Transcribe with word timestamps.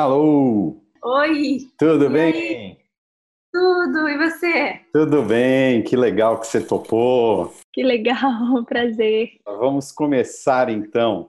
Alô! 0.00 0.76
Oi! 1.02 1.70
Tudo 1.78 2.04
E 2.04 2.08
bem? 2.10 2.32
aí? 2.34 2.76
Tudo, 3.50 4.06
e 4.10 4.18
você? 4.18 4.80
Tudo 4.92 5.22
bem, 5.22 5.82
que 5.82 5.96
legal 5.96 6.38
que 6.38 6.46
você 6.46 6.60
topou. 6.60 7.50
Que 7.72 7.82
legal, 7.82 8.62
prazer. 8.68 9.30
Vamos 9.46 9.90
começar 9.90 10.68
então. 10.68 11.26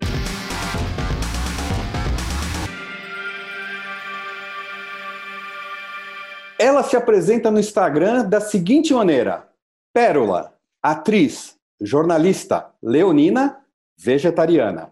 Ela 6.60 6.84
se 6.84 6.96
apresenta 6.98 7.52
no 7.52 7.60
Instagram 7.60 8.28
da 8.28 8.42
seguinte 8.42 8.94
maneira: 8.94 9.48
Pérola, 9.94 10.54
atriz, 10.84 11.56
jornalista, 11.80 12.72
leonina, 12.82 13.60
vegetariana. 13.98 14.92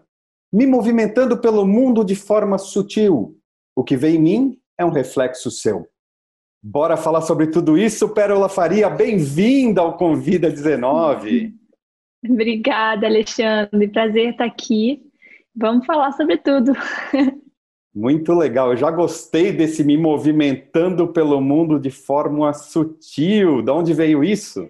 Me 0.52 0.66
movimentando 0.66 1.36
pelo 1.38 1.66
mundo 1.66 2.04
de 2.04 2.14
forma 2.14 2.56
sutil. 2.56 3.36
O 3.78 3.84
que 3.84 3.94
vem 3.94 4.14
em 4.14 4.18
mim 4.18 4.58
é 4.78 4.86
um 4.86 4.90
reflexo 4.90 5.50
seu. 5.50 5.86
Bora 6.62 6.96
falar 6.96 7.20
sobre 7.20 7.48
tudo 7.48 7.76
isso, 7.76 8.08
Pérola 8.08 8.48
Faria. 8.48 8.88
Bem-vinda 8.88 9.82
ao 9.82 9.98
Convida 9.98 10.48
19. 10.48 11.54
Obrigada, 12.26 13.06
Alexandre. 13.06 13.86
Prazer 13.88 14.30
estar 14.30 14.46
aqui. 14.46 15.02
Vamos 15.54 15.84
falar 15.84 16.12
sobre 16.12 16.38
tudo. 16.38 16.72
Muito 17.94 18.32
legal. 18.32 18.70
Eu 18.70 18.78
já 18.78 18.90
gostei 18.90 19.52
desse 19.52 19.84
me 19.84 19.98
movimentando 19.98 21.08
pelo 21.08 21.38
mundo 21.38 21.78
de 21.78 21.90
forma 21.90 22.54
sutil. 22.54 23.60
De 23.60 23.70
onde 23.70 23.92
veio 23.92 24.24
isso? 24.24 24.66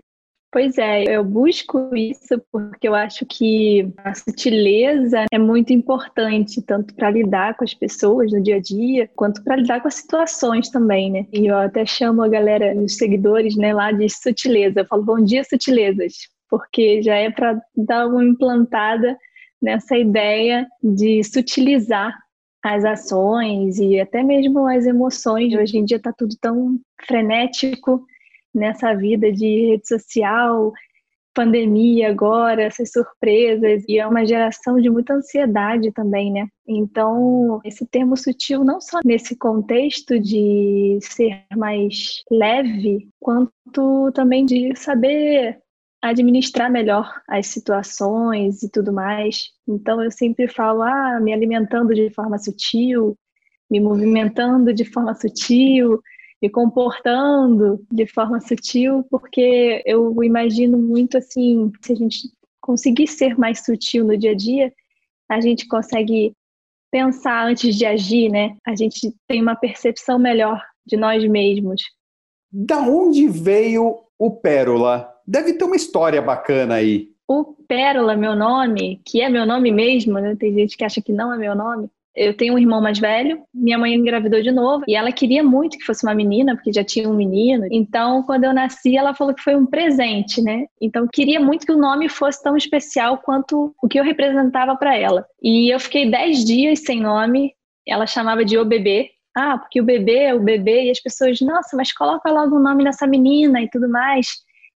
Pois 0.57 0.79
é, 0.79 1.05
eu 1.15 1.23
busco 1.23 1.95
isso 1.95 2.43
porque 2.51 2.89
eu 2.89 2.95
acho 2.95 3.27
que 3.27 3.93
a 3.99 4.15
sutileza 4.15 5.27
é 5.31 5.39
muito 5.39 5.71
importante, 5.71 6.63
tanto 6.63 6.95
para 6.95 7.11
lidar 7.11 7.55
com 7.59 7.63
as 7.65 7.75
pessoas 7.75 8.33
no 8.33 8.43
dia 8.43 8.57
a 8.57 8.59
dia, 8.59 9.07
quanto 9.15 9.45
para 9.45 9.57
lidar 9.57 9.83
com 9.83 9.89
as 9.89 9.97
situações 9.97 10.71
também, 10.71 11.13
né? 11.13 11.27
E 11.31 11.45
eu 11.45 11.59
até 11.59 11.85
chamo 11.85 12.23
a 12.23 12.29
galera, 12.29 12.75
os 12.75 12.97
seguidores, 12.97 13.55
né, 13.55 13.75
lá 13.75 13.93
de 13.93 14.09
sutileza. 14.09 14.81
Eu 14.81 14.87
falo, 14.87 15.05
bom 15.05 15.23
dia, 15.23 15.45
sutilezas, 15.45 16.15
porque 16.49 17.03
já 17.03 17.17
é 17.17 17.31
para 17.31 17.61
dar 17.77 18.07
uma 18.07 18.25
implantada 18.25 19.15
nessa 19.61 19.95
ideia 19.95 20.67
de 20.83 21.23
sutilizar 21.23 22.17
as 22.65 22.83
ações 22.83 23.79
e 23.79 24.01
até 24.01 24.23
mesmo 24.23 24.67
as 24.67 24.87
emoções. 24.87 25.55
Hoje 25.55 25.77
em 25.77 25.85
dia 25.85 25.99
está 25.99 26.15
tudo 26.15 26.35
tão 26.41 26.79
frenético 27.07 28.07
nessa 28.57 28.95
vida 28.95 29.31
de 29.33 29.69
rede 29.69 29.87
social, 29.87 30.73
pandemia 31.37 32.09
agora, 32.09 32.63
essas 32.63 32.91
surpresas, 32.91 33.85
e 33.87 33.99
é 33.99 34.07
uma 34.07 34.25
geração 34.25 34.81
de 34.81 34.89
muita 34.89 35.13
ansiedade 35.13 35.93
também, 35.93 36.33
né? 36.33 36.49
Então, 36.67 37.61
esse 37.63 37.87
termo 37.87 38.17
sutil, 38.17 38.65
não 38.65 38.81
só 38.81 39.01
nesse 39.05 39.37
contexto 39.37 40.19
de 40.19 40.99
ser 41.03 41.45
mais 41.55 42.23
leve, 42.31 43.11
quanto 43.21 44.11
também 44.15 44.47
de 44.47 44.75
saber 44.75 45.59
administrar 46.01 46.71
melhor 46.71 47.13
as 47.29 47.49
situações 47.49 48.63
e 48.63 48.71
tudo 48.71 48.93
mais. 48.93 49.51
Então, 49.69 50.03
eu 50.03 50.11
sempre 50.11 50.49
falo, 50.49 50.83
ah, 50.83 51.21
me 51.21 51.35
alimentando 51.35 51.95
de 51.95 52.09
forma 52.11 52.39
sutil, 52.39 53.15
me 53.71 53.79
movimentando 53.79 54.73
de 54.73 54.85
forma 54.85 55.15
sutil, 55.15 56.01
me 56.43 56.51
comportando 56.51 57.85
de 57.91 58.07
forma 58.07 58.41
sutil, 58.41 59.05
porque 59.11 59.83
eu 59.87 60.23
imagino 60.23 60.77
muito 60.79 61.17
assim, 61.17 61.73
se 61.83 61.93
a 61.93 61.97
gente 61.97 62.31
conseguir 62.61 63.07
ser 63.07 63.39
mais 63.39 63.65
sutil 63.65 64.05
no 64.05 64.17
dia 64.17 64.33
a 64.33 64.35
dia, 64.35 64.73
a 65.31 65.41
gente 65.41 65.67
consegue 65.67 66.33
pensar 66.91 67.47
antes 67.47 67.75
de 67.75 67.85
agir, 67.85 68.31
né? 68.31 68.57
A 68.67 68.75
gente 68.75 69.15
tem 69.27 69.41
uma 69.41 69.57
percepção 69.57 70.19
melhor 70.19 70.63
de 70.85 70.97
nós 70.97 71.25
mesmos. 71.29 71.83
Da 72.51 72.81
onde 72.81 73.27
veio 73.29 73.99
o 74.19 74.31
Pérola? 74.31 75.13
Deve 75.27 75.55
ter 75.55 75.65
uma 75.65 75.77
história 75.77 76.23
bacana 76.23 76.77
aí. 76.77 77.11
O 77.29 77.45
Pérola, 77.45 78.17
meu 78.17 78.37
nome, 78.37 79.01
que 79.05 79.21
é 79.21 79.29
meu 79.29 79.45
nome 79.45 79.73
mesmo, 79.73 80.15
né? 80.15 80.37
Tem 80.37 80.55
gente 80.55 80.77
que 80.77 80.85
acha 80.85 81.03
que 81.03 81.13
não 81.13 81.33
é 81.33 81.37
meu 81.37 81.57
nome. 81.57 81.91
Eu 82.17 82.35
tenho 82.35 82.55
um 82.55 82.59
irmão 82.59 82.81
mais 82.81 82.99
velho, 82.99 83.43
minha 83.53 83.77
mãe 83.77 83.95
engravidou 83.95 84.41
de 84.41 84.51
novo 84.51 84.85
e 84.89 84.97
ela 84.97 85.13
queria 85.13 85.45
muito 85.45 85.77
que 85.77 85.85
fosse 85.85 86.05
uma 86.07 86.15
menina, 86.15 86.55
porque 86.55 86.73
já 86.73 86.83
tinha 86.83 87.09
um 87.09 87.15
menino. 87.15 87.67
Então, 87.71 88.23
quando 88.23 88.45
eu 88.45 88.55
nasci, 88.55 88.97
ela 88.97 89.15
falou 89.15 89.35
que 89.35 89.43
foi 89.43 89.55
um 89.55 89.67
presente, 89.67 90.41
né? 90.41 90.65
Então, 90.81 91.07
queria 91.07 91.39
muito 91.39 91.67
que 91.67 91.73
o 91.73 91.79
nome 91.79 92.09
fosse 92.09 92.43
tão 92.43 92.57
especial 92.57 93.19
quanto 93.19 93.75
o 93.83 93.89
que 93.89 94.01
eu 94.01 94.05
representava 94.05 94.75
para 94.77 94.97
ela. 94.97 95.27
E 95.43 95.73
eu 95.73 95.79
fiquei 95.79 96.11
dez 96.11 96.43
dias 96.43 96.81
sem 96.81 97.01
nome, 97.03 97.53
ela 97.87 98.07
chamava 98.07 98.45
de 98.45 98.57
O 98.57 98.65
Bebê. 98.65 99.11
Ah, 99.37 99.59
porque 99.59 99.79
o 99.83 99.85
bebê 99.85 100.21
é 100.21 100.35
o 100.35 100.41
bebê, 100.41 100.85
e 100.85 100.91
as 100.91 100.99
pessoas, 100.99 101.43
nossa, 101.43 101.77
mas 101.77 101.93
coloca 101.93 102.31
logo 102.31 102.57
o 102.57 102.59
nome 102.59 102.83
nessa 102.83 103.07
menina 103.07 103.61
e 103.61 103.69
tudo 103.69 103.87
mais. 103.87 104.29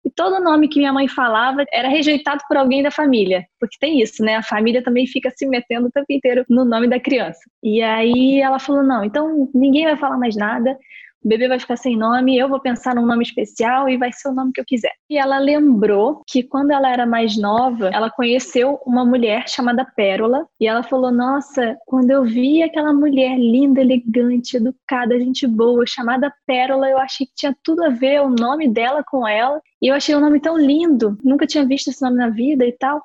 E 0.06 0.10
todo 0.10 0.44
nome 0.44 0.68
que 0.68 0.80
minha 0.80 0.94
mãe 0.94 1.08
falava 1.08 1.66
era 1.72 1.90
rejeitado 1.90 2.42
por 2.48 2.58
alguém 2.58 2.82
da 2.82 2.92
família. 2.92 3.46
Porque 3.60 3.78
tem 3.80 4.02
isso, 4.02 4.24
né? 4.24 4.36
A 4.36 4.44
família 4.44 4.84
também 4.84 5.06
fica 5.06 5.30
se 5.36 5.46
metendo 5.48 5.88
o 5.88 5.92
tempo 5.92 6.06
inteiro 6.10 6.46
no 6.50 6.64
nome 6.64 6.88
da 6.88 7.00
criança. 7.00 7.40
E 7.64 7.82
aí 7.82 8.40
ela 8.40 8.60
falou: 8.60 8.84
não, 8.84 9.04
então 9.04 9.50
ninguém 9.54 9.86
vai 9.86 9.98
falar 9.98 10.18
mais 10.18 10.36
nada. 10.36 10.78
O 11.24 11.28
bebê 11.28 11.48
vai 11.48 11.60
ficar 11.60 11.76
sem 11.76 11.98
nome, 11.98 12.38
eu 12.38 12.48
vou 12.48 12.60
pensar 12.60 12.96
num 12.96 13.06
nome 13.06 13.24
especial 13.24 13.90
e 13.90 13.98
vai 13.98 14.12
ser 14.14 14.30
o 14.30 14.34
nome 14.34 14.52
que 14.54 14.62
eu 14.62 14.66
quiser. 14.66 14.92
E 15.10 15.18
ela 15.18 15.40
lembrou 15.40 16.22
que 16.28 16.44
quando 16.44 16.72
ela 16.72 16.90
era 16.90 17.06
mais 17.06 17.38
nova, 17.38 17.90
ela 17.90 18.10
conheceu 18.10 18.80
uma 18.86 19.04
mulher 19.04 19.50
chamada 19.50 19.84
Pérola 19.84 20.48
e 20.60 20.68
ela 20.68 20.84
falou: 20.84 21.12
Nossa, 21.12 21.76
quando 21.86 22.12
eu 22.12 22.24
vi 22.24 22.62
aquela 22.62 22.94
mulher 22.94 23.38
linda, 23.38 23.82
elegante, 23.82 24.58
educada, 24.58 25.20
gente 25.20 25.48
boa, 25.48 25.86
chamada 25.88 26.34
Pérola, 26.46 26.88
eu 26.88 26.98
achei 26.98 27.26
que 27.26 27.34
tinha 27.36 27.56
tudo 27.64 27.84
a 27.84 27.90
ver 27.90 28.22
o 28.22 28.30
nome 28.30 28.68
dela 28.68 29.04
com 29.04 29.28
ela. 29.28 29.62
E 29.82 29.88
eu 29.88 29.96
achei 29.96 30.16
o 30.16 30.20
nome 30.20 30.40
tão 30.40 30.58
lindo, 30.58 31.18
nunca 31.24 31.48
tinha 31.48 31.66
visto 31.66 31.90
esse 31.90 32.02
nome 32.02 32.18
na 32.18 32.30
vida 32.30 32.66
e 32.66 32.72
tal. 32.72 33.02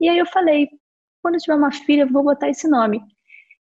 E 0.00 0.08
aí 0.08 0.18
eu 0.18 0.26
falei: 0.26 0.68
quando 1.22 1.36
eu 1.36 1.40
tiver 1.40 1.54
uma 1.54 1.72
filha, 1.72 2.02
eu 2.02 2.12
vou 2.12 2.24
botar 2.24 2.50
esse 2.50 2.68
nome. 2.68 3.00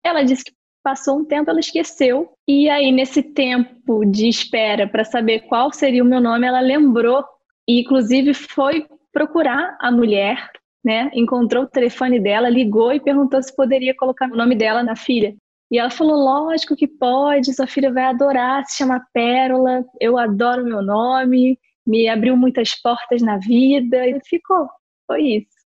Ela 0.04 0.22
disse 0.22 0.44
que 0.44 0.52
passou 0.86 1.18
um 1.18 1.24
tempo, 1.24 1.50
ela 1.50 1.58
esqueceu. 1.58 2.30
E 2.46 2.70
aí, 2.70 2.92
nesse 2.92 3.20
tempo 3.20 4.04
de 4.04 4.28
espera 4.28 4.86
para 4.86 5.04
saber 5.04 5.40
qual 5.48 5.72
seria 5.72 6.00
o 6.00 6.06
meu 6.06 6.20
nome, 6.20 6.46
ela 6.46 6.60
lembrou 6.60 7.24
e, 7.68 7.80
inclusive, 7.80 8.32
foi 8.32 8.86
procurar 9.12 9.76
a 9.80 9.90
mulher, 9.90 10.48
né? 10.84 11.10
Encontrou 11.12 11.64
o 11.64 11.68
telefone 11.68 12.20
dela, 12.20 12.48
ligou 12.48 12.92
e 12.92 13.00
perguntou 13.00 13.42
se 13.42 13.54
poderia 13.56 13.96
colocar 13.96 14.30
o 14.30 14.36
nome 14.36 14.54
dela 14.54 14.84
na 14.84 14.94
filha. 14.94 15.34
E 15.72 15.76
ela 15.76 15.90
falou: 15.90 16.14
lógico 16.14 16.76
que 16.76 16.86
pode, 16.86 17.52
sua 17.52 17.66
filha 17.66 17.92
vai 17.92 18.04
adorar, 18.04 18.64
se 18.66 18.76
chama 18.76 19.04
Pérola, 19.12 19.84
eu 20.00 20.16
adoro 20.16 20.64
meu 20.64 20.82
nome, 20.82 21.58
me 21.84 22.08
abriu 22.08 22.36
muitas 22.36 22.80
portas 22.80 23.20
na 23.22 23.38
vida, 23.38 24.06
e 24.06 24.20
ficou. 24.24 24.68
Foi 25.04 25.20
isso. 25.20 25.56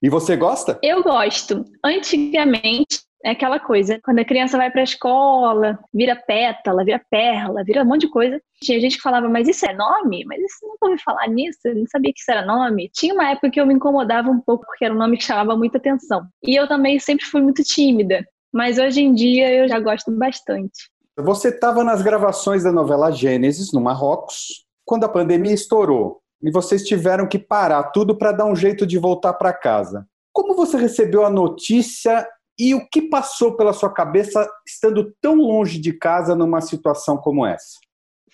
E 0.00 0.10
você 0.10 0.36
gosta? 0.36 0.78
Eu 0.82 1.02
gosto. 1.02 1.64
Antigamente, 1.82 3.03
é 3.24 3.30
aquela 3.30 3.58
coisa, 3.58 3.98
quando 4.04 4.18
a 4.18 4.24
criança 4.24 4.58
vai 4.58 4.70
para 4.70 4.82
a 4.82 4.84
escola, 4.84 5.78
vira 5.94 6.14
pétala, 6.14 6.84
vira 6.84 7.00
perla, 7.10 7.64
vira 7.64 7.82
um 7.82 7.86
monte 7.86 8.02
de 8.02 8.10
coisa. 8.10 8.38
Tinha 8.60 8.78
gente 8.78 8.96
que 8.96 9.02
falava, 9.02 9.30
mas 9.30 9.48
isso 9.48 9.64
é 9.64 9.72
nome? 9.72 10.26
Mas 10.26 10.40
isso 10.40 10.58
nunca 10.62 10.88
ouvi 10.88 11.02
falar 11.02 11.26
nisso, 11.28 11.58
eu 11.64 11.74
não 11.74 11.86
sabia 11.86 12.12
que 12.12 12.20
isso 12.20 12.30
era 12.30 12.44
nome. 12.44 12.90
Tinha 12.92 13.14
uma 13.14 13.30
época 13.30 13.50
que 13.50 13.58
eu 13.58 13.66
me 13.66 13.72
incomodava 13.72 14.28
um 14.28 14.40
pouco, 14.40 14.66
porque 14.66 14.84
era 14.84 14.92
um 14.92 14.98
nome 14.98 15.16
que 15.16 15.24
chamava 15.24 15.56
muita 15.56 15.78
atenção. 15.78 16.26
E 16.46 16.54
eu 16.54 16.68
também 16.68 16.98
sempre 16.98 17.24
fui 17.24 17.40
muito 17.40 17.62
tímida, 17.62 18.22
mas 18.52 18.78
hoje 18.78 19.00
em 19.00 19.14
dia 19.14 19.50
eu 19.54 19.68
já 19.68 19.80
gosto 19.80 20.10
bastante. 20.12 20.90
Você 21.16 21.48
estava 21.48 21.82
nas 21.82 22.02
gravações 22.02 22.62
da 22.62 22.72
novela 22.72 23.10
Gênesis, 23.10 23.72
no 23.72 23.80
Marrocos, 23.80 24.66
quando 24.84 25.04
a 25.04 25.08
pandemia 25.08 25.54
estourou 25.54 26.20
e 26.42 26.50
vocês 26.50 26.82
tiveram 26.82 27.26
que 27.26 27.38
parar 27.38 27.84
tudo 27.84 28.18
para 28.18 28.32
dar 28.32 28.44
um 28.44 28.54
jeito 28.54 28.86
de 28.86 28.98
voltar 28.98 29.32
para 29.32 29.50
casa. 29.50 30.06
Como 30.30 30.54
você 30.54 30.76
recebeu 30.76 31.24
a 31.24 31.30
notícia 31.30 32.26
e 32.58 32.74
o 32.74 32.86
que 32.88 33.02
passou 33.02 33.56
pela 33.56 33.72
sua 33.72 33.92
cabeça 33.92 34.48
estando 34.66 35.12
tão 35.20 35.36
longe 35.36 35.78
de 35.78 35.92
casa 35.92 36.34
numa 36.34 36.60
situação 36.60 37.16
como 37.16 37.44
essa? 37.44 37.78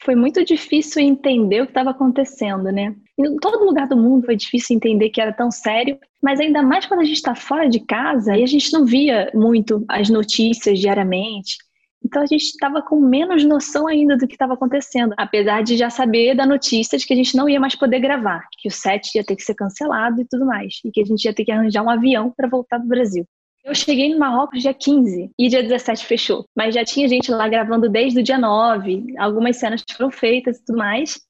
Foi 0.02 0.14
muito 0.14 0.42
difícil 0.44 1.02
entender 1.02 1.60
o 1.60 1.66
que 1.66 1.72
estava 1.72 1.90
acontecendo, 1.90 2.72
né? 2.72 2.94
Em 3.18 3.36
todo 3.36 3.64
lugar 3.64 3.86
do 3.86 3.96
mundo 3.96 4.24
foi 4.24 4.36
difícil 4.36 4.76
entender 4.76 5.10
que 5.10 5.20
era 5.20 5.32
tão 5.32 5.50
sério, 5.50 5.98
mas 6.22 6.40
ainda 6.40 6.62
mais 6.62 6.86
quando 6.86 7.00
a 7.00 7.04
gente 7.04 7.16
está 7.16 7.34
fora 7.34 7.68
de 7.68 7.80
casa 7.80 8.36
e 8.36 8.42
a 8.42 8.46
gente 8.46 8.72
não 8.72 8.86
via 8.86 9.30
muito 9.34 9.84
as 9.88 10.08
notícias 10.08 10.78
diariamente. 10.78 11.56
Então 12.02 12.22
a 12.22 12.26
gente 12.26 12.44
estava 12.44 12.80
com 12.80 12.98
menos 12.98 13.44
noção 13.44 13.86
ainda 13.86 14.16
do 14.16 14.26
que 14.26 14.34
estava 14.34 14.54
acontecendo, 14.54 15.14
apesar 15.18 15.62
de 15.62 15.76
já 15.76 15.90
saber 15.90 16.34
da 16.34 16.46
notícia 16.46 16.96
de 16.96 17.06
que 17.06 17.12
a 17.12 17.16
gente 17.16 17.36
não 17.36 17.46
ia 17.46 17.60
mais 17.60 17.74
poder 17.74 18.00
gravar, 18.00 18.46
que 18.58 18.68
o 18.68 18.72
set 18.72 19.14
ia 19.14 19.24
ter 19.24 19.36
que 19.36 19.42
ser 19.42 19.54
cancelado 19.54 20.20
e 20.22 20.26
tudo 20.26 20.46
mais, 20.46 20.80
e 20.82 20.90
que 20.90 21.02
a 21.02 21.04
gente 21.04 21.24
ia 21.24 21.34
ter 21.34 21.44
que 21.44 21.52
arranjar 21.52 21.82
um 21.82 21.90
avião 21.90 22.32
para 22.34 22.48
voltar 22.48 22.78
para 22.78 22.86
o 22.86 22.88
Brasil. 22.88 23.26
Eu 23.70 23.74
cheguei 23.76 24.12
no 24.12 24.18
Marrocos 24.18 24.62
dia 24.62 24.74
15 24.74 25.30
e 25.38 25.48
dia 25.48 25.62
17 25.62 26.04
fechou. 26.04 26.44
Mas 26.56 26.74
já 26.74 26.84
tinha 26.84 27.06
gente 27.06 27.30
lá 27.30 27.48
gravando 27.48 27.88
desde 27.88 28.18
o 28.18 28.22
dia 28.22 28.36
9, 28.36 29.14
algumas 29.16 29.58
cenas 29.58 29.84
foram 29.96 30.10
feitas 30.10 30.58
e 30.58 30.64
tudo 30.64 30.78
mais. 30.78 31.20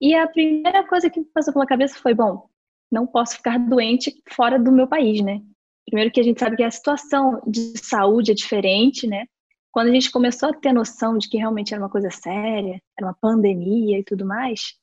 E 0.00 0.14
a 0.14 0.28
primeira 0.28 0.86
coisa 0.86 1.10
que 1.10 1.20
passou 1.34 1.52
pela 1.52 1.66
cabeça 1.66 1.98
foi: 1.98 2.14
bom, 2.14 2.48
não 2.88 3.04
posso 3.04 3.34
ficar 3.34 3.58
doente 3.58 4.14
fora 4.30 4.60
do 4.60 4.70
meu 4.70 4.86
país, 4.86 5.20
né? 5.20 5.42
Primeiro 5.86 6.12
que 6.12 6.20
a 6.20 6.22
gente 6.22 6.38
sabe 6.38 6.54
que 6.54 6.62
a 6.62 6.70
situação 6.70 7.42
de 7.44 7.76
saúde 7.76 8.30
é 8.30 8.34
diferente, 8.34 9.04
né? 9.04 9.26
Quando 9.72 9.88
a 9.88 9.92
gente 9.92 10.12
começou 10.12 10.50
a 10.50 10.54
ter 10.54 10.72
noção 10.72 11.18
de 11.18 11.28
que 11.28 11.36
realmente 11.36 11.74
era 11.74 11.82
uma 11.82 11.90
coisa 11.90 12.12
séria, 12.12 12.80
era 12.96 13.08
uma 13.08 13.16
pandemia 13.20 13.98
e 13.98 14.04
tudo 14.04 14.24
mais, 14.24 14.76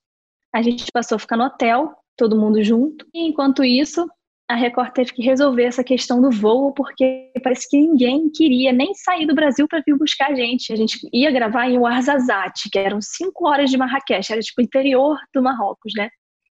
a 0.54 0.62
gente 0.62 0.92
passou 0.92 1.16
a 1.16 1.20
ficar 1.20 1.38
no 1.38 1.46
hotel, 1.46 1.96
todo 2.18 2.38
mundo 2.38 2.62
junto. 2.62 3.08
E 3.14 3.26
enquanto 3.26 3.64
isso, 3.64 4.06
a 4.48 4.56
Record 4.56 4.92
teve 4.92 5.12
que 5.12 5.24
resolver 5.24 5.64
essa 5.64 5.84
questão 5.84 6.22
do 6.22 6.30
voo, 6.30 6.72
porque 6.72 7.32
parece 7.44 7.68
que 7.68 7.78
ninguém 7.78 8.30
queria 8.30 8.72
nem 8.72 8.94
sair 8.94 9.26
do 9.26 9.34
Brasil 9.34 9.68
para 9.68 9.82
vir 9.86 9.98
buscar 9.98 10.32
a 10.32 10.36
gente. 10.36 10.72
A 10.72 10.76
gente 10.76 11.00
ia 11.12 11.32
gravar 11.32 11.68
em 11.68 11.80
Ouarzazate, 11.80 12.70
que 12.70 12.78
eram 12.78 13.02
cinco 13.02 13.48
horas 13.48 13.72
de 13.72 13.78
Marrakech, 13.78 14.32
era 14.32 14.42
tipo 14.42 14.62
interior 14.62 15.18
do 15.34 15.42
Marrocos, 15.42 15.94
né? 15.98 16.10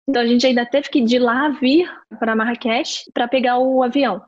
Então 0.08 0.22
a 0.22 0.26
gente 0.26 0.46
ainda 0.46 0.64
teve 0.64 0.88
que 0.88 1.00
de 1.00 1.19
lá 1.19 1.48
vir 1.48 1.90
para 2.19 2.37
Marrakech 2.37 3.04
para 3.12 3.26
pegar 3.26 3.58
o 3.58 3.82
avião. 3.82 4.22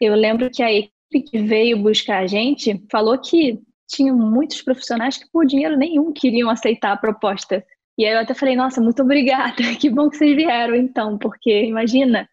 Eu 0.00 0.14
lembro 0.14 0.50
que 0.50 0.62
a 0.62 0.72
equipe 0.72 1.22
que 1.30 1.38
veio 1.38 1.78
buscar 1.78 2.18
a 2.22 2.26
gente 2.26 2.84
falou 2.90 3.16
que 3.18 3.60
tinham 3.88 4.16
muitos 4.16 4.60
profissionais 4.60 5.18
que 5.18 5.30
por 5.32 5.46
dinheiro 5.46 5.76
nenhum 5.76 6.12
queriam 6.12 6.50
aceitar 6.50 6.92
a 6.92 6.96
proposta. 6.96 7.64
E 7.96 8.04
aí 8.04 8.12
eu 8.12 8.20
até 8.20 8.34
falei, 8.34 8.56
nossa, 8.56 8.80
muito 8.80 9.02
obrigada, 9.02 9.54
que 9.78 9.88
bom 9.88 10.10
que 10.10 10.16
vocês 10.16 10.34
vieram 10.34 10.74
então, 10.74 11.16
porque 11.16 11.64
imagina, 11.64 12.28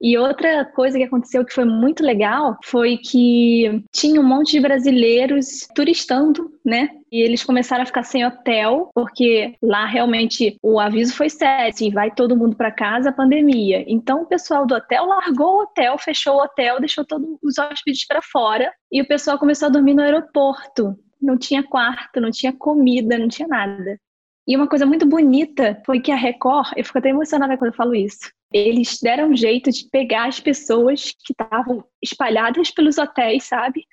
e 0.00 0.16
outra 0.16 0.64
coisa 0.64 0.96
que 0.96 1.04
aconteceu 1.04 1.44
que 1.44 1.52
foi 1.52 1.64
muito 1.64 2.04
legal 2.04 2.56
foi 2.64 2.96
que 2.96 3.82
tinha 3.92 4.20
um 4.20 4.26
monte 4.26 4.52
de 4.52 4.60
brasileiros 4.60 5.66
turistando, 5.74 6.52
né? 6.64 6.90
E 7.10 7.20
eles 7.20 7.42
começaram 7.42 7.82
a 7.82 7.86
ficar 7.86 8.04
sem 8.04 8.24
hotel, 8.24 8.90
porque 8.94 9.56
lá 9.60 9.86
realmente 9.86 10.56
o 10.62 10.78
aviso 10.78 11.14
foi 11.14 11.28
sério, 11.28 11.70
assim, 11.70 11.90
vai 11.90 12.14
todo 12.14 12.36
mundo 12.36 12.54
para 12.54 12.70
casa, 12.70 13.10
pandemia. 13.10 13.84
Então 13.88 14.22
o 14.22 14.26
pessoal 14.26 14.66
do 14.66 14.74
hotel 14.74 15.06
largou 15.06 15.56
o 15.56 15.62
hotel, 15.62 15.98
fechou 15.98 16.36
o 16.36 16.42
hotel, 16.42 16.78
deixou 16.78 17.04
todos 17.04 17.28
os 17.42 17.58
hóspedes 17.58 18.06
para 18.06 18.22
fora 18.22 18.72
e 18.92 19.02
o 19.02 19.08
pessoal 19.08 19.38
começou 19.38 19.66
a 19.66 19.70
dormir 19.70 19.94
no 19.94 20.02
aeroporto. 20.02 20.94
Não 21.20 21.36
tinha 21.36 21.64
quarto, 21.64 22.20
não 22.20 22.30
tinha 22.30 22.52
comida, 22.52 23.18
não 23.18 23.26
tinha 23.26 23.48
nada. 23.48 23.98
E 24.46 24.56
uma 24.56 24.68
coisa 24.68 24.86
muito 24.86 25.04
bonita 25.06 25.82
foi 25.84 26.00
que 26.00 26.12
a 26.12 26.16
Record, 26.16 26.72
eu 26.76 26.84
fico 26.84 26.98
até 26.98 27.10
emocionada 27.10 27.58
quando 27.58 27.72
eu 27.72 27.76
falo 27.76 27.94
isso, 27.94 28.30
eles 28.52 28.98
deram 29.02 29.30
um 29.30 29.36
jeito 29.36 29.70
de 29.70 29.88
pegar 29.90 30.28
as 30.28 30.40
pessoas 30.40 31.12
que 31.24 31.32
estavam 31.32 31.84
espalhadas 32.02 32.70
pelos 32.70 32.96
hotéis, 32.96 33.44
sabe? 33.44 33.86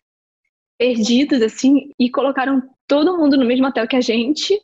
Perdidos, 0.77 1.41
assim, 1.41 1.91
e 1.99 2.09
colocaram 2.09 2.61
todo 2.87 3.17
mundo 3.17 3.37
no 3.37 3.45
mesmo 3.45 3.67
hotel 3.67 3.87
que 3.87 3.95
a 3.95 4.01
gente. 4.01 4.57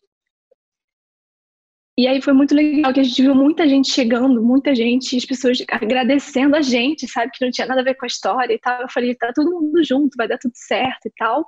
E 1.98 2.08
aí 2.08 2.22
foi 2.22 2.34
muito 2.34 2.56
legal, 2.56 2.94
que 2.94 3.02
a 3.02 3.04
gente 3.04 3.22
viu 3.22 3.36
muita 3.36 3.68
gente 3.68 3.92
chegando, 3.92 4.42
muita 4.42 4.74
gente, 4.74 5.18
as 5.18 5.26
pessoas 5.26 5.58
agradecendo 5.70 6.56
a 6.56 6.62
gente, 6.62 7.08
sabe? 7.08 7.32
Que 7.34 7.44
não 7.44 7.52
tinha 7.52 7.68
nada 7.68 7.82
a 7.82 7.84
ver 7.84 7.96
com 7.96 8.06
a 8.06 8.08
história 8.08 8.54
e 8.54 8.60
tal. 8.60 8.82
Eu 8.82 8.90
falei, 8.90 9.14
tá 9.16 9.32
todo 9.34 9.52
mundo 9.52 9.84
junto, 9.84 10.16
vai 10.18 10.28
dar 10.28 10.38
tudo 10.38 10.54
certo 10.56 11.08
e 11.08 11.12
tal. 11.18 11.46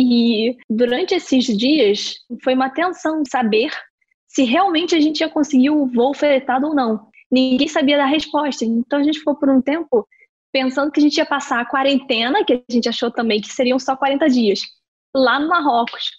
E 0.00 0.56
durante 0.68 1.14
esses 1.14 1.44
dias, 1.44 2.14
foi 2.42 2.54
uma 2.54 2.70
tensão 2.70 3.22
saber 3.28 3.70
se 4.26 4.44
realmente 4.44 4.94
a 4.94 5.00
gente 5.00 5.20
ia 5.20 5.28
conseguir 5.28 5.70
o 5.70 5.86
voo 5.86 6.14
fretado 6.14 6.68
ou 6.68 6.74
não 6.74 7.07
ninguém 7.30 7.68
sabia 7.68 7.96
dar 7.96 8.06
resposta. 8.06 8.64
Então 8.64 8.98
a 8.98 9.02
gente 9.02 9.18
ficou 9.18 9.36
por 9.36 9.48
um 9.48 9.60
tempo 9.60 10.06
pensando 10.52 10.90
que 10.90 11.00
a 11.00 11.02
gente 11.02 11.16
ia 11.16 11.26
passar 11.26 11.60
a 11.60 11.66
quarentena, 11.66 12.44
que 12.44 12.64
a 12.68 12.72
gente 12.72 12.88
achou 12.88 13.10
também 13.10 13.40
que 13.40 13.48
seriam 13.48 13.78
só 13.78 13.96
40 13.96 14.28
dias, 14.28 14.60
lá 15.14 15.38
no 15.38 15.48
Marrocos. 15.48 16.10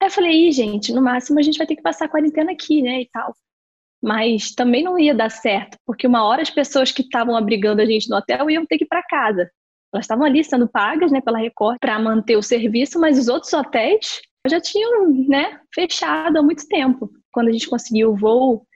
Aí 0.00 0.08
eu 0.08 0.12
falei, 0.12 0.48
Ih, 0.48 0.52
gente, 0.52 0.92
no 0.92 1.02
máximo 1.02 1.38
a 1.38 1.42
gente 1.42 1.58
vai 1.58 1.66
ter 1.66 1.76
que 1.76 1.82
passar 1.82 2.04
a 2.04 2.08
quarentena 2.08 2.52
aqui, 2.52 2.82
né, 2.82 3.02
e 3.02 3.08
tal. 3.10 3.34
Mas 4.00 4.54
também 4.54 4.84
não 4.84 4.98
ia 4.98 5.14
dar 5.14 5.30
certo, 5.30 5.76
porque 5.84 6.06
uma 6.06 6.24
hora 6.24 6.42
as 6.42 6.50
pessoas 6.50 6.92
que 6.92 7.02
estavam 7.02 7.36
abrigando 7.36 7.82
a 7.82 7.86
gente 7.86 8.08
no 8.08 8.16
hotel 8.16 8.48
iam 8.48 8.64
ter 8.64 8.78
que 8.78 8.84
ir 8.84 8.88
para 8.88 9.02
casa. 9.02 9.50
Elas 9.92 10.04
estavam 10.04 10.24
ali 10.24 10.44
sendo 10.44 10.68
pagas, 10.68 11.10
né, 11.10 11.20
pela 11.20 11.38
Record 11.38 11.78
para 11.80 11.98
manter 11.98 12.36
o 12.36 12.42
serviço, 12.42 13.00
mas 13.00 13.18
os 13.18 13.28
outros 13.28 13.52
hotéis 13.52 14.20
já 14.46 14.60
tinham, 14.60 15.10
né, 15.26 15.60
fechado 15.74 16.38
há 16.38 16.42
muito 16.42 16.66
tempo. 16.68 17.10
Quando 17.32 17.48
a 17.48 17.52
gente 17.52 17.68
conseguiu 17.68 18.12
o 18.12 18.16
voo 18.16 18.67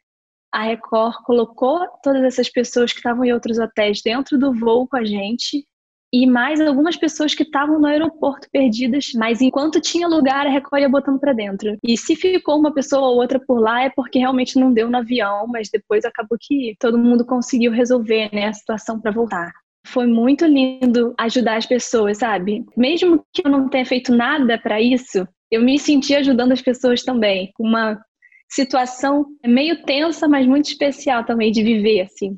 a 0.52 0.64
Record 0.64 1.14
colocou 1.24 1.86
todas 2.02 2.22
essas 2.22 2.48
pessoas 2.48 2.92
que 2.92 2.98
estavam 2.98 3.24
em 3.24 3.32
outros 3.32 3.58
hotéis 3.58 4.02
dentro 4.02 4.38
do 4.38 4.52
voo 4.52 4.86
com 4.86 4.96
a 4.96 5.04
gente 5.04 5.64
e 6.14 6.26
mais 6.26 6.60
algumas 6.60 6.94
pessoas 6.94 7.34
que 7.34 7.42
estavam 7.42 7.80
no 7.80 7.86
aeroporto 7.86 8.46
perdidas, 8.52 9.12
mas 9.14 9.40
enquanto 9.40 9.80
tinha 9.80 10.06
lugar, 10.06 10.46
a 10.46 10.50
Record 10.50 10.82
ia 10.82 10.88
botando 10.88 11.18
para 11.18 11.32
dentro. 11.32 11.78
E 11.82 11.96
se 11.96 12.14
ficou 12.14 12.58
uma 12.58 12.72
pessoa 12.74 13.08
ou 13.08 13.16
outra 13.16 13.40
por 13.40 13.58
lá 13.58 13.84
é 13.84 13.88
porque 13.88 14.18
realmente 14.18 14.58
não 14.58 14.74
deu 14.74 14.90
no 14.90 14.98
avião, 14.98 15.46
mas 15.46 15.70
depois 15.70 16.04
acabou 16.04 16.36
que 16.38 16.76
todo 16.78 16.98
mundo 16.98 17.24
conseguiu 17.24 17.72
resolver 17.72 18.28
né, 18.30 18.48
a 18.48 18.52
situação 18.52 19.00
para 19.00 19.10
voltar. 19.10 19.50
Foi 19.86 20.06
muito 20.06 20.44
lindo 20.44 21.14
ajudar 21.18 21.56
as 21.56 21.66
pessoas, 21.66 22.18
sabe? 22.18 22.64
Mesmo 22.76 23.24
que 23.32 23.46
eu 23.46 23.50
não 23.50 23.70
tenha 23.70 23.86
feito 23.86 24.14
nada 24.14 24.58
para 24.58 24.80
isso, 24.80 25.26
eu 25.50 25.62
me 25.62 25.78
senti 25.78 26.14
ajudando 26.14 26.52
as 26.52 26.60
pessoas 26.60 27.02
também. 27.02 27.50
Uma 27.58 27.98
situação 28.52 29.26
meio 29.44 29.82
tensa, 29.82 30.28
mas 30.28 30.46
muito 30.46 30.66
especial 30.66 31.24
também 31.24 31.50
de 31.50 31.62
viver, 31.62 32.02
assim. 32.02 32.36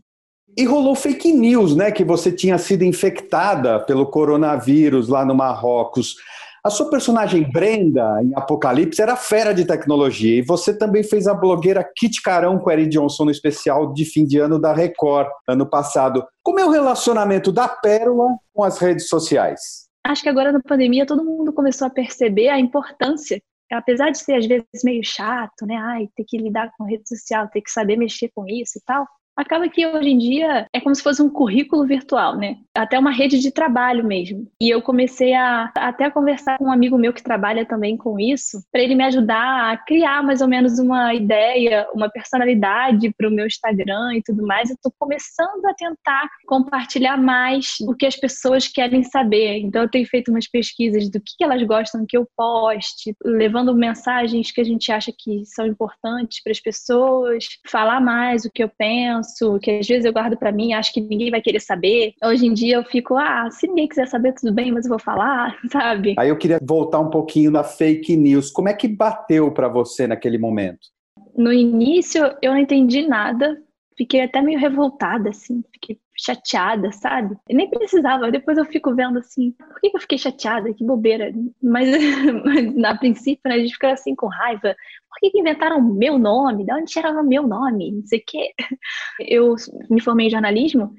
E 0.57 0.65
rolou 0.65 0.95
fake 0.95 1.33
news, 1.33 1.75
né? 1.75 1.91
Que 1.91 2.05
você 2.05 2.31
tinha 2.31 2.57
sido 2.59 2.85
infectada 2.85 3.81
pelo 3.81 4.07
coronavírus 4.07 5.09
lá 5.09 5.25
no 5.25 5.35
Marrocos. 5.35 6.15
A 6.65 6.71
sua 6.71 6.89
personagem 6.89 7.51
Brenda, 7.51 8.23
em 8.23 8.33
Apocalipse, 8.37 9.03
era 9.03 9.17
fera 9.17 9.53
de 9.53 9.67
tecnologia. 9.67 10.39
E 10.39 10.43
você 10.43 10.77
também 10.79 11.03
fez 11.03 11.27
a 11.27 11.35
blogueira 11.35 11.85
Kit 11.97 12.23
Carão 12.23 12.59
com 12.59 12.71
Eric 12.71 12.91
Johnson 12.91 13.25
no 13.25 13.31
especial 13.31 13.93
de 13.93 14.05
fim 14.05 14.25
de 14.25 14.39
ano 14.39 14.59
da 14.59 14.73
Record, 14.73 15.29
ano 15.49 15.69
passado. 15.69 16.25
Como 16.43 16.61
é 16.61 16.65
o 16.65 16.71
relacionamento 16.71 17.51
da 17.51 17.69
Pérola 17.69 18.29
com 18.55 18.63
as 18.63 18.79
redes 18.79 19.09
sociais? 19.09 19.61
Acho 20.07 20.23
que 20.23 20.29
agora 20.29 20.53
na 20.53 20.61
pandemia 20.61 21.05
todo 21.05 21.25
mundo 21.25 21.53
começou 21.53 21.89
a 21.89 21.91
perceber 21.91 22.49
a 22.49 22.61
importância 22.61 23.43
apesar 23.73 24.11
de 24.11 24.19
ser 24.19 24.35
às 24.35 24.47
vezes 24.47 24.85
meio 24.85 25.03
chato, 25.05 25.67
né? 25.67 25.77
Ai, 25.77 26.09
ter 26.17 26.25
que 26.25 26.39
lidar 26.39 26.71
com 26.77 26.85
rede 26.85 27.09
social, 27.09 27.49
ter 27.49 27.63
que 27.63 27.71
saber 27.71 27.97
mexer 27.97 28.31
com 28.35 28.47
isso 28.47 28.79
e 28.79 28.83
tal 28.87 29.07
acaba 29.37 29.69
que 29.69 29.87
hoje 29.87 30.09
em 30.09 30.19
dia 30.19 30.67
é 30.73 30.81
como 30.81 30.95
se 30.95 31.03
fosse 31.03 31.23
um 31.23 31.29
currículo 31.29 31.87
virtual, 31.87 32.37
né? 32.37 32.57
Até 32.75 32.99
uma 32.99 33.11
rede 33.11 33.39
de 33.39 33.51
trabalho 33.51 34.05
mesmo. 34.05 34.49
E 34.61 34.71
eu 34.71 34.81
comecei 34.81 35.35
a 35.35 35.73
até 35.77 36.05
a 36.05 36.11
conversar 36.11 36.59
com 36.59 36.67
um 36.67 36.73
amigo 36.73 36.97
meu 36.97 37.13
que 37.13 37.23
trabalha 37.23 37.65
também 37.65 37.97
com 37.97 38.19
isso, 38.19 38.59
para 38.71 38.83
ele 38.83 38.95
me 38.95 39.05
ajudar 39.05 39.73
a 39.73 39.77
criar 39.77 40.23
mais 40.23 40.41
ou 40.41 40.49
menos 40.49 40.79
uma 40.79 41.15
ideia, 41.15 41.87
uma 41.95 42.09
personalidade 42.09 43.13
para 43.17 43.29
o 43.29 43.31
meu 43.31 43.47
Instagram 43.47 44.15
e 44.15 44.23
tudo 44.23 44.47
mais. 44.47 44.71
Eu 44.71 44.75
estou 44.75 44.93
começando 44.99 45.65
a 45.67 45.75
tentar 45.75 46.29
compartilhar 46.47 47.17
mais 47.17 47.77
o 47.83 47.95
que 47.95 48.07
as 48.07 48.17
pessoas 48.17 48.69
querem 48.69 49.03
saber. 49.03 49.59
Então 49.59 49.83
eu 49.83 49.91
tenho 49.91 50.07
feito 50.07 50.31
umas 50.31 50.49
pesquisas 50.49 51.11
do 51.11 51.21
que 51.21 51.43
elas 51.43 51.63
gostam 51.63 52.05
que 52.07 52.17
eu 52.17 52.27
poste, 52.37 53.15
levando 53.25 53.75
mensagens 53.75 54.51
que 54.51 54.61
a 54.61 54.65
gente 54.65 54.93
acha 54.93 55.13
que 55.17 55.45
são 55.45 55.67
importantes 55.67 56.43
para 56.43 56.53
as 56.53 56.61
pessoas, 56.61 57.47
falar 57.67 58.01
mais 58.01 58.45
o 58.45 58.51
que 58.51 58.63
eu 58.63 58.69
penso 58.69 59.24
penso, 59.25 59.59
que 59.59 59.71
às 59.71 59.87
vezes 59.87 60.05
eu 60.05 60.13
guardo 60.13 60.37
para 60.37 60.53
mim, 60.53 60.73
acho 60.73 60.93
que 60.93 61.01
ninguém 61.01 61.31
vai 61.31 61.41
querer 61.41 61.61
saber. 61.61 62.15
Hoje 62.23 62.47
em 62.47 62.53
dia 62.53 62.77
eu 62.77 62.85
fico, 62.85 63.17
ah, 63.17 63.49
se 63.51 63.67
ninguém 63.67 63.89
quiser 63.89 64.07
saber, 64.07 64.35
tudo 64.35 64.53
bem, 64.53 64.71
mas 64.71 64.85
eu 64.85 64.91
vou 64.91 64.99
falar, 64.99 65.57
sabe? 65.73 66.15
Aí 66.19 66.29
eu 66.29 66.37
queria 66.37 66.59
voltar 66.63 67.01
um 67.01 67.11
pouquinho 67.11 67.51
na 67.51 67.65
fake 67.65 68.17
news. 68.17 68.51
Como 68.51 68.69
é 68.69 68.75
que 68.75 68.87
bateu 68.87 69.51
para 69.53 69.69
você 69.69 70.07
naquele 70.07 70.39
momento? 70.39 70.89
No 71.37 71.53
início 71.53 72.23
eu 72.43 72.53
não 72.53 72.59
entendi 72.59 73.07
nada, 73.07 73.57
fiquei 73.97 74.21
até 74.21 74.41
meio 74.41 74.59
revoltada, 74.59 75.31
assim, 75.31 75.63
fiquei 75.73 75.99
chateada, 76.17 76.93
sabe? 76.93 77.37
Eu 77.49 77.57
nem 77.57 77.69
precisava, 77.69 78.31
depois 78.31 78.57
eu 78.57 78.65
fico 78.65 78.95
vendo 78.95 79.19
assim, 79.19 79.53
por 79.53 79.81
que 79.81 79.91
eu 79.95 80.01
fiquei 80.01 80.19
chateada? 80.19 80.73
Que 80.73 80.85
bobeira. 80.85 81.33
Mas, 81.63 81.89
mas 82.45 82.75
na 82.77 82.97
princípio, 82.97 83.43
né, 83.47 83.57
a 83.57 83.59
gente 83.59 83.73
fica 83.73 83.93
assim 83.93 84.15
com 84.15 84.27
raiva. 84.27 84.75
Por 85.09 85.31
que, 85.31 85.39
inventaram 85.39 85.81
meu 85.81 86.19
nome? 86.19 86.65
De 86.65 86.73
onde 86.73 86.91
tiraram 86.91 87.23
meu 87.23 87.47
nome? 87.47 87.93
Não 87.93 88.07
sei 88.07 88.19
o 88.19 88.25
quê. 88.27 88.53
Eu 89.21 89.55
me 89.91 90.01
formei 90.01 90.27
em 90.27 90.31
jornalismo 90.31 90.95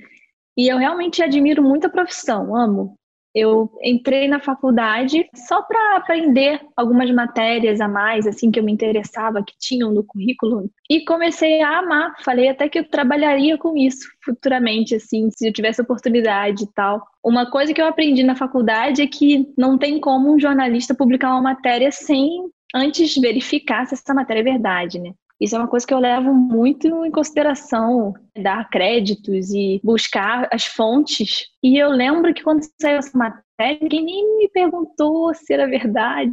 e 0.58 0.68
eu 0.68 0.78
realmente 0.78 1.22
admiro 1.22 1.62
muito 1.62 1.88
a 1.88 1.90
profissão, 1.90 2.56
amo. 2.56 2.98
Eu 3.36 3.70
entrei 3.84 4.30
na 4.30 4.40
faculdade 4.40 5.28
só 5.36 5.62
para 5.62 5.98
aprender 5.98 6.62
algumas 6.76 7.12
matérias 7.12 7.82
a 7.82 7.88
mais, 7.88 8.26
assim, 8.26 8.50
que 8.50 8.58
eu 8.58 8.64
me 8.64 8.72
interessava, 8.72 9.44
que 9.44 9.54
tinham 9.60 9.92
no 9.92 10.06
currículo, 10.06 10.72
e 10.90 11.04
comecei 11.04 11.62
a 11.62 11.80
amar. 11.80 12.16
Falei 12.24 12.48
até 12.48 12.70
que 12.70 12.80
eu 12.80 12.90
trabalharia 12.90 13.58
com 13.58 13.76
isso 13.76 14.08
futuramente, 14.24 14.96
assim, 14.96 15.30
se 15.32 15.46
eu 15.46 15.52
tivesse 15.52 15.82
oportunidade 15.82 16.64
e 16.64 16.74
tal. 16.74 17.06
Uma 17.22 17.52
coisa 17.52 17.74
que 17.74 17.82
eu 17.82 17.88
aprendi 17.88 18.24
na 18.24 18.36
faculdade 18.36 19.02
é 19.02 19.08
que 19.08 19.46
não 19.58 19.78
tem 19.78 20.00
como 20.00 20.34
um 20.34 20.40
jornalista 20.40 20.96
publicar 20.96 21.32
uma 21.32 21.42
matéria 21.42 21.92
sem 21.92 22.50
antes 22.74 23.16
verificar 23.16 23.86
se 23.86 23.96
essa 23.96 24.14
matéria 24.14 24.40
é 24.40 24.44
verdade, 24.44 24.98
né? 25.00 25.12
Isso 25.40 25.56
é 25.56 25.60
uma 25.60 25.68
coisa 25.68 25.86
que 25.86 25.94
eu 25.94 26.00
levo 26.00 26.34
muito 26.34 26.88
em 27.06 27.12
consideração, 27.12 28.14
dar 28.42 28.70
créditos 28.70 29.52
e 29.52 29.82
buscar 29.84 30.48
as 30.52 30.66
fontes. 30.66 31.48
E 31.62 31.78
eu 31.78 31.90
lembro 31.90 32.34
que 32.34 32.44
quando 32.44 32.66
saiu 32.82 32.98
essa 32.98 33.18
matéria, 33.18 33.78
ninguém 33.82 34.06
nem 34.06 34.38
me 34.38 34.50
perguntou 34.50 35.34
se 35.34 35.54
era 35.54 35.68
verdade. 35.68 36.32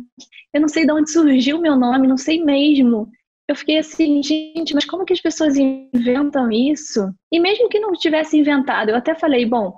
Eu 0.55 0.61
não 0.61 0.69
sei 0.69 0.87
de 0.87 0.93
onde 0.93 1.11
surgiu 1.11 1.59
o 1.59 1.61
meu 1.61 1.77
nome, 1.77 2.07
não 2.07 2.17
sei 2.17 2.43
mesmo. 2.45 3.11
Eu 3.49 3.57
fiquei 3.57 3.79
assim, 3.79 4.23
gente, 4.23 4.73
mas 4.73 4.85
como 4.85 5.05
que 5.05 5.13
as 5.13 5.21
pessoas 5.21 5.57
inventam 5.57 6.51
isso? 6.51 7.13
E 7.31 7.41
mesmo 7.41 7.69
que 7.69 7.81
não 7.81 7.93
tivesse 7.93 8.39
inventado, 8.39 8.91
eu 8.91 8.97
até 8.97 9.15
falei, 9.17 9.45
bom, 9.45 9.75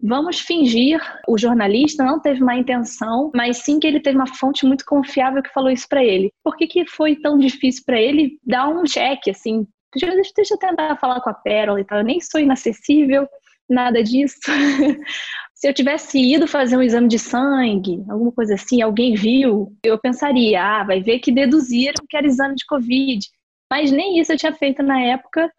vamos 0.00 0.40
fingir, 0.40 1.00
o 1.26 1.38
jornalista 1.38 2.04
não 2.04 2.20
teve 2.20 2.40
má 2.40 2.56
intenção, 2.56 3.30
mas 3.34 3.58
sim 3.58 3.78
que 3.78 3.86
ele 3.86 4.00
teve 4.00 4.16
uma 4.16 4.26
fonte 4.26 4.66
muito 4.66 4.84
confiável 4.84 5.42
que 5.42 5.52
falou 5.52 5.70
isso 5.70 5.88
para 5.88 6.04
ele. 6.04 6.32
Por 6.44 6.56
que, 6.56 6.66
que 6.66 6.86
foi 6.86 7.16
tão 7.16 7.38
difícil 7.38 7.82
para 7.84 8.00
ele 8.00 8.38
dar 8.44 8.68
um 8.68 8.86
cheque, 8.86 9.30
assim? 9.30 9.66
Deixa, 9.94 10.32
deixa 10.34 10.54
eu 10.54 10.58
tentar 10.58 10.96
falar 10.96 11.20
com 11.20 11.30
a 11.30 11.34
Pérola 11.34 11.80
e 11.80 11.84
tal. 11.84 11.98
Eu 11.98 12.04
nem 12.04 12.20
sou 12.20 12.40
inacessível, 12.40 13.26
nada 13.68 14.02
disso. 14.02 14.38
Se 15.54 15.66
eu 15.66 15.72
tivesse 15.72 16.18
ido 16.18 16.46
fazer 16.46 16.76
um 16.76 16.82
exame 16.82 17.08
de 17.08 17.18
sangue, 17.18 18.04
alguma 18.10 18.30
coisa 18.30 18.54
assim, 18.54 18.82
alguém 18.82 19.14
viu, 19.14 19.72
eu 19.82 19.98
pensaria, 19.98 20.62
ah, 20.62 20.84
vai 20.84 21.00
ver 21.00 21.18
que 21.18 21.32
deduziram 21.32 22.04
que 22.06 22.14
era 22.14 22.26
exame 22.26 22.54
de 22.56 22.66
Covid. 22.66 23.26
Mas 23.70 23.90
nem 23.90 24.20
isso 24.20 24.32
eu 24.32 24.36
tinha 24.36 24.52
feito 24.52 24.82
na 24.82 25.00
época 25.00 25.50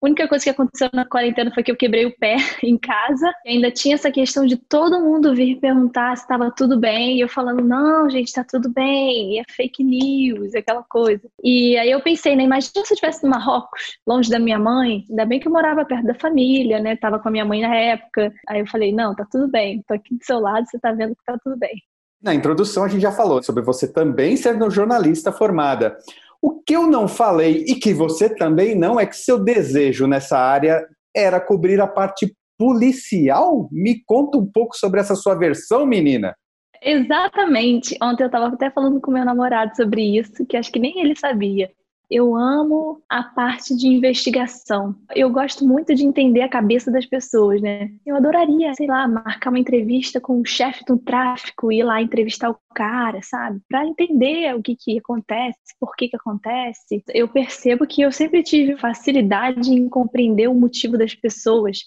a 0.00 0.06
única 0.06 0.28
coisa 0.28 0.44
que 0.44 0.50
aconteceu 0.50 0.88
na 0.92 1.04
quarentena 1.04 1.52
foi 1.52 1.62
que 1.64 1.72
eu 1.72 1.76
quebrei 1.76 2.06
o 2.06 2.16
pé 2.16 2.36
em 2.62 2.78
casa. 2.78 3.32
E 3.44 3.50
ainda 3.50 3.70
tinha 3.70 3.96
essa 3.96 4.10
questão 4.10 4.46
de 4.46 4.56
todo 4.56 5.00
mundo 5.00 5.34
vir 5.34 5.56
perguntar 5.56 6.16
se 6.16 6.22
estava 6.22 6.52
tudo 6.52 6.78
bem. 6.78 7.16
E 7.16 7.20
eu 7.20 7.28
falando, 7.28 7.64
não, 7.64 8.08
gente, 8.08 8.28
está 8.28 8.44
tudo 8.44 8.68
bem. 8.68 9.34
E 9.34 9.38
é 9.40 9.44
fake 9.50 9.82
news, 9.82 10.54
aquela 10.54 10.84
coisa. 10.88 11.28
E 11.42 11.76
aí 11.76 11.90
eu 11.90 12.00
pensei, 12.00 12.36
né? 12.36 12.44
Imagina 12.44 12.72
se 12.72 12.78
eu 12.78 12.82
estivesse 12.82 13.24
no 13.24 13.30
Marrocos, 13.30 13.98
longe 14.06 14.30
da 14.30 14.38
minha 14.38 14.58
mãe. 14.58 15.04
Ainda 15.10 15.24
bem 15.24 15.40
que 15.40 15.48
eu 15.48 15.52
morava 15.52 15.84
perto 15.84 16.06
da 16.06 16.14
família, 16.14 16.78
né? 16.78 16.96
Tava 16.96 17.18
com 17.18 17.28
a 17.28 17.32
minha 17.32 17.44
mãe 17.44 17.60
na 17.60 17.74
época. 17.74 18.32
Aí 18.48 18.60
eu 18.60 18.66
falei, 18.68 18.92
não, 18.92 19.16
tá 19.16 19.26
tudo 19.28 19.48
bem. 19.48 19.82
Tô 19.86 19.94
aqui 19.94 20.14
do 20.14 20.24
seu 20.24 20.38
lado, 20.38 20.64
você 20.68 20.78
tá 20.78 20.92
vendo 20.92 21.16
que 21.16 21.24
tá 21.26 21.36
tudo 21.42 21.56
bem. 21.56 21.82
Na 22.22 22.34
introdução 22.34 22.84
a 22.84 22.88
gente 22.88 23.00
já 23.00 23.12
falou 23.12 23.40
sobre 23.42 23.62
você 23.62 23.86
também 23.86 24.36
ser 24.36 24.58
jornalista 24.70 25.30
formada. 25.30 25.96
O 26.40 26.62
que 26.62 26.74
eu 26.74 26.86
não 26.86 27.08
falei 27.08 27.64
e 27.66 27.74
que 27.74 27.92
você 27.92 28.32
também 28.34 28.74
não 28.74 28.98
é 28.98 29.06
que 29.06 29.16
seu 29.16 29.42
desejo 29.42 30.06
nessa 30.06 30.38
área 30.38 30.86
era 31.14 31.40
cobrir 31.40 31.80
a 31.80 31.86
parte 31.86 32.32
policial? 32.56 33.68
Me 33.72 34.02
conta 34.06 34.38
um 34.38 34.46
pouco 34.46 34.76
sobre 34.76 35.00
essa 35.00 35.14
sua 35.14 35.34
versão, 35.34 35.84
menina. 35.84 36.34
Exatamente. 36.80 37.96
Ontem 38.00 38.22
eu 38.22 38.28
estava 38.28 38.46
até 38.48 38.70
falando 38.70 39.00
com 39.00 39.10
meu 39.10 39.24
namorado 39.24 39.74
sobre 39.74 40.16
isso, 40.16 40.46
que 40.46 40.56
acho 40.56 40.70
que 40.70 40.78
nem 40.78 41.00
ele 41.00 41.16
sabia. 41.16 41.70
Eu 42.10 42.34
amo 42.34 43.02
a 43.08 43.22
parte 43.22 43.76
de 43.76 43.86
investigação. 43.86 44.94
Eu 45.14 45.30
gosto 45.30 45.66
muito 45.66 45.94
de 45.94 46.04
entender 46.04 46.40
a 46.40 46.48
cabeça 46.48 46.90
das 46.90 47.04
pessoas, 47.04 47.60
né? 47.60 47.90
Eu 48.06 48.16
adoraria, 48.16 48.72
sei 48.74 48.86
lá, 48.86 49.06
marcar 49.06 49.50
uma 49.50 49.58
entrevista 49.58 50.18
com 50.20 50.40
o 50.40 50.44
chefe 50.44 50.84
do 50.86 50.96
tráfico, 50.96 51.70
ir 51.70 51.82
lá 51.82 52.00
entrevistar 52.00 52.50
o 52.50 52.58
cara, 52.74 53.20
sabe? 53.22 53.60
Para 53.68 53.86
entender 53.86 54.54
o 54.54 54.62
que 54.62 54.74
que 54.74 54.98
acontece, 54.98 55.58
por 55.78 55.94
que 55.96 56.08
que 56.08 56.16
acontece. 56.16 57.02
Eu 57.12 57.28
percebo 57.28 57.86
que 57.86 58.00
eu 58.00 58.10
sempre 58.10 58.42
tive 58.42 58.76
facilidade 58.78 59.70
em 59.70 59.88
compreender 59.88 60.48
o 60.48 60.54
motivo 60.54 60.96
das 60.96 61.14
pessoas 61.14 61.80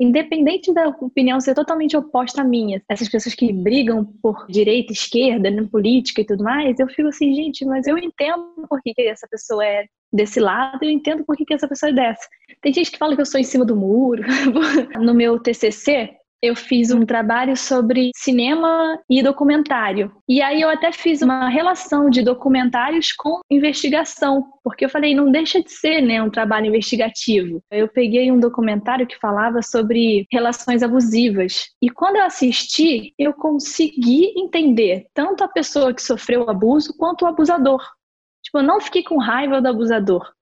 independente 0.00 0.72
da 0.72 0.88
opinião 0.88 1.40
ser 1.40 1.54
totalmente 1.54 1.96
oposta 1.96 2.40
à 2.40 2.44
minha, 2.44 2.82
essas 2.88 3.08
pessoas 3.08 3.34
que 3.34 3.52
brigam 3.52 4.04
por 4.22 4.46
direita, 4.48 4.92
esquerda, 4.92 5.50
política 5.70 6.22
e 6.22 6.26
tudo 6.26 6.42
mais, 6.42 6.80
eu 6.80 6.88
fico 6.88 7.08
assim, 7.08 7.34
gente, 7.34 7.64
mas 7.66 7.86
eu 7.86 7.98
entendo 7.98 8.66
por 8.68 8.80
que, 8.82 8.94
essa 9.02 9.28
pessoa 9.28 9.64
é 9.64 9.84
desse 10.12 10.40
lado, 10.40 10.82
eu 10.82 10.90
entendo 10.90 11.24
por 11.24 11.36
que 11.36 11.52
essa 11.52 11.68
pessoa 11.68 11.90
é 11.90 11.92
dessa. 11.92 12.26
Tem 12.62 12.72
gente 12.72 12.90
que 12.90 12.98
fala 12.98 13.14
que 13.14 13.20
eu 13.20 13.26
sou 13.26 13.38
em 13.38 13.44
cima 13.44 13.64
do 13.64 13.76
muro. 13.76 14.22
no 14.98 15.14
meu 15.14 15.38
TCC, 15.38 16.10
eu 16.42 16.56
fiz 16.56 16.90
um 16.90 17.04
trabalho 17.04 17.56
sobre 17.56 18.10
cinema 18.16 18.98
e 19.08 19.22
documentário. 19.22 20.10
E 20.28 20.40
aí 20.40 20.60
eu 20.62 20.70
até 20.70 20.90
fiz 20.90 21.20
uma 21.20 21.48
relação 21.48 22.08
de 22.08 22.22
documentários 22.22 23.12
com 23.12 23.40
investigação, 23.50 24.46
porque 24.64 24.84
eu 24.84 24.88
falei, 24.88 25.14
não 25.14 25.30
deixa 25.30 25.62
de 25.62 25.70
ser, 25.70 26.00
né, 26.00 26.22
um 26.22 26.30
trabalho 26.30 26.66
investigativo. 26.66 27.62
Eu 27.70 27.88
peguei 27.88 28.32
um 28.32 28.40
documentário 28.40 29.06
que 29.06 29.18
falava 29.18 29.60
sobre 29.62 30.26
relações 30.32 30.82
abusivas. 30.82 31.68
E 31.82 31.90
quando 31.90 32.16
eu 32.16 32.24
assisti, 32.24 33.12
eu 33.18 33.34
consegui 33.34 34.32
entender 34.36 35.06
tanto 35.12 35.44
a 35.44 35.48
pessoa 35.48 35.92
que 35.92 36.02
sofreu 36.02 36.44
o 36.44 36.50
abuso 36.50 36.96
quanto 36.96 37.24
o 37.24 37.28
abusador. 37.28 37.84
Tipo, 38.42 38.58
eu 38.58 38.62
não 38.62 38.80
fiquei 38.80 39.02
com 39.02 39.18
raiva 39.18 39.60
do 39.60 39.68
abusador. 39.68 40.32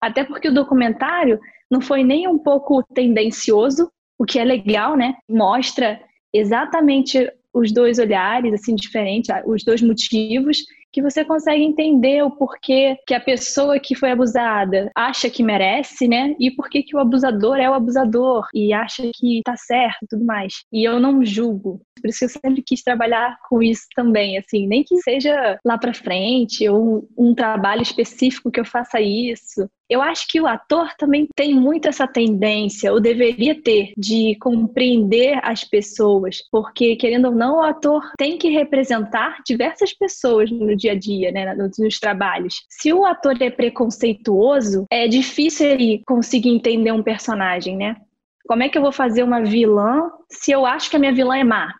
Até 0.00 0.22
porque 0.22 0.48
o 0.48 0.54
documentário 0.54 1.40
não 1.68 1.80
foi 1.80 2.04
nem 2.04 2.28
um 2.28 2.38
pouco 2.38 2.82
tendencioso, 2.94 3.90
o 4.18 4.24
que 4.24 4.38
é 4.38 4.44
legal, 4.44 4.96
né? 4.96 5.14
Mostra 5.28 6.00
exatamente 6.34 7.30
os 7.52 7.72
dois 7.72 7.98
olhares, 7.98 8.52
assim, 8.52 8.74
diferentes, 8.74 9.30
os 9.46 9.64
dois 9.64 9.80
motivos, 9.80 10.58
que 10.92 11.02
você 11.02 11.24
consegue 11.24 11.62
entender 11.62 12.22
o 12.22 12.30
porquê 12.30 12.96
que 13.06 13.14
a 13.14 13.20
pessoa 13.20 13.78
que 13.78 13.94
foi 13.94 14.10
abusada 14.10 14.90
acha 14.94 15.28
que 15.28 15.42
merece, 15.42 16.08
né? 16.08 16.34
E 16.38 16.50
porquê 16.50 16.82
que 16.82 16.96
o 16.96 16.98
abusador 16.98 17.56
é 17.58 17.68
o 17.68 17.74
abusador 17.74 18.46
e 18.54 18.72
acha 18.72 19.02
que 19.14 19.42
tá 19.44 19.54
certo 19.56 20.04
e 20.04 20.06
tudo 20.08 20.24
mais. 20.24 20.54
E 20.72 20.84
eu 20.84 20.98
não 20.98 21.24
julgo. 21.24 21.80
Por 22.00 22.08
isso 22.08 22.20
que 22.20 22.24
eu 22.24 22.28
sempre 22.28 22.62
quis 22.62 22.82
trabalhar 22.82 23.36
com 23.48 23.62
isso 23.62 23.86
também, 23.94 24.38
assim, 24.38 24.66
nem 24.66 24.82
que 24.82 24.96
seja 24.98 25.58
lá 25.64 25.76
para 25.76 25.92
frente 25.92 26.66
ou 26.68 27.06
um 27.18 27.34
trabalho 27.34 27.82
específico 27.82 28.50
que 28.50 28.60
eu 28.60 28.64
faça 28.64 29.00
isso. 29.00 29.68
Eu 29.88 30.02
acho 30.02 30.28
que 30.28 30.40
o 30.40 30.46
ator 30.46 30.90
também 30.98 31.26
tem 31.34 31.54
muito 31.54 31.88
essa 31.88 32.06
tendência, 32.06 32.92
ou 32.92 33.00
deveria 33.00 33.60
ter, 33.60 33.92
de 33.96 34.36
compreender 34.38 35.40
as 35.42 35.64
pessoas, 35.64 36.42
porque, 36.52 36.94
querendo 36.96 37.26
ou 37.26 37.34
não, 37.34 37.56
o 37.56 37.62
ator 37.62 38.02
tem 38.18 38.36
que 38.36 38.50
representar 38.50 39.38
diversas 39.46 39.92
pessoas 39.94 40.50
no 40.50 40.76
dia 40.76 40.92
a 40.92 40.98
dia, 40.98 41.32
né, 41.32 41.54
nos, 41.54 41.98
trabalhos. 41.98 42.66
Se 42.68 42.92
o 42.92 43.06
ator 43.06 43.40
é 43.40 43.50
preconceituoso, 43.50 44.84
é 44.90 45.08
difícil 45.08 45.66
ele 45.66 46.02
conseguir 46.06 46.50
entender 46.50 46.92
um 46.92 47.02
personagem, 47.02 47.76
né? 47.76 47.96
Como 48.46 48.62
é 48.62 48.68
que 48.68 48.76
eu 48.76 48.82
vou 48.82 48.92
fazer 48.92 49.22
uma 49.22 49.42
vilã 49.42 50.10
se 50.30 50.52
eu 50.52 50.64
acho 50.64 50.90
que 50.90 50.96
a 50.96 50.98
minha 50.98 51.12
vilã 51.12 51.36
é 51.36 51.44
má? 51.44 51.74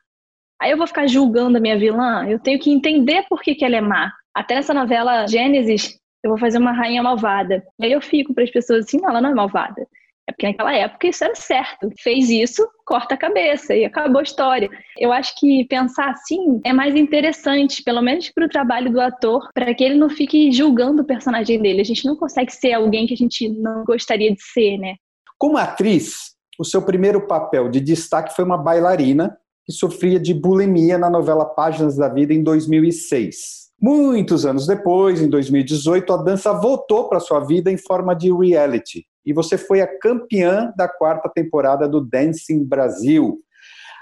Aí 0.61 0.71
eu 0.71 0.77
vou 0.77 0.87
ficar 0.87 1.07
julgando 1.07 1.57
a 1.57 1.61
minha 1.61 1.79
vilã? 1.79 2.27
Eu 2.27 2.39
tenho 2.39 2.59
que 2.59 2.71
entender 2.71 3.25
por 3.29 3.41
que, 3.41 3.55
que 3.55 3.65
ela 3.65 3.77
é 3.77 3.81
má. 3.81 4.13
Até 4.35 4.55
nessa 4.55 4.75
novela 4.75 5.27
Gênesis, 5.27 5.99
eu 6.29 6.31
vou 6.31 6.39
fazer 6.39 6.59
uma 6.59 6.73
rainha 6.73 7.03
malvada. 7.03 7.65
E 7.79 7.87
aí 7.87 7.93
eu 7.93 8.01
fico 8.01 8.35
para 8.35 8.45
as 8.45 8.51
pessoas 8.51 8.85
assim, 8.85 8.99
não, 9.01 9.11
ela 9.11 9.21
não 9.21 9.31
é 9.31 9.35
malvada. 9.35 9.87
É 10.29 10.33
porque 10.33 10.47
naquela 10.47 10.75
época 10.75 11.07
isso 11.07 11.25
era 11.25 11.35
certo. 11.35 11.91
Fez 11.99 12.29
isso, 12.29 12.69
corta 12.85 13.15
a 13.15 13.19
cabeça 13.19 13.75
e 13.75 13.87
acabou 13.87 14.21
a 14.21 14.23
história. 14.23 14.69
Eu 14.99 15.11
acho 15.11 15.35
que 15.41 15.65
pensar 15.65 16.11
assim 16.11 16.61
é 16.65 16.73
mais 16.73 16.95
interessante, 16.95 17.83
pelo 17.83 18.03
menos 18.03 18.29
para 18.29 18.45
o 18.45 18.49
trabalho 18.49 18.93
do 18.93 19.01
ator, 19.01 19.49
para 19.55 19.73
que 19.75 19.83
ele 19.83 19.95
não 19.95 20.11
fique 20.11 20.53
julgando 20.53 21.01
o 21.01 21.07
personagem 21.07 21.63
dele. 21.63 21.81
A 21.81 21.85
gente 21.85 22.05
não 22.05 22.15
consegue 22.15 22.53
ser 22.53 22.75
alguém 22.75 23.07
que 23.07 23.15
a 23.15 23.17
gente 23.17 23.49
não 23.49 23.85
gostaria 23.85 24.31
de 24.31 24.43
ser, 24.43 24.77
né? 24.77 24.97
Como 25.39 25.57
atriz, 25.57 26.35
o 26.59 26.65
seu 26.65 26.83
primeiro 26.83 27.27
papel 27.27 27.71
de 27.71 27.81
destaque 27.81 28.37
foi 28.37 28.45
uma 28.45 28.59
bailarina 28.59 29.35
que 29.65 29.73
sofria 29.73 30.21
de 30.21 30.35
bulimia 30.35 30.99
na 30.99 31.09
novela 31.09 31.47
Páginas 31.47 31.97
da 31.97 32.09
Vida 32.09 32.35
em 32.35 32.43
2006. 32.43 33.68
Muitos 33.81 34.45
anos 34.45 34.67
depois, 34.67 35.23
em 35.23 35.29
2018, 35.29 36.13
a 36.13 36.17
dança 36.17 36.53
voltou 36.53 37.09
para 37.09 37.21
sua 37.21 37.41
vida 37.41 37.71
em 37.71 37.77
forma 37.77 38.13
de 38.15 38.33
reality. 38.33 39.07
E 39.25 39.33
você 39.33 39.57
foi 39.57 39.81
a 39.81 39.99
campeã 39.99 40.73
da 40.77 40.89
quarta 40.89 41.29
temporada 41.29 41.89
do 41.89 42.01
Dancing 42.01 42.65
Brasil. 42.65 43.39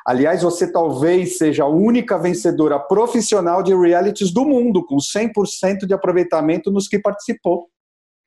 Aliás, 0.06 0.42
você 0.42 0.70
talvez 0.70 1.36
seja 1.36 1.64
a 1.64 1.68
única 1.68 2.16
vencedora 2.16 2.78
profissional 2.78 3.62
de 3.62 3.74
realities 3.74 4.32
do 4.32 4.44
mundo, 4.46 4.84
com 4.86 4.96
100% 4.96 5.84
de 5.86 5.92
aproveitamento 5.92 6.70
nos 6.70 6.88
que 6.88 6.98
participou 6.98 7.68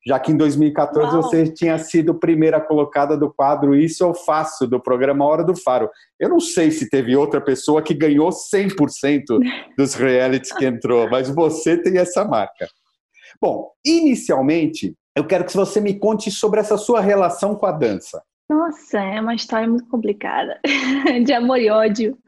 já 0.06 0.18
que 0.18 0.32
em 0.32 0.36
2014 0.36 1.12
Uau. 1.12 1.22
você 1.22 1.44
tinha 1.44 1.78
sido 1.78 2.14
primeira 2.14 2.60
colocada 2.60 3.16
do 3.16 3.32
quadro 3.32 3.74
Isso 3.74 4.04
Eu 4.04 4.14
Faço, 4.14 4.66
do 4.66 4.80
programa 4.80 5.24
Hora 5.24 5.44
do 5.44 5.56
Faro. 5.56 5.90
Eu 6.18 6.28
não 6.28 6.40
sei 6.40 6.70
se 6.70 6.88
teve 6.88 7.16
outra 7.16 7.40
pessoa 7.40 7.82
que 7.82 7.94
ganhou 7.94 8.30
100% 8.30 9.24
dos 9.76 9.94
realities 9.94 10.52
que 10.52 10.64
entrou, 10.64 11.08
mas 11.10 11.28
você 11.28 11.76
tem 11.76 11.98
essa 11.98 12.24
marca. 12.24 12.68
Bom, 13.40 13.70
inicialmente, 13.84 14.94
eu 15.16 15.26
quero 15.26 15.44
que 15.44 15.56
você 15.56 15.80
me 15.80 15.98
conte 15.98 16.30
sobre 16.30 16.60
essa 16.60 16.76
sua 16.76 17.00
relação 17.00 17.54
com 17.54 17.66
a 17.66 17.72
dança. 17.72 18.22
Nossa, 18.48 18.98
é 18.98 19.20
uma 19.20 19.34
história 19.34 19.68
muito 19.68 19.86
complicada, 19.88 20.58
de 21.24 21.32
amor 21.32 21.58
e 21.58 21.70
ódio 21.70 22.18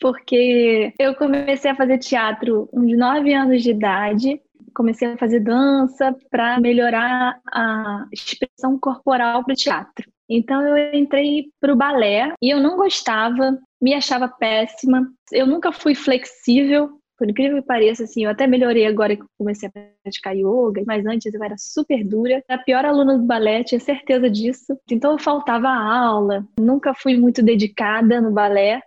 porque 0.00 0.92
eu 0.98 1.14
comecei 1.14 1.70
a 1.70 1.74
fazer 1.74 1.98
teatro 1.98 2.68
uns 2.72 2.96
9 2.96 3.32
anos 3.32 3.62
de 3.62 3.70
idade 3.70 4.40
comecei 4.74 5.08
a 5.08 5.16
fazer 5.16 5.40
dança 5.40 6.14
para 6.30 6.60
melhorar 6.60 7.40
a 7.52 8.06
expressão 8.12 8.78
corporal 8.78 9.44
para 9.44 9.52
o 9.52 9.56
teatro. 9.56 10.10
Então 10.28 10.62
eu 10.62 10.94
entrei 10.94 11.46
para 11.60 11.72
o 11.72 11.76
balé 11.76 12.32
e 12.42 12.50
eu 12.50 12.60
não 12.60 12.76
gostava, 12.76 13.58
me 13.80 13.94
achava 13.94 14.28
péssima. 14.28 15.06
Eu 15.30 15.46
nunca 15.46 15.70
fui 15.70 15.94
flexível, 15.94 16.98
por 17.16 17.28
incrível 17.30 17.60
que 17.60 17.66
pareça, 17.66 18.04
assim, 18.04 18.24
eu 18.24 18.30
até 18.30 18.46
melhorei 18.46 18.86
agora 18.86 19.16
que 19.16 19.24
comecei 19.38 19.68
a 19.68 19.72
praticar 20.02 20.34
yoga, 20.34 20.82
mas 20.86 21.06
antes 21.06 21.32
eu 21.32 21.44
era 21.44 21.54
super 21.58 22.02
dura. 22.04 22.42
A 22.48 22.58
pior 22.58 22.84
aluna 22.84 23.18
do 23.18 23.24
balé, 23.24 23.62
tinha 23.62 23.80
certeza 23.80 24.28
disso. 24.28 24.76
Então 24.90 25.12
eu 25.12 25.18
faltava 25.18 25.68
aula, 25.68 26.44
nunca 26.58 26.94
fui 26.94 27.16
muito 27.16 27.42
dedicada 27.42 28.20
no 28.20 28.32
balé. 28.32 28.80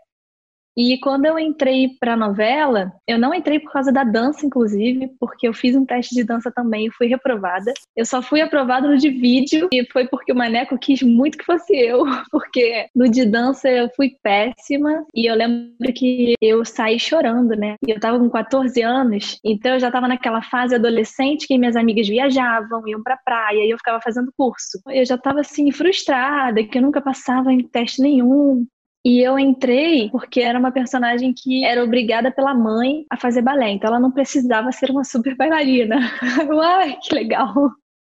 E 0.78 1.00
quando 1.00 1.26
eu 1.26 1.40
entrei 1.40 1.90
para 2.00 2.14
a 2.14 2.18
novela, 2.18 2.94
eu 3.08 3.18
não 3.18 3.34
entrei 3.34 3.60
por 3.60 3.72
causa 3.74 3.92
da 3.92 4.04
dança, 4.04 4.46
inclusive, 4.46 5.10
porque 5.20 5.48
eu 5.48 5.54
fiz 5.54 5.76
um 5.76 5.84
teste 5.84 6.14
de 6.14 6.24
dança 6.24 6.52
também 6.52 6.86
e 6.86 6.92
fui 6.92 7.08
reprovada. 7.08 7.74
Eu 7.96 8.06
só 8.06 8.22
fui 8.22 8.42
aprovada 8.42 8.88
no 8.88 8.96
de 8.96 9.10
vídeo 9.10 9.68
e 9.74 9.84
foi 9.92 10.08
porque 10.08 10.32
o 10.32 10.36
Maneco 10.36 10.78
quis 10.78 11.02
muito 11.02 11.36
que 11.36 11.46
fosse 11.46 11.76
eu, 11.76 12.04
porque 12.32 12.86
no 12.96 13.10
de 13.10 13.26
dança 13.26 13.68
eu 13.68 13.90
fui 13.96 14.16
péssima 14.22 15.04
e 15.16 15.26
eu 15.26 15.34
lembro 15.34 15.92
que 15.96 16.36
eu 16.40 16.64
saí 16.64 17.00
chorando, 17.00 17.56
né? 17.56 17.76
E 17.88 17.92
eu 17.92 18.00
tava 18.00 18.20
com 18.20 18.30
14 18.30 18.80
anos, 18.84 19.40
então 19.44 19.74
eu 19.74 19.80
já 19.80 19.90
tava 19.90 20.08
naquela 20.08 20.44
fase 20.44 20.76
adolescente 20.76 21.48
que 21.48 21.58
minhas 21.58 21.76
amigas 21.76 22.08
viajavam, 22.08 22.88
iam 22.88 23.02
pra 23.02 23.18
praia 23.18 23.66
e 23.66 23.72
eu 23.72 23.78
ficava 23.78 24.00
fazendo 24.00 24.32
curso. 24.38 24.80
Eu 24.88 25.06
já 25.06 25.18
tava 25.18 25.40
assim 25.40 25.72
frustrada, 25.72 26.64
que 26.64 26.78
eu 26.78 26.84
nunca 26.84 27.02
passava 27.02 27.52
em 27.52 27.68
teste 27.68 28.00
nenhum. 28.00 28.64
E 29.08 29.26
eu 29.26 29.40
entrei 29.40 30.10
porque 30.10 30.42
era 30.42 30.60
uma 30.60 30.70
personagem 30.70 31.34
que 31.34 31.64
era 31.64 31.82
obrigada 31.82 32.30
pela 32.30 32.54
mãe 32.54 33.06
a 33.10 33.16
fazer 33.16 33.42
balé, 33.42 33.70
então 33.70 33.88
ela 33.88 34.02
não 34.02 34.12
precisava 34.12 34.70
ser 34.74 34.92
uma 34.92 35.06
super 35.06 35.34
bailarina. 35.34 35.96
Uai, 36.52 36.98
que 37.02 37.16
legal! 37.16 37.54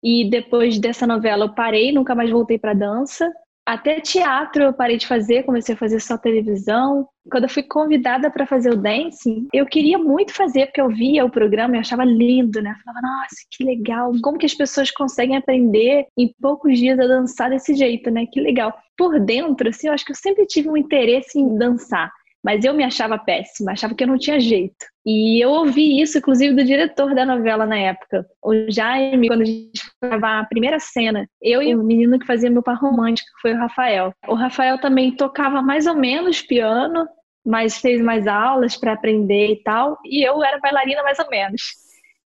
E 0.03 0.29
depois 0.29 0.81
dessa 0.81 1.07
novela 1.07 1.45
eu 1.45 1.55
parei, 1.55 1.93
nunca 1.93 2.13
mais 2.13 2.29
voltei 2.29 2.59
para 2.59 2.75
dança. 2.75 3.33
Até 3.66 3.99
teatro 3.99 4.62
eu 4.62 4.73
parei 4.73 4.96
de 4.96 5.08
fazer, 5.08 5.42
comecei 5.42 5.75
a 5.75 5.78
fazer 5.78 5.99
só 5.99 6.16
televisão. 6.16 7.08
Quando 7.28 7.44
eu 7.44 7.50
fui 7.50 7.64
convidada 7.64 8.30
para 8.30 8.46
fazer 8.46 8.70
o 8.70 8.76
dancing, 8.76 9.49
eu 9.52 9.66
queria 9.66 9.99
muito 9.99 10.32
fazer, 10.32 10.66
porque 10.66 10.80
eu 10.80 10.88
via 10.88 11.25
o 11.25 11.30
programa 11.30 11.75
e 11.76 11.80
achava 11.80 12.04
lindo, 12.04 12.62
né? 12.62 12.70
Eu 12.70 12.85
falava, 12.85 13.04
nossa, 13.04 13.35
que 13.50 13.64
legal. 13.64 14.12
Como 14.23 14.38
que 14.38 14.46
as 14.46 14.54
pessoas 14.54 14.92
conseguem 14.92 15.37
aprender 15.37 16.06
em 16.16 16.32
poucos 16.40 16.78
dias 16.78 16.96
a 17.00 17.08
dançar 17.08 17.50
desse 17.50 17.75
jeito, 17.75 18.08
né? 18.08 18.25
Que 18.32 18.40
legal. 18.40 18.73
Por 18.96 19.18
dentro, 19.18 19.68
assim, 19.68 19.88
eu 19.88 19.92
acho 19.92 20.04
que 20.04 20.12
eu 20.12 20.16
sempre 20.16 20.46
tive 20.46 20.68
um 20.68 20.76
interesse 20.76 21.37
em 21.37 21.58
dançar. 21.58 22.12
Mas 22.44 22.64
eu 22.64 22.73
me 22.73 22.85
achava 22.85 23.18
péssima, 23.18 23.73
achava 23.73 23.92
que 23.92 24.04
eu 24.04 24.08
não 24.08 24.16
tinha 24.16 24.38
jeito. 24.38 24.87
E 25.04 25.44
eu 25.44 25.50
ouvi 25.50 26.00
isso, 26.00 26.18
inclusive, 26.18 26.54
do 26.54 26.64
diretor 26.64 27.12
da 27.12 27.26
novela 27.26 27.66
na 27.66 27.76
época, 27.76 28.25
o 28.40 28.70
Jaime, 28.70 29.26
quando 29.26 29.42
a 29.42 29.44
gente 29.44 29.86
gravar 30.03 30.41
a 30.41 30.47
primeira 30.47 30.79
cena. 30.79 31.29
Eu 31.41 31.62
e 31.62 31.75
o 31.75 31.83
menino 31.83 32.19
que 32.19 32.26
fazia 32.26 32.50
meu 32.50 32.62
par 32.62 32.76
romântico, 32.76 33.29
que 33.35 33.41
foi 33.41 33.53
o 33.55 33.59
Rafael. 33.59 34.12
O 34.29 34.35
Rafael 34.35 34.79
também 34.81 35.15
tocava 35.15 35.62
mais 35.62 35.87
ou 35.87 35.95
menos 35.95 36.43
piano, 36.43 37.07
mas 37.45 37.79
fez 37.79 38.00
mais 38.03 38.26
aulas 38.26 38.76
para 38.76 38.93
aprender 38.93 39.53
e 39.53 39.62
tal. 39.62 39.99
E 40.05 40.26
eu 40.26 40.43
era 40.43 40.59
bailarina 40.59 41.03
mais 41.03 41.19
ou 41.19 41.29
menos. 41.29 41.62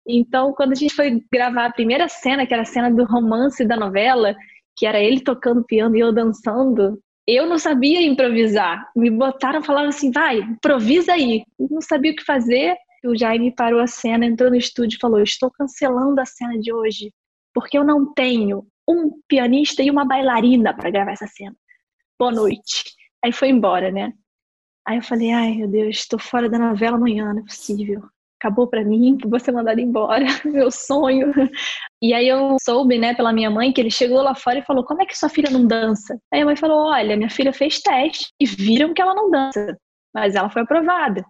Então, 0.07 0.53
quando 0.53 0.71
a 0.71 0.75
gente 0.75 0.95
foi 0.95 1.21
gravar 1.31 1.65
a 1.65 1.73
primeira 1.73 2.07
cena, 2.07 2.45
que 2.45 2.53
era 2.53 2.63
a 2.63 2.65
cena 2.65 2.89
do 2.89 3.03
romance 3.03 3.63
da 3.65 3.77
novela, 3.77 4.35
que 4.75 4.85
era 4.85 4.99
ele 4.99 5.19
tocando 5.19 5.63
piano 5.63 5.95
e 5.95 5.99
eu 5.99 6.11
dançando, 6.11 6.99
eu 7.27 7.45
não 7.45 7.59
sabia 7.59 8.01
improvisar. 8.01 8.89
Me 8.95 9.11
botaram, 9.11 9.61
falaram 9.61 9.89
assim, 9.89 10.09
vai, 10.09 10.39
improvisa 10.39 11.13
aí. 11.13 11.43
Eu 11.59 11.67
não 11.69 11.81
sabia 11.81 12.11
o 12.11 12.15
que 12.15 12.23
fazer. 12.23 12.75
O 13.05 13.15
Jaime 13.15 13.53
parou 13.53 13.79
a 13.79 13.87
cena, 13.87 14.25
entrou 14.25 14.49
no 14.49 14.55
estúdio 14.55 14.97
e 14.97 14.99
falou: 14.99 15.21
Estou 15.21 15.51
cancelando 15.51 16.19
a 16.19 16.25
cena 16.25 16.57
de 16.57 16.73
hoje, 16.73 17.11
porque 17.53 17.77
eu 17.77 17.83
não 17.83 18.13
tenho 18.13 18.65
um 18.87 19.21
pianista 19.27 19.83
e 19.83 19.89
uma 19.89 20.05
bailarina 20.05 20.73
para 20.73 20.89
gravar 20.89 21.11
essa 21.11 21.27
cena. 21.27 21.55
Boa 22.17 22.31
noite. 22.31 22.83
Aí 23.23 23.31
foi 23.31 23.49
embora, 23.49 23.91
né? 23.91 24.13
Aí 24.87 24.97
eu 24.97 25.03
falei: 25.03 25.31
Ai, 25.31 25.55
meu 25.55 25.67
Deus, 25.67 25.97
estou 25.97 26.19
fora 26.19 26.49
da 26.49 26.57
novela 26.57 26.97
amanhã, 26.97 27.33
não 27.33 27.41
é 27.41 27.45
possível 27.45 28.09
acabou 28.39 28.67
para 28.67 28.83
mim, 28.85 29.17
vou 29.25 29.39
ser 29.39 29.51
mandada 29.51 29.81
embora, 29.81 30.25
meu 30.45 30.71
sonho. 30.71 31.31
E 32.01 32.13
aí 32.13 32.27
eu 32.27 32.55
soube, 32.63 32.97
né, 32.97 33.13
pela 33.13 33.33
minha 33.33 33.51
mãe, 33.51 33.73
que 33.73 33.81
ele 33.81 33.91
chegou 33.91 34.21
lá 34.21 34.33
fora 34.33 34.59
e 34.59 34.65
falou: 34.65 34.85
Como 34.85 35.01
é 35.01 35.05
que 35.05 35.17
sua 35.17 35.29
filha 35.29 35.51
não 35.51 35.67
dança? 35.67 36.17
Aí 36.33 36.41
a 36.41 36.45
mãe 36.45 36.55
falou: 36.55 36.87
Olha, 36.87 37.17
minha 37.17 37.29
filha 37.29 37.51
fez 37.51 37.81
teste 37.81 38.31
e 38.39 38.45
viram 38.45 38.93
que 38.93 39.01
ela 39.01 39.13
não 39.13 39.29
dança, 39.29 39.77
mas 40.13 40.35
ela 40.35 40.49
foi 40.49 40.61
aprovada. 40.61 41.23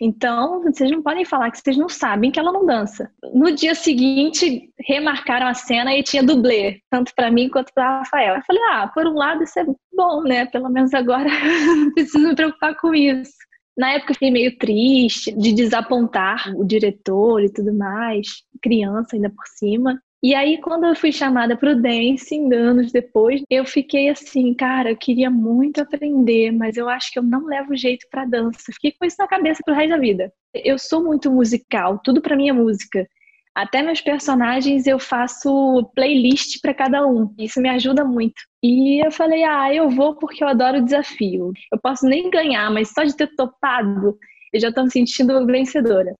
Então, 0.00 0.62
vocês 0.62 0.90
não 0.90 1.02
podem 1.02 1.26
falar 1.26 1.50
que 1.50 1.58
vocês 1.58 1.76
não 1.76 1.88
sabem 1.88 2.30
que 2.30 2.40
ela 2.40 2.52
não 2.52 2.64
dança. 2.64 3.10
No 3.34 3.52
dia 3.52 3.74
seguinte, 3.74 4.72
remarcaram 4.88 5.46
a 5.46 5.52
cena 5.52 5.94
e 5.94 6.02
tinha 6.02 6.22
dublê, 6.22 6.80
tanto 6.90 7.12
para 7.14 7.30
mim 7.30 7.50
quanto 7.50 7.72
para 7.74 7.98
Rafael. 7.98 8.36
Eu 8.36 8.42
falei: 8.42 8.62
Ah, 8.70 8.88
por 8.88 9.06
um 9.06 9.14
lado 9.14 9.42
isso 9.42 9.58
é 9.58 9.66
bom, 9.92 10.22
né? 10.22 10.46
Pelo 10.46 10.70
menos 10.70 10.94
agora 10.94 11.28
não 11.76 11.92
preciso 11.92 12.26
me 12.26 12.34
preocupar 12.34 12.74
com 12.76 12.94
isso. 12.94 13.32
Na 13.76 13.92
época 13.92 14.12
eu 14.12 14.14
fiquei 14.14 14.30
meio 14.30 14.56
triste 14.58 15.32
de 15.32 15.52
desapontar 15.52 16.50
o 16.56 16.64
diretor 16.64 17.42
e 17.42 17.52
tudo 17.52 17.72
mais, 17.72 18.26
criança 18.62 19.16
ainda 19.16 19.30
por 19.30 19.46
cima. 19.46 20.00
E 20.22 20.34
aí, 20.34 20.58
quando 20.60 20.84
eu 20.84 20.94
fui 20.94 21.10
chamada 21.10 21.56
para 21.56 21.72
o 21.72 21.80
dancing, 21.80 22.52
anos 22.52 22.92
depois, 22.92 23.40
eu 23.48 23.64
fiquei 23.64 24.10
assim, 24.10 24.52
cara, 24.52 24.90
eu 24.90 24.96
queria 24.96 25.30
muito 25.30 25.80
aprender, 25.80 26.52
mas 26.52 26.76
eu 26.76 26.90
acho 26.90 27.10
que 27.10 27.18
eu 27.18 27.22
não 27.22 27.46
levo 27.46 27.74
jeito 27.74 28.06
para 28.10 28.26
dança. 28.26 28.70
Fiquei 28.74 28.92
com 28.92 29.06
isso 29.06 29.16
na 29.18 29.26
cabeça 29.26 29.62
pro 29.64 29.74
resto 29.74 29.90
da 29.90 29.96
vida. 29.96 30.30
Eu 30.52 30.78
sou 30.78 31.02
muito 31.02 31.30
musical, 31.30 31.98
tudo 32.04 32.20
para 32.20 32.36
mim 32.36 32.50
é 32.50 32.52
música. 32.52 33.08
Até 33.54 33.82
meus 33.82 34.00
personagens 34.00 34.86
eu 34.86 34.98
faço 34.98 35.90
playlist 35.94 36.60
para 36.60 36.74
cada 36.74 37.06
um. 37.06 37.34
Isso 37.38 37.60
me 37.60 37.70
ajuda 37.70 38.04
muito. 38.04 38.42
E 38.62 39.04
eu 39.04 39.10
falei, 39.10 39.42
ah, 39.42 39.74
eu 39.74 39.88
vou 39.88 40.16
porque 40.16 40.44
eu 40.44 40.48
adoro 40.48 40.78
o 40.78 40.84
desafio. 40.84 41.52
Eu 41.72 41.80
posso 41.80 42.06
nem 42.06 42.30
ganhar, 42.30 42.70
mas 42.70 42.92
só 42.92 43.04
de 43.04 43.16
ter 43.16 43.34
topado, 43.34 44.18
eu 44.52 44.60
já 44.60 44.68
estou 44.68 44.84
me 44.84 44.90
sentindo 44.90 45.46
vencedora. 45.46 46.14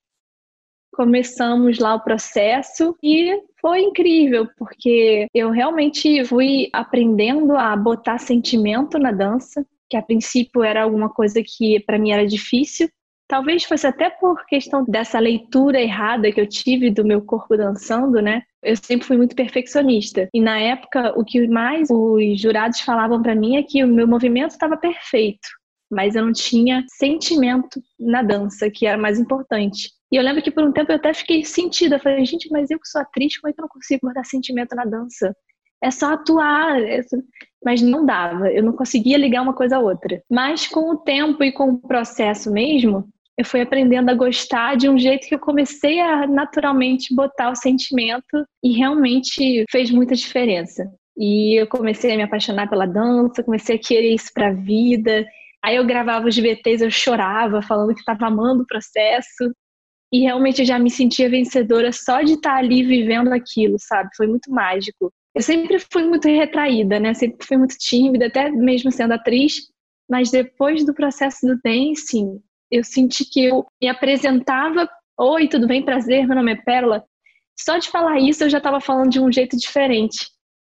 Começamos 0.93 1.79
lá 1.79 1.95
o 1.95 2.03
processo 2.03 2.97
e 3.03 3.41
foi 3.61 3.81
incrível, 3.81 4.49
porque 4.57 5.27
eu 5.35 5.51
realmente 5.51 6.25
fui 6.25 6.69
aprendendo 6.73 7.57
a 7.57 7.77
botar 7.77 8.19
sentimento 8.19 8.99
na 8.99 9.13
dança, 9.13 9.65
que 9.89 9.97
a 9.97 10.03
princípio 10.03 10.63
era 10.63 10.83
alguma 10.83 11.09
coisa 11.09 11.43
que 11.45 11.81
para 11.81 11.99
mim 11.99 12.13
era 12.13 12.27
difícil, 12.27 12.89
Talvez 13.31 13.63
fosse 13.63 13.87
até 13.87 14.11
por 14.11 14.45
questão 14.45 14.85
dessa 14.85 15.21
leitura 15.21 15.81
errada 15.81 16.33
que 16.33 16.41
eu 16.41 16.49
tive 16.49 16.91
do 16.91 17.05
meu 17.05 17.23
corpo 17.23 17.57
dançando, 17.57 18.21
né? 18.21 18.43
Eu 18.61 18.75
sempre 18.75 19.07
fui 19.07 19.17
muito 19.17 19.37
perfeccionista. 19.37 20.29
E 20.35 20.41
na 20.41 20.59
época, 20.59 21.17
o 21.17 21.25
que 21.25 21.47
mais 21.47 21.89
os 21.91 22.41
jurados 22.41 22.81
falavam 22.81 23.23
para 23.23 23.37
mim 23.37 23.55
é 23.55 23.63
que 23.63 23.85
o 23.85 23.87
meu 23.87 24.09
movimento 24.09 24.51
estava 24.51 24.77
perfeito, 24.77 25.49
mas 25.89 26.17
eu 26.17 26.27
não 26.27 26.33
tinha 26.33 26.85
sentimento 26.89 27.81
na 28.01 28.21
dança, 28.21 28.69
que 28.69 28.85
era 28.85 28.99
mais 28.99 29.17
importante. 29.17 29.91
E 30.13 30.17
eu 30.17 30.23
lembro 30.23 30.43
que 30.43 30.51
por 30.51 30.65
um 30.65 30.73
tempo 30.73 30.91
eu 30.91 30.97
até 30.97 31.15
fiquei 31.15 31.45
sentida. 31.45 31.99
Falei, 31.99 32.25
gente, 32.25 32.49
mas 32.51 32.71
eu 32.71 32.79
que 32.79 32.89
sou 32.89 33.01
atriz, 33.01 33.39
como 33.39 33.51
é 33.51 33.55
que 33.55 33.61
eu 33.61 33.63
não 33.63 33.69
consigo 33.69 34.07
botar 34.09 34.25
sentimento 34.25 34.75
na 34.75 34.85
dança? 34.85 35.35
É 35.83 35.91
só 35.91 36.15
atuar. 36.15 36.83
É 36.83 37.03
só... 37.03 37.17
Mas 37.65 37.83
não 37.83 38.07
dava, 38.07 38.51
eu 38.51 38.63
não 38.63 38.73
conseguia 38.73 39.19
ligar 39.19 39.43
uma 39.43 39.53
coisa 39.53 39.77
a 39.77 39.81
outra. 39.81 40.23
Mas 40.31 40.67
com 40.67 40.91
o 40.91 40.97
tempo 40.97 41.45
e 41.45 41.53
com 41.53 41.69
o 41.69 41.79
processo 41.79 42.51
mesmo, 42.51 43.07
eu 43.37 43.45
fui 43.45 43.61
aprendendo 43.61 44.11
a 44.11 44.15
gostar 44.15 44.77
de 44.77 44.89
um 44.89 44.99
jeito 44.99 45.27
que 45.27 45.35
eu 45.35 45.39
comecei 45.39 46.01
a 46.01 46.27
naturalmente 46.27 47.15
botar 47.15 47.51
o 47.51 47.57
sentimento 47.57 48.47
e 48.63 48.73
realmente 48.77 49.65
fez 49.71 49.91
muita 49.91 50.15
diferença. 50.15 50.91
E 51.17 51.61
eu 51.61 51.67
comecei 51.67 52.13
a 52.13 52.17
me 52.17 52.23
apaixonar 52.23 52.69
pela 52.69 52.87
dança, 52.87 53.43
comecei 53.43 53.77
a 53.77 53.79
querer 53.79 54.15
isso 54.15 54.31
para 54.35 54.49
a 54.49 54.53
vida. 54.53 55.27
Aí 55.63 55.77
eu 55.77 55.87
gravava 55.87 56.29
os 56.29 56.37
VTs, 56.37 56.83
eu 56.83 56.91
chorava, 56.91 57.61
falando 57.63 57.95
que 57.95 58.01
estava 58.01 58.27
amando 58.27 58.63
o 58.63 58.67
processo. 58.67 59.55
E 60.13 60.21
realmente 60.21 60.61
eu 60.61 60.67
já 60.67 60.79
me 60.79 60.91
sentia 60.91 61.31
vencedora 61.31 61.93
só 61.93 62.23
de 62.23 62.35
estar 62.35 62.57
ali 62.57 62.83
vivendo 62.83 63.33
aquilo, 63.33 63.77
sabe? 63.79 64.11
Foi 64.17 64.27
muito 64.27 64.51
mágico. 64.51 65.13
Eu 65.35 65.43
sempre 65.43 65.79
fui 65.93 66.05
muito 66.05 66.27
retraída, 66.27 66.99
né? 66.99 67.15
Sempre 67.15 67.47
fui 67.47 67.57
muito 67.57 67.77
tímida, 67.79 68.27
até 68.27 68.51
mesmo 68.51 68.91
sendo 68.91 69.13
atriz. 69.13 69.69
Mas 70.09 70.31
depois 70.31 70.85
do 70.85 70.93
processo 70.93 71.47
do 71.47 71.61
dancing, 71.65 72.41
eu 72.71 72.83
senti 72.83 73.25
que 73.25 73.45
eu 73.45 73.65
me 73.81 73.89
apresentava, 73.89 74.89
oi, 75.19 75.49
tudo 75.49 75.69
bem, 75.69 75.85
prazer, 75.85 76.27
meu 76.27 76.37
nome 76.37 76.53
é 76.53 76.57
Pérola. 76.57 77.05
Só 77.59 77.79
de 77.79 77.89
falar 77.89 78.19
isso 78.19 78.43
eu 78.43 78.51
já 78.51 78.59
estava 78.59 78.81
falando 78.81 79.11
de 79.11 79.21
um 79.21 79.31
jeito 79.31 79.57
diferente. 79.57 80.27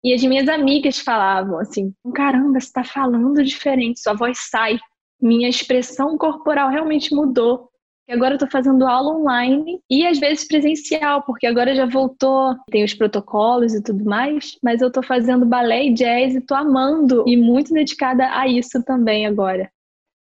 E 0.04 0.13
as 0.13 0.22
minhas 0.22 0.50
amigas 0.50 1.00
falavam 1.00 1.58
assim: 1.60 1.93
caramba, 2.13 2.60
você 2.60 2.67
está 2.67 2.84
falando 2.84 3.43
diferente, 3.43 4.02
sua 4.02 4.13
voz 4.13 4.38
sai. 4.50 4.78
Minha 5.22 5.48
expressão 5.48 6.17
corporal 6.17 6.69
realmente 6.69 7.15
mudou. 7.15 7.69
E 8.08 8.13
agora 8.13 8.36
eu 8.36 8.38
tô 8.38 8.48
fazendo 8.48 8.86
aula 8.86 9.16
online 9.16 9.80
e 9.89 10.06
às 10.06 10.20
vezes 10.20 10.46
presencial, 10.46 11.24
porque 11.24 11.48
agora 11.48 11.74
já 11.74 11.86
voltou, 11.86 12.54
tem 12.70 12.84
os 12.84 12.94
protocolos 12.94 13.74
e 13.74 13.82
tudo 13.82 14.04
mais, 14.04 14.58
mas 14.62 14.82
eu 14.82 14.92
tô 14.92 15.02
fazendo 15.02 15.46
balé 15.46 15.86
e 15.86 15.94
jazz 15.94 16.36
e 16.36 16.42
tô 16.42 16.54
amando 16.54 17.24
e 17.26 17.38
muito 17.38 17.74
dedicada 17.74 18.26
a 18.38 18.46
isso 18.46 18.84
também 18.84 19.26
agora. 19.26 19.70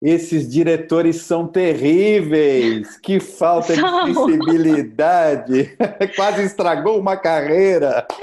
Esses 0.01 0.49
diretores 0.49 1.17
são 1.17 1.45
terríveis. 1.45 2.97
Que 2.99 3.19
falta 3.19 3.75
são. 3.75 4.05
de 4.05 4.13
sensibilidade. 4.13 5.77
Quase 6.15 6.43
estragou 6.43 6.99
uma 6.99 7.17
carreira. 7.17 8.05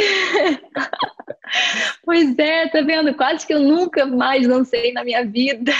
Pois 2.04 2.36
é, 2.38 2.68
tá 2.68 2.82
vendo? 2.82 3.14
Quase 3.14 3.46
que 3.46 3.54
eu 3.54 3.60
nunca 3.60 4.04
mais 4.04 4.46
dancei 4.46 4.92
na 4.92 5.04
minha 5.04 5.24
vida. 5.24 5.72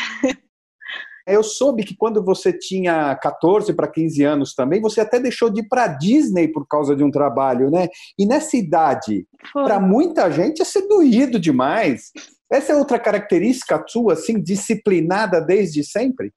Eu 1.27 1.43
soube 1.43 1.85
que 1.85 1.97
quando 1.97 2.23
você 2.23 2.53
tinha 2.53 3.15
14 3.17 3.75
para 3.75 3.89
15 3.89 4.23
anos 4.23 4.55
também, 4.55 4.81
você 4.81 5.01
até 5.01 5.19
deixou 5.19 5.51
de 5.51 5.61
ir 5.61 5.69
para 5.69 5.89
Disney 5.89 6.49
por 6.49 6.67
causa 6.67 6.95
de 6.95 7.03
um 7.03 7.11
trabalho, 7.11 7.71
né? 7.71 7.89
E 8.19 8.25
nessa 8.25 8.57
idade, 8.57 9.27
para 9.53 9.81
muita 9.81 10.31
gente 10.31 10.63
é 10.63 10.65
ser 10.65 10.87
doído 10.87 11.39
demais. 11.39 12.13
Essa 12.51 12.73
é 12.73 12.77
outra 12.77 12.99
característica 12.99 13.83
sua, 13.89 14.13
assim, 14.13 14.41
disciplinada 14.41 15.41
desde 15.41 15.83
sempre? 15.83 16.33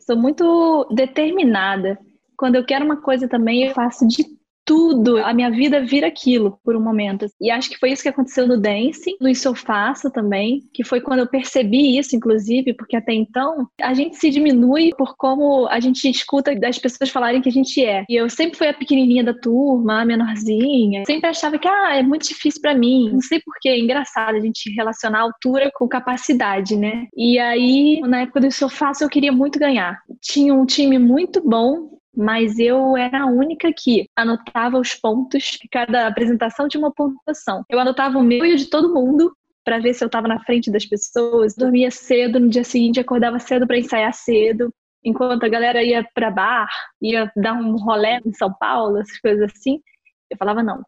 sou 0.00 0.16
muito 0.16 0.86
determinada. 0.94 1.98
Quando 2.36 2.54
eu 2.54 2.64
quero 2.64 2.84
uma 2.84 3.00
coisa 3.00 3.28
também, 3.28 3.64
eu 3.64 3.74
faço 3.74 4.06
de 4.06 4.24
tudo, 4.68 5.16
a 5.16 5.32
minha 5.32 5.50
vida 5.50 5.80
vira 5.80 6.08
aquilo 6.08 6.60
por 6.62 6.76
um 6.76 6.80
momento. 6.80 7.24
E 7.40 7.50
acho 7.50 7.70
que 7.70 7.78
foi 7.78 7.90
isso 7.90 8.02
que 8.02 8.10
aconteceu 8.10 8.46
no 8.46 8.60
Dance, 8.60 9.16
no 9.18 9.26
Isso 9.26 9.48
Eu 9.48 9.54
Faço 9.54 10.10
também, 10.10 10.60
que 10.74 10.84
foi 10.84 11.00
quando 11.00 11.20
eu 11.20 11.26
percebi 11.26 11.98
isso, 11.98 12.14
inclusive, 12.14 12.74
porque 12.74 12.94
até 12.94 13.14
então 13.14 13.66
a 13.80 13.94
gente 13.94 14.16
se 14.16 14.28
diminui 14.28 14.90
por 14.98 15.16
como 15.16 15.66
a 15.68 15.80
gente 15.80 16.06
escuta 16.10 16.54
das 16.54 16.78
pessoas 16.78 17.08
falarem 17.08 17.40
que 17.40 17.48
a 17.48 17.52
gente 17.52 17.82
é. 17.82 18.04
E 18.10 18.14
eu 18.14 18.28
sempre 18.28 18.58
fui 18.58 18.68
a 18.68 18.74
pequenininha 18.74 19.24
da 19.24 19.32
turma, 19.32 20.02
a 20.02 20.04
menorzinha, 20.04 21.02
sempre 21.06 21.30
achava 21.30 21.58
que, 21.58 21.66
ah, 21.66 21.96
é 21.96 22.02
muito 22.02 22.28
difícil 22.28 22.60
para 22.60 22.74
mim. 22.74 23.10
Não 23.10 23.22
sei 23.22 23.40
porquê, 23.40 23.70
é 23.70 23.78
engraçado 23.78 24.34
a 24.34 24.40
gente 24.40 24.70
relacionar 24.74 25.20
altura 25.20 25.70
com 25.74 25.88
capacidade, 25.88 26.76
né? 26.76 27.06
E 27.16 27.38
aí, 27.38 28.02
na 28.02 28.20
época 28.20 28.40
do 28.40 28.48
Isso 28.48 28.64
Eu 28.64 28.68
Faço, 28.68 29.02
eu 29.02 29.08
queria 29.08 29.32
muito 29.32 29.58
ganhar. 29.58 29.98
Tinha 30.20 30.52
um 30.52 30.66
time 30.66 30.98
muito 30.98 31.40
bom, 31.42 31.96
mas 32.18 32.58
eu 32.58 32.96
era 32.96 33.22
a 33.22 33.26
única 33.26 33.72
que 33.72 34.08
anotava 34.16 34.76
os 34.76 34.92
pontos, 34.92 35.56
cada 35.70 36.08
apresentação 36.08 36.66
tinha 36.66 36.80
uma 36.80 36.92
pontuação. 36.92 37.64
Eu 37.70 37.78
anotava 37.78 38.18
o 38.18 38.24
meu 38.24 38.44
e 38.44 38.54
o 38.54 38.56
de 38.56 38.68
todo 38.68 38.92
mundo 38.92 39.32
para 39.64 39.78
ver 39.78 39.94
se 39.94 40.02
eu 40.02 40.06
estava 40.06 40.26
na 40.26 40.40
frente 40.40 40.68
das 40.68 40.84
pessoas. 40.84 41.54
Dormia 41.54 41.92
cedo, 41.92 42.40
no 42.40 42.48
dia 42.48 42.64
seguinte 42.64 42.98
acordava 42.98 43.38
cedo 43.38 43.68
para 43.68 43.78
ensaiar 43.78 44.12
cedo. 44.12 44.74
Enquanto 45.04 45.44
a 45.44 45.48
galera 45.48 45.80
ia 45.80 46.04
para 46.12 46.28
bar, 46.28 46.68
ia 47.00 47.30
dar 47.36 47.52
um 47.52 47.76
rolê 47.76 48.18
em 48.26 48.32
São 48.32 48.52
Paulo, 48.52 48.98
essas 48.98 49.20
coisas 49.20 49.52
assim, 49.52 49.80
eu 50.28 50.36
falava: 50.36 50.60
não, 50.60 50.82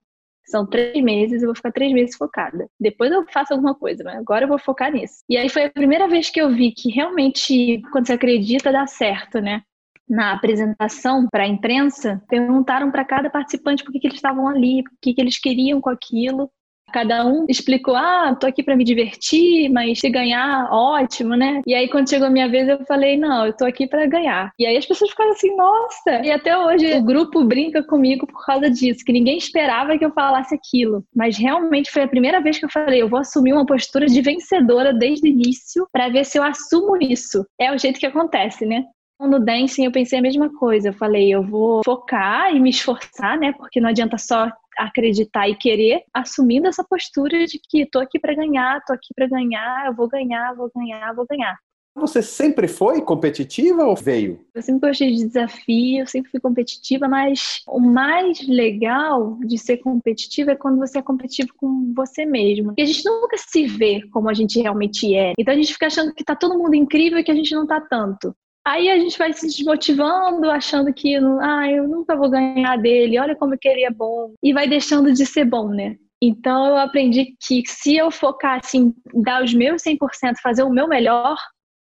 são 0.49 0.67
três 0.67 1.01
meses, 1.01 1.43
eu 1.43 1.47
vou 1.47 1.55
ficar 1.55 1.71
três 1.71 1.93
meses 1.93 2.17
focada. 2.17 2.67
Depois 2.79 3.13
eu 3.13 3.25
faço 3.33 3.53
alguma 3.53 3.73
coisa, 3.73 4.03
mas 4.03 4.17
agora 4.17 4.47
eu 4.47 4.49
vou 4.49 4.59
focar 4.59 4.91
nisso. 4.91 5.23
E 5.29 5.37
aí 5.37 5.49
foi 5.49 5.67
a 5.67 5.71
primeira 5.71 6.09
vez 6.09 6.29
que 6.29 6.43
eu 6.43 6.51
vi 6.51 6.73
que 6.73 6.91
realmente, 6.91 7.81
quando 7.93 8.09
você 8.09 8.15
acredita, 8.15 8.73
dá 8.73 8.85
certo, 8.89 9.41
né? 9.41 9.63
Na 10.11 10.33
apresentação 10.33 11.29
para 11.31 11.45
a 11.45 11.49
imprensa, 11.49 12.21
perguntaram 12.29 12.91
para 12.91 13.05
cada 13.05 13.31
participante 13.31 13.85
por 13.85 13.93
que, 13.93 14.01
que 14.01 14.09
eles 14.09 14.19
estavam 14.19 14.49
ali, 14.49 14.81
o 14.81 14.85
que, 15.01 15.15
que 15.15 15.21
eles 15.21 15.39
queriam 15.39 15.81
com 15.81 15.89
aquilo. 15.89 16.51
Cada 16.93 17.25
um 17.25 17.47
explicou: 17.49 17.95
ah, 17.95 18.35
tô 18.35 18.49
aqui 18.49 18.65
para 18.65 18.75
me 18.75 18.83
divertir, 18.83 19.71
mas 19.71 20.01
se 20.01 20.11
ganhar, 20.11 20.69
ótimo, 20.73 21.37
né? 21.37 21.63
E 21.65 21.73
aí, 21.73 21.89
quando 21.89 22.11
chegou 22.11 22.27
a 22.27 22.31
minha 22.31 22.49
vez, 22.49 22.69
eu 22.69 22.85
falei: 22.85 23.17
não, 23.17 23.47
eu 23.47 23.57
tô 23.57 23.65
aqui 23.65 23.87
para 23.87 24.07
ganhar. 24.07 24.51
E 24.59 24.67
aí 24.67 24.77
as 24.77 24.87
pessoas 24.87 25.11
ficaram 25.11 25.31
assim: 25.31 25.55
nossa! 25.55 26.21
E 26.25 26.33
até 26.33 26.59
hoje 26.59 26.93
o 26.95 27.03
grupo 27.05 27.45
brinca 27.45 27.81
comigo 27.85 28.27
por 28.27 28.45
causa 28.45 28.69
disso, 28.69 29.05
que 29.05 29.13
ninguém 29.13 29.39
esperava 29.39 29.97
que 29.97 30.05
eu 30.05 30.11
falasse 30.11 30.53
aquilo. 30.53 31.05
Mas 31.15 31.39
realmente 31.39 31.91
foi 31.93 32.03
a 32.03 32.09
primeira 32.09 32.41
vez 32.41 32.59
que 32.59 32.65
eu 32.65 32.71
falei: 32.71 33.01
eu 33.01 33.09
vou 33.09 33.21
assumir 33.21 33.53
uma 33.53 33.67
postura 33.67 34.07
de 34.07 34.21
vencedora 34.21 34.93
desde 34.93 35.29
o 35.29 35.31
início 35.31 35.87
para 35.93 36.09
ver 36.09 36.25
se 36.25 36.39
eu 36.39 36.43
assumo 36.43 36.97
isso. 37.01 37.47
É 37.61 37.73
o 37.73 37.79
jeito 37.79 38.01
que 38.01 38.07
acontece, 38.07 38.67
né? 38.67 38.85
No 39.21 39.39
dancing 39.39 39.85
eu 39.85 39.93
pensei 39.93 40.19
a 40.19 40.23
mesma 40.23 40.53
coisa. 40.57 40.89
Eu 40.89 40.95
falei, 40.95 41.33
eu 41.33 41.43
vou 41.43 41.83
focar 41.85 42.55
e 42.55 42.59
me 42.59 42.71
esforçar, 42.71 43.39
né? 43.39 43.53
Porque 43.53 43.81
não 43.81 43.91
adianta 43.91 44.17
só 44.17 44.51
acreditar 44.79 45.49
e 45.49 45.55
querer, 45.55 46.03
assumindo 46.13 46.67
essa 46.67 46.83
postura 46.83 47.45
de 47.47 47.61
que 47.69 47.85
tô 47.85 47.99
aqui 47.99 48.19
para 48.19 48.35
ganhar, 48.35 48.83
tô 48.87 48.95
aqui 48.95 49.13
para 49.15 49.29
ganhar, 49.29 49.87
eu 49.87 49.95
vou 49.95 50.09
ganhar, 50.09 50.55
vou 50.55 50.71
ganhar, 50.75 51.15
vou 51.15 51.27
ganhar. 51.29 51.59
Você 51.95 52.23
sempre 52.23 52.69
foi 52.69 53.03
competitiva 53.03 53.85
ou 53.85 53.97
veio? 53.97 54.41
Eu 54.55 54.63
sempre 54.63 54.89
gostei 54.89 55.11
de 55.11 55.27
desafio, 55.27 56.07
sempre 56.07 56.31
fui 56.31 56.41
competitiva, 56.41 57.09
mas 57.09 57.63
o 57.67 57.81
mais 57.81 58.47
legal 58.47 59.39
de 59.41 59.59
ser 59.59 59.79
competitiva 59.79 60.53
é 60.53 60.57
quando 60.57 60.79
você 60.79 60.99
é 60.99 61.03
competitivo 61.03 61.53
com 61.57 61.93
você 61.95 62.25
mesmo. 62.25 62.69
Porque 62.69 62.83
a 62.83 62.87
gente 62.87 63.05
nunca 63.05 63.37
se 63.37 63.67
vê 63.67 64.03
como 64.13 64.31
a 64.31 64.35
gente 64.35 64.61
realmente 64.61 65.15
é. 65.15 65.33
Então 65.37 65.53
a 65.53 65.57
gente 65.57 65.73
fica 65.73 65.89
achando 65.89 66.15
que 66.15 66.25
tá 66.25 66.37
todo 66.37 66.57
mundo 66.57 66.75
incrível 66.75 67.19
e 67.19 67.25
que 67.25 67.31
a 67.33 67.35
gente 67.35 67.55
não 67.55 67.67
tá 67.67 67.81
tanto. 67.81 68.35
Aí 68.67 68.91
a 68.91 68.99
gente 68.99 69.19
vai 69.19 69.33
se 69.33 69.47
desmotivando, 69.47 70.51
achando 70.51 70.93
que 70.93 71.17
ah, 71.17 71.71
eu 71.71 71.89
nunca 71.89 72.17
vou 72.17 72.29
ganhar 72.29 72.77
dele, 72.77 73.19
olha 73.19 73.35
como 73.35 73.59
que 73.59 73.69
ele 73.69 73.85
é 73.85 73.91
bom. 73.91 74.35
E 74.43 74.53
vai 74.53 74.69
deixando 74.69 75.13
de 75.13 75.25
ser 75.25 75.45
bom, 75.45 75.69
né? 75.69 75.97
Então 76.23 76.67
eu 76.67 76.77
aprendi 76.77 77.35
que 77.41 77.63
se 77.67 77.97
eu 77.97 78.11
focasse 78.11 78.77
em 78.77 78.95
dar 79.15 79.43
os 79.43 79.55
meus 79.55 79.83
100%, 79.83 79.97
fazer 80.43 80.63
o 80.63 80.71
meu 80.71 80.87
melhor, 80.87 81.37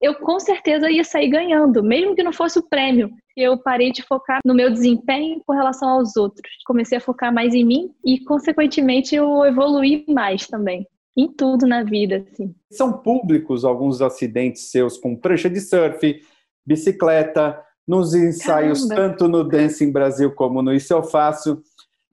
eu 0.00 0.16
com 0.16 0.40
certeza 0.40 0.90
ia 0.90 1.04
sair 1.04 1.28
ganhando, 1.28 1.82
mesmo 1.82 2.16
que 2.16 2.22
não 2.24 2.32
fosse 2.32 2.58
o 2.58 2.68
prêmio. 2.68 3.10
Eu 3.36 3.56
parei 3.56 3.92
de 3.92 4.02
focar 4.02 4.40
no 4.44 4.54
meu 4.54 4.70
desempenho 4.70 5.40
com 5.46 5.52
relação 5.52 5.88
aos 5.90 6.16
outros. 6.16 6.50
Comecei 6.66 6.98
a 6.98 7.00
focar 7.00 7.32
mais 7.32 7.54
em 7.54 7.64
mim 7.64 7.90
e, 8.04 8.18
consequentemente, 8.24 9.14
eu 9.14 9.44
evoluí 9.44 10.04
mais 10.08 10.46
também. 10.46 10.86
Em 11.16 11.30
tudo 11.30 11.66
na 11.66 11.84
vida, 11.84 12.26
assim. 12.32 12.54
São 12.70 12.92
públicos 12.92 13.64
alguns 13.64 14.02
acidentes 14.02 14.70
seus 14.70 14.98
com 14.98 15.14
prancha 15.14 15.48
de 15.48 15.60
surf, 15.60 16.20
bicicleta, 16.66 17.58
nos 17.86 18.14
ensaios, 18.14 18.86
Caramba. 18.86 19.08
tanto 19.08 19.28
no 19.28 19.44
Dancing 19.44 19.90
Brasil 19.90 20.32
como 20.32 20.62
no 20.62 20.72
Isso 20.72 20.92
Eu 20.92 21.02
Faço. 21.02 21.62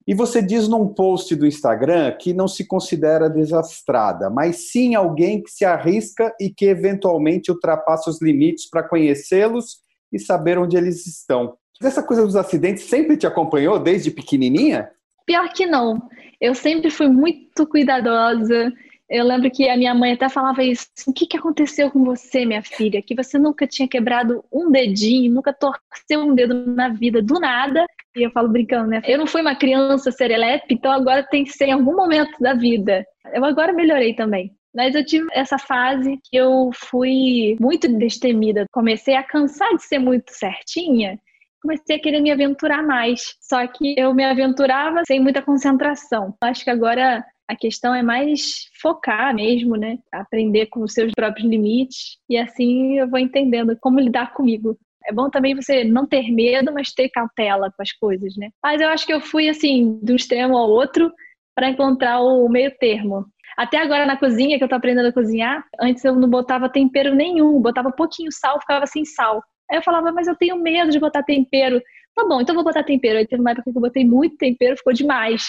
E 0.07 0.13
você 0.15 0.41
diz 0.41 0.67
num 0.67 0.87
post 0.87 1.35
do 1.35 1.45
Instagram 1.45 2.11
que 2.19 2.33
não 2.33 2.47
se 2.47 2.65
considera 2.65 3.29
desastrada, 3.29 4.29
mas 4.29 4.71
sim 4.71 4.95
alguém 4.95 5.41
que 5.43 5.51
se 5.51 5.63
arrisca 5.63 6.33
e 6.39 6.49
que 6.49 6.65
eventualmente 6.65 7.51
ultrapassa 7.51 8.09
os 8.09 8.19
limites 8.19 8.67
para 8.67 8.81
conhecê-los 8.81 9.77
e 10.11 10.17
saber 10.17 10.57
onde 10.57 10.75
eles 10.75 11.05
estão. 11.05 11.55
Essa 11.81 12.01
coisa 12.01 12.25
dos 12.25 12.35
acidentes 12.35 12.85
sempre 12.85 13.15
te 13.15 13.27
acompanhou 13.27 13.77
desde 13.79 14.09
pequenininha? 14.09 14.89
Pior 15.25 15.47
que 15.53 15.67
não. 15.67 16.01
Eu 16.41 16.55
sempre 16.55 16.89
fui 16.89 17.07
muito 17.07 17.67
cuidadosa. 17.67 18.73
Eu 19.09 19.25
lembro 19.25 19.49
que 19.49 19.67
a 19.67 19.75
minha 19.75 19.93
mãe 19.95 20.13
até 20.13 20.29
falava 20.29 20.63
isso. 20.63 20.87
Assim, 20.95 21.09
o 21.09 21.13
que, 21.13 21.25
que 21.25 21.37
aconteceu 21.37 21.89
com 21.89 22.03
você, 22.03 22.45
minha 22.45 22.61
filha? 22.61 23.01
Que 23.01 23.15
você 23.15 23.39
nunca 23.39 23.65
tinha 23.65 23.87
quebrado 23.87 24.45
um 24.53 24.69
dedinho, 24.69 25.33
nunca 25.33 25.51
torceu 25.51 26.21
um 26.21 26.35
dedo 26.35 26.53
na 26.67 26.89
vida, 26.89 27.19
do 27.19 27.39
nada. 27.39 27.85
E 28.15 28.21
eu 28.21 28.31
falo 28.31 28.49
brincando, 28.49 28.87
né? 28.89 29.01
Eu 29.05 29.17
não 29.17 29.25
fui 29.25 29.41
uma 29.41 29.55
criança 29.55 30.11
serelepe, 30.11 30.75
então 30.75 30.91
agora 30.91 31.23
tem 31.23 31.43
que 31.43 31.51
ser 31.51 31.65
em 31.65 31.71
algum 31.71 31.95
momento 31.95 32.37
da 32.39 32.53
vida. 32.53 33.03
Eu 33.33 33.43
agora 33.43 33.73
melhorei 33.73 34.13
também. 34.13 34.51
Mas 34.75 34.93
eu 34.93 35.03
tive 35.03 35.27
essa 35.33 35.57
fase 35.57 36.19
que 36.23 36.37
eu 36.37 36.69
fui 36.73 37.57
muito 37.59 37.87
destemida. 37.97 38.65
Comecei 38.71 39.15
a 39.15 39.23
cansar 39.23 39.75
de 39.75 39.83
ser 39.83 39.97
muito 39.97 40.31
certinha. 40.31 41.19
Comecei 41.61 41.95
a 41.95 41.99
querer 41.99 42.21
me 42.21 42.31
aventurar 42.31 42.83
mais. 42.83 43.35
Só 43.41 43.65
que 43.65 43.95
eu 43.97 44.13
me 44.13 44.23
aventurava 44.23 45.01
sem 45.07 45.19
muita 45.19 45.41
concentração. 45.41 46.35
Acho 46.41 46.63
que 46.63 46.69
agora 46.69 47.25
a 47.49 47.55
questão 47.55 47.95
é 47.95 48.03
mais 48.03 48.69
focar 48.79 49.33
mesmo, 49.33 49.75
né? 49.75 49.97
Aprender 50.13 50.67
com 50.67 50.81
os 50.81 50.93
seus 50.93 51.11
próprios 51.13 51.49
limites 51.49 52.17
e 52.29 52.37
assim 52.37 52.99
eu 52.99 53.09
vou 53.09 53.17
entendendo 53.17 53.75
como 53.81 53.99
lidar 53.99 54.33
comigo. 54.33 54.77
É 55.03 55.11
bom 55.11 55.31
também 55.31 55.55
você 55.55 55.83
não 55.83 56.05
ter 56.05 56.31
medo, 56.31 56.71
mas 56.71 56.93
ter 56.93 57.09
cautela 57.09 57.73
com 57.75 57.81
as 57.81 57.91
coisas, 57.93 58.35
né? 58.37 58.49
Mas 58.63 58.79
eu 58.79 58.89
acho 58.89 59.03
que 59.03 59.13
eu 59.13 59.19
fui 59.19 59.49
assim, 59.49 59.99
de 60.03 60.13
um 60.13 60.15
extremo 60.15 60.55
ao 60.55 60.69
outro 60.69 61.11
para 61.55 61.69
encontrar 61.69 62.21
o 62.21 62.47
meio 62.47 62.71
termo. 62.77 63.25
Até 63.57 63.77
agora 63.77 64.05
na 64.05 64.15
cozinha, 64.15 64.59
que 64.59 64.63
eu 64.63 64.69
tô 64.69 64.75
aprendendo 64.75 65.07
a 65.07 65.13
cozinhar, 65.13 65.65
antes 65.81 66.05
eu 66.05 66.13
não 66.15 66.29
botava 66.29 66.69
tempero 66.69 67.15
nenhum, 67.15 67.59
botava 67.59 67.91
pouquinho 67.91 68.31
sal, 68.31 68.61
ficava 68.61 68.85
sem 68.85 69.03
sal. 69.03 69.41
Aí 69.71 69.77
eu 69.77 69.81
falava, 69.81 70.11
mas 70.11 70.27
eu 70.27 70.35
tenho 70.35 70.55
medo 70.61 70.91
de 70.91 70.99
botar 70.99 71.23
tempero. 71.23 71.81
Tá 72.15 72.23
bom, 72.27 72.41
então 72.41 72.53
vou 72.53 72.63
botar 72.63 72.83
tempero. 72.83 73.17
Aí 73.17 73.25
teve 73.25 73.41
uma 73.41 73.51
época 73.51 73.71
que 73.71 73.77
eu 73.77 73.81
botei 73.81 74.05
muito 74.05 74.37
tempero, 74.37 74.77
ficou 74.77 74.93
demais. 74.93 75.43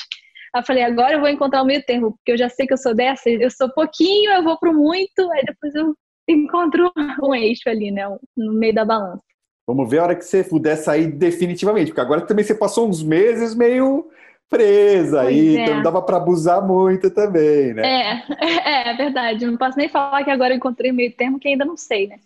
Aí 0.55 0.61
eu 0.61 0.67
falei, 0.67 0.83
agora 0.83 1.15
eu 1.15 1.21
vou 1.21 1.29
encontrar 1.29 1.63
o 1.63 1.67
meio 1.67 1.83
termo, 1.85 2.13
porque 2.13 2.33
eu 2.33 2.39
já 2.39 2.49
sei 2.49 2.67
que 2.67 2.73
eu 2.73 2.79
sou 2.79 2.95
dessa, 2.95 3.29
eu 3.29 3.51
sou 3.51 3.69
pouquinho, 3.71 4.33
eu 4.33 4.43
vou 4.43 4.59
pro 4.59 4.75
muito, 4.75 5.31
aí 5.33 5.45
depois 5.45 5.75
eu 5.75 5.95
encontro 6.29 6.91
um 7.23 7.35
eixo 7.35 7.69
ali, 7.69 7.91
né, 7.91 8.09
no 8.37 8.53
meio 8.53 8.75
da 8.75 8.85
balança. 8.85 9.23
Vamos 9.67 9.89
ver 9.89 9.99
a 9.99 10.03
hora 10.05 10.17
que 10.17 10.25
você 10.25 10.43
puder 10.43 10.77
sair 10.77 11.07
definitivamente, 11.07 11.89
porque 11.89 12.01
agora 12.01 12.23
também 12.23 12.45
você 12.45 12.55
passou 12.55 12.89
uns 12.89 13.03
meses 13.03 13.55
meio 13.55 14.11
presa 14.49 15.21
aí, 15.21 15.57
é. 15.57 15.63
então 15.63 15.77
não 15.77 15.83
dava 15.83 16.03
para 16.03 16.17
abusar 16.17 16.67
muito 16.67 17.09
também, 17.09 17.73
né? 17.73 17.83
É, 17.85 18.25
é, 18.89 18.91
é 18.91 18.97
verdade. 18.97 19.47
Não 19.47 19.57
posso 19.57 19.79
nem 19.79 19.89
falar 19.89 20.25
que 20.25 20.31
agora 20.31 20.53
eu 20.53 20.57
encontrei 20.57 20.91
meio 20.91 21.15
termo 21.15 21.39
que 21.39 21.47
ainda 21.47 21.65
não 21.65 21.77
sei, 21.77 22.09
né? 22.09 22.19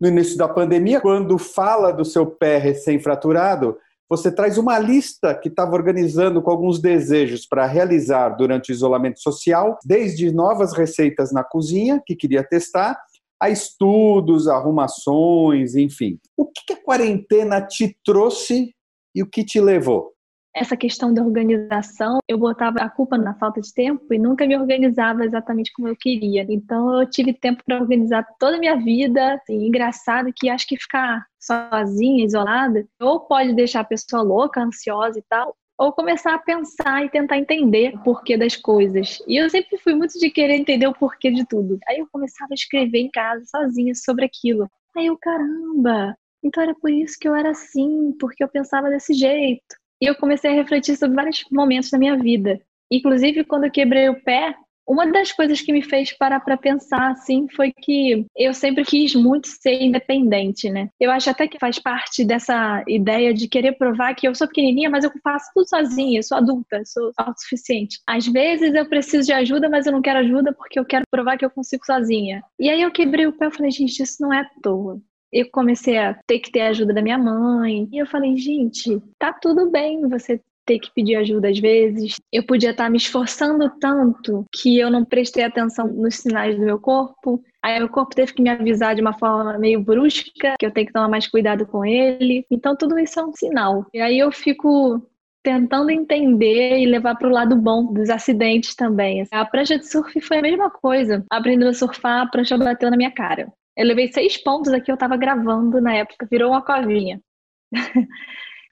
No 0.00 0.08
início 0.08 0.36
da 0.36 0.48
pandemia, 0.48 1.00
quando 1.00 1.38
fala 1.38 1.92
do 1.92 2.04
seu 2.04 2.26
pé 2.26 2.58
recém-fraturado, 2.58 3.78
você 4.10 4.32
traz 4.32 4.58
uma 4.58 4.76
lista 4.76 5.32
que 5.36 5.48
estava 5.48 5.76
organizando 5.76 6.42
com 6.42 6.50
alguns 6.50 6.80
desejos 6.80 7.46
para 7.46 7.64
realizar 7.64 8.30
durante 8.30 8.72
o 8.72 8.74
isolamento 8.74 9.20
social, 9.20 9.78
desde 9.84 10.32
novas 10.32 10.72
receitas 10.72 11.30
na 11.30 11.44
cozinha, 11.44 12.02
que 12.04 12.16
queria 12.16 12.42
testar, 12.42 13.00
a 13.40 13.48
estudos, 13.48 14.48
arrumações, 14.48 15.76
enfim. 15.76 16.18
O 16.36 16.44
que 16.44 16.72
a 16.72 16.82
quarentena 16.82 17.62
te 17.62 17.96
trouxe 18.04 18.74
e 19.14 19.22
o 19.22 19.26
que 19.26 19.44
te 19.44 19.60
levou? 19.60 20.12
Essa 20.54 20.76
questão 20.76 21.14
da 21.14 21.22
organização, 21.22 22.18
eu 22.28 22.36
botava 22.36 22.80
a 22.80 22.90
culpa 22.90 23.16
na 23.16 23.34
falta 23.34 23.60
de 23.60 23.72
tempo 23.72 24.12
e 24.12 24.18
nunca 24.18 24.46
me 24.46 24.56
organizava 24.56 25.24
exatamente 25.24 25.72
como 25.72 25.88
eu 25.88 25.96
queria. 25.96 26.44
Então 26.48 27.00
eu 27.00 27.08
tive 27.08 27.32
tempo 27.32 27.62
para 27.64 27.80
organizar 27.80 28.26
toda 28.38 28.56
a 28.56 28.60
minha 28.60 28.76
vida. 28.76 29.34
Assim, 29.34 29.66
engraçado 29.66 30.32
que 30.34 30.48
acho 30.48 30.66
que 30.66 30.76
ficar 30.76 31.24
sozinha, 31.38 32.24
isolada, 32.24 32.86
ou 33.00 33.20
pode 33.20 33.54
deixar 33.54 33.80
a 33.80 33.84
pessoa 33.84 34.22
louca, 34.22 34.60
ansiosa 34.60 35.18
e 35.18 35.22
tal, 35.28 35.56
ou 35.78 35.92
começar 35.92 36.34
a 36.34 36.38
pensar 36.38 37.04
e 37.04 37.08
tentar 37.08 37.38
entender 37.38 37.94
o 37.94 38.02
porquê 38.02 38.36
das 38.36 38.56
coisas. 38.56 39.18
E 39.26 39.36
eu 39.36 39.48
sempre 39.48 39.78
fui 39.78 39.94
muito 39.94 40.18
de 40.18 40.30
querer 40.30 40.56
entender 40.56 40.86
o 40.86 40.94
porquê 40.94 41.30
de 41.30 41.46
tudo. 41.46 41.78
Aí 41.88 41.98
eu 41.98 42.08
começava 42.12 42.52
a 42.52 42.54
escrever 42.54 42.98
em 42.98 43.10
casa 43.10 43.42
sozinha 43.46 43.94
sobre 43.94 44.24
aquilo. 44.24 44.68
Aí 44.96 45.06
eu, 45.06 45.16
caramba, 45.16 46.14
então 46.42 46.62
era 46.62 46.74
por 46.74 46.90
isso 46.90 47.16
que 47.18 47.28
eu 47.28 47.34
era 47.34 47.50
assim, 47.50 48.12
porque 48.18 48.42
eu 48.42 48.48
pensava 48.48 48.90
desse 48.90 49.14
jeito. 49.14 49.79
E 50.00 50.06
eu 50.06 50.14
comecei 50.14 50.50
a 50.50 50.54
refletir 50.54 50.96
sobre 50.96 51.16
vários 51.16 51.44
momentos 51.50 51.90
da 51.90 51.98
minha 51.98 52.16
vida. 52.16 52.60
Inclusive, 52.90 53.44
quando 53.44 53.64
eu 53.64 53.70
quebrei 53.70 54.08
o 54.08 54.20
pé, 54.22 54.54
uma 54.90 55.06
das 55.06 55.30
coisas 55.30 55.60
que 55.60 55.72
me 55.72 55.82
fez 55.82 56.12
parar 56.12 56.40
para 56.40 56.56
pensar 56.56 57.12
assim 57.12 57.46
foi 57.54 57.72
que 57.72 58.26
eu 58.36 58.52
sempre 58.52 58.84
quis 58.84 59.14
muito 59.14 59.46
ser 59.46 59.80
independente, 59.80 60.68
né? 60.68 60.88
Eu 60.98 61.12
acho 61.12 61.30
até 61.30 61.46
que 61.46 61.60
faz 61.60 61.78
parte 61.78 62.24
dessa 62.24 62.82
ideia 62.88 63.32
de 63.32 63.46
querer 63.46 63.78
provar 63.78 64.14
que 64.14 64.26
eu 64.26 64.34
sou 64.34 64.48
pequenininha, 64.48 64.90
mas 64.90 65.04
eu 65.04 65.12
faço 65.22 65.48
tudo 65.54 65.68
sozinha, 65.68 66.18
eu 66.18 66.22
sou 66.24 66.38
adulta, 66.38 66.82
sou 66.84 67.12
autossuficiente. 67.16 68.00
Às 68.04 68.26
vezes 68.26 68.74
eu 68.74 68.88
preciso 68.88 69.26
de 69.26 69.32
ajuda, 69.32 69.68
mas 69.68 69.86
eu 69.86 69.92
não 69.92 70.02
quero 70.02 70.18
ajuda 70.18 70.52
porque 70.52 70.80
eu 70.80 70.84
quero 70.84 71.04
provar 71.08 71.38
que 71.38 71.44
eu 71.44 71.50
consigo 71.50 71.86
sozinha. 71.86 72.42
E 72.58 72.68
aí 72.68 72.82
eu 72.82 72.90
quebrei 72.90 73.28
o 73.28 73.32
pé 73.32 73.46
e 73.46 73.52
falei, 73.52 73.70
gente, 73.70 74.02
isso 74.02 74.20
não 74.20 74.32
é 74.32 74.40
à 74.40 74.50
toa 74.60 75.00
eu 75.32 75.48
comecei 75.50 75.98
a 75.98 76.14
ter 76.26 76.38
que 76.40 76.50
ter 76.50 76.60
a 76.60 76.68
ajuda 76.68 76.94
da 76.94 77.02
minha 77.02 77.18
mãe. 77.18 77.88
E 77.92 77.98
eu 77.98 78.06
falei, 78.06 78.36
gente, 78.36 79.00
tá 79.18 79.32
tudo 79.32 79.70
bem 79.70 80.08
você 80.08 80.40
ter 80.66 80.78
que 80.78 80.92
pedir 80.94 81.16
ajuda 81.16 81.48
às 81.48 81.58
vezes. 81.58 82.16
Eu 82.32 82.44
podia 82.44 82.70
estar 82.70 82.88
me 82.88 82.96
esforçando 82.96 83.68
tanto 83.80 84.44
que 84.52 84.78
eu 84.78 84.90
não 84.90 85.04
prestei 85.04 85.42
atenção 85.42 85.88
nos 85.88 86.16
sinais 86.16 86.56
do 86.56 86.64
meu 86.64 86.78
corpo. 86.78 87.42
Aí 87.62 87.78
meu 87.78 87.88
corpo 87.88 88.14
teve 88.14 88.32
que 88.32 88.42
me 88.42 88.50
avisar 88.50 88.94
de 88.94 89.00
uma 89.00 89.12
forma 89.18 89.58
meio 89.58 89.80
brusca 89.80 90.54
que 90.58 90.66
eu 90.66 90.70
tenho 90.70 90.86
que 90.86 90.92
tomar 90.92 91.08
mais 91.08 91.26
cuidado 91.26 91.66
com 91.66 91.84
ele. 91.84 92.44
Então 92.50 92.76
tudo 92.76 92.98
isso 92.98 93.18
é 93.18 93.24
um 93.24 93.32
sinal. 93.32 93.86
E 93.92 94.00
aí 94.00 94.18
eu 94.18 94.30
fico 94.30 95.02
tentando 95.42 95.90
entender 95.90 96.78
e 96.78 96.86
levar 96.86 97.16
para 97.16 97.28
o 97.28 97.32
lado 97.32 97.56
bom 97.56 97.92
dos 97.92 98.10
acidentes 98.10 98.74
também. 98.74 99.26
A 99.32 99.44
prancha 99.44 99.78
de 99.78 99.88
surf 99.88 100.20
foi 100.20 100.38
a 100.38 100.42
mesma 100.42 100.70
coisa. 100.70 101.24
Aprendendo 101.30 101.70
a 101.70 101.74
surfar, 101.74 102.22
a 102.22 102.26
prancha 102.26 102.56
bateu 102.58 102.90
na 102.90 102.96
minha 102.96 103.10
cara. 103.10 103.52
Eu 103.80 103.86
levei 103.86 104.12
seis 104.12 104.36
pontos 104.36 104.70
aqui, 104.74 104.90
eu 104.90 104.94
estava 104.94 105.16
gravando 105.16 105.80
na 105.80 105.94
época, 105.94 106.28
virou 106.30 106.50
uma 106.50 106.62
covinha. 106.62 107.18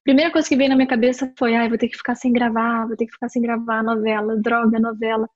Primeira 0.04 0.30
coisa 0.30 0.46
que 0.46 0.54
veio 0.54 0.68
na 0.68 0.76
minha 0.76 0.86
cabeça 0.86 1.32
foi: 1.38 1.56
ai, 1.56 1.66
vou 1.66 1.78
ter 1.78 1.88
que 1.88 1.96
ficar 1.96 2.14
sem 2.14 2.30
gravar, 2.30 2.86
vou 2.86 2.94
ter 2.94 3.06
que 3.06 3.12
ficar 3.12 3.30
sem 3.30 3.40
gravar 3.40 3.82
novela, 3.82 4.36
droga, 4.36 4.78
novela. 4.78 5.26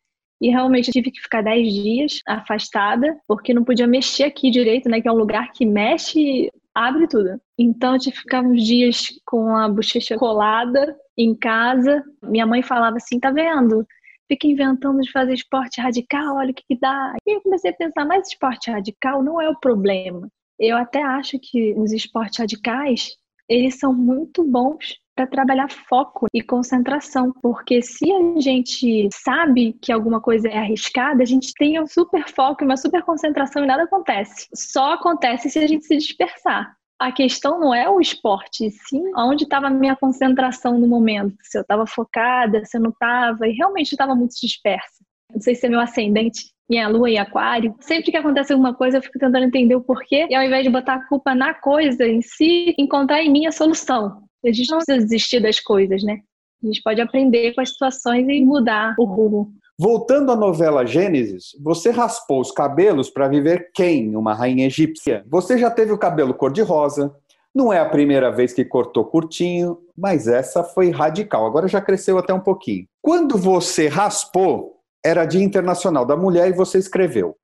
E 0.42 0.50
realmente 0.50 0.88
eu 0.88 0.92
tive 0.92 1.10
que 1.10 1.22
ficar 1.22 1.42
10 1.42 1.72
dias 1.72 2.20
afastada, 2.28 3.18
porque 3.26 3.54
não 3.54 3.64
podia 3.64 3.86
mexer 3.86 4.24
aqui 4.24 4.50
direito, 4.50 4.90
né? 4.90 5.00
Que 5.00 5.08
é 5.08 5.12
um 5.12 5.16
lugar 5.16 5.50
que 5.52 5.64
mexe, 5.64 6.50
abre 6.74 7.08
tudo. 7.08 7.40
Então 7.58 7.94
eu 7.94 7.98
tive 7.98 8.16
que 8.16 8.22
ficar 8.22 8.42
uns 8.42 8.62
dias 8.62 9.06
com 9.24 9.56
a 9.56 9.70
bochecha 9.70 10.18
colada 10.18 10.94
em 11.16 11.34
casa. 11.34 12.04
Minha 12.22 12.44
mãe 12.44 12.60
falava 12.62 12.98
assim: 12.98 13.18
tá 13.18 13.30
vendo? 13.30 13.86
Fica 14.32 14.46
inventando 14.46 14.98
de 15.02 15.12
fazer 15.12 15.34
esporte 15.34 15.78
radical, 15.78 16.36
olha 16.36 16.52
o 16.52 16.54
que, 16.54 16.64
que 16.66 16.78
dá. 16.80 17.14
E 17.26 17.36
eu 17.36 17.42
comecei 17.42 17.70
a 17.70 17.74
pensar: 17.74 18.06
mas 18.06 18.28
esporte 18.28 18.70
radical 18.70 19.22
não 19.22 19.38
é 19.38 19.46
o 19.50 19.60
problema. 19.60 20.26
Eu 20.58 20.74
até 20.74 21.02
acho 21.02 21.38
que 21.38 21.74
os 21.74 21.92
esportes 21.92 22.38
radicais 22.38 23.10
eles 23.46 23.78
são 23.78 23.92
muito 23.92 24.42
bons 24.42 24.96
para 25.14 25.26
trabalhar 25.26 25.70
foco 25.70 26.28
e 26.32 26.40
concentração, 26.40 27.30
porque 27.42 27.82
se 27.82 28.10
a 28.10 28.40
gente 28.40 29.06
sabe 29.12 29.74
que 29.74 29.92
alguma 29.92 30.18
coisa 30.18 30.48
é 30.48 30.56
arriscada, 30.56 31.22
a 31.22 31.26
gente 31.26 31.52
tem 31.58 31.78
um 31.78 31.86
super 31.86 32.26
foco 32.30 32.64
e 32.64 32.66
uma 32.66 32.78
super 32.78 33.02
concentração 33.02 33.62
e 33.62 33.66
nada 33.66 33.82
acontece. 33.82 34.48
Só 34.54 34.94
acontece 34.94 35.50
se 35.50 35.58
a 35.58 35.66
gente 35.66 35.84
se 35.84 35.98
dispersar. 35.98 36.74
A 37.02 37.10
questão 37.10 37.58
não 37.58 37.74
é 37.74 37.90
o 37.90 38.00
esporte, 38.00 38.70
sim 38.70 39.02
onde 39.16 39.42
estava 39.42 39.66
a 39.66 39.70
minha 39.70 39.96
concentração 39.96 40.78
no 40.78 40.86
momento. 40.86 41.34
Se 41.42 41.58
eu 41.58 41.62
estava 41.62 41.84
focada, 41.84 42.64
se 42.64 42.76
eu 42.76 42.80
não 42.80 42.90
estava, 42.90 43.48
e 43.48 43.52
realmente 43.52 43.90
estava 43.90 44.14
muito 44.14 44.36
dispersa. 44.40 45.04
Não 45.34 45.40
sei 45.40 45.56
se 45.56 45.66
é 45.66 45.68
meu 45.68 45.80
ascendente 45.80 46.52
minha 46.70 46.86
lua 46.86 47.10
em 47.10 47.18
aquário. 47.18 47.74
Sempre 47.80 48.12
que 48.12 48.16
acontece 48.16 48.52
alguma 48.52 48.72
coisa, 48.72 48.98
eu 48.98 49.02
fico 49.02 49.18
tentando 49.18 49.44
entender 49.44 49.74
o 49.74 49.82
porquê. 49.82 50.28
E 50.30 50.34
ao 50.34 50.44
invés 50.44 50.62
de 50.62 50.70
botar 50.70 50.94
a 50.94 51.08
culpa 51.08 51.34
na 51.34 51.52
coisa 51.52 52.06
em 52.06 52.22
si, 52.22 52.72
encontrar 52.78 53.20
em 53.20 53.30
mim 53.30 53.46
a 53.46 53.52
solução. 53.52 54.22
A 54.44 54.52
gente 54.52 54.70
não 54.70 54.78
precisa 54.78 55.04
desistir 55.04 55.40
das 55.40 55.58
coisas, 55.58 56.04
né? 56.04 56.20
A 56.62 56.66
gente 56.66 56.80
pode 56.82 57.00
aprender 57.00 57.52
com 57.52 57.60
as 57.60 57.70
situações 57.70 58.28
e 58.28 58.40
mudar 58.44 58.94
o 58.96 59.04
rumo. 59.04 59.52
Voltando 59.78 60.30
à 60.30 60.36
novela 60.36 60.84
Gênesis, 60.84 61.56
você 61.60 61.90
raspou 61.90 62.40
os 62.40 62.52
cabelos 62.52 63.08
para 63.08 63.26
viver 63.26 63.70
quem, 63.74 64.14
uma 64.14 64.34
rainha 64.34 64.66
egípcia? 64.66 65.24
Você 65.28 65.56
já 65.56 65.70
teve 65.70 65.92
o 65.92 65.98
cabelo 65.98 66.34
cor-de-rosa, 66.34 67.14
não 67.54 67.72
é 67.72 67.78
a 67.78 67.88
primeira 67.88 68.30
vez 68.30 68.52
que 68.52 68.64
cortou 68.64 69.04
curtinho, 69.04 69.78
mas 69.96 70.28
essa 70.28 70.62
foi 70.62 70.90
radical. 70.90 71.46
Agora 71.46 71.68
já 71.68 71.80
cresceu 71.80 72.18
até 72.18 72.32
um 72.32 72.40
pouquinho. 72.40 72.86
Quando 73.00 73.36
você 73.36 73.88
raspou, 73.88 74.78
era 75.04 75.24
Dia 75.24 75.42
Internacional 75.42 76.06
da 76.06 76.16
Mulher 76.16 76.48
e 76.48 76.56
você 76.56 76.78
escreveu: 76.78 77.36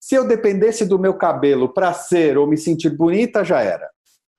Se 0.00 0.14
eu 0.14 0.26
dependesse 0.26 0.84
do 0.84 0.98
meu 0.98 1.14
cabelo 1.14 1.68
para 1.68 1.92
ser 1.92 2.36
ou 2.36 2.46
me 2.46 2.56
sentir 2.56 2.90
bonita, 2.90 3.44
já 3.44 3.60
era. 3.60 3.88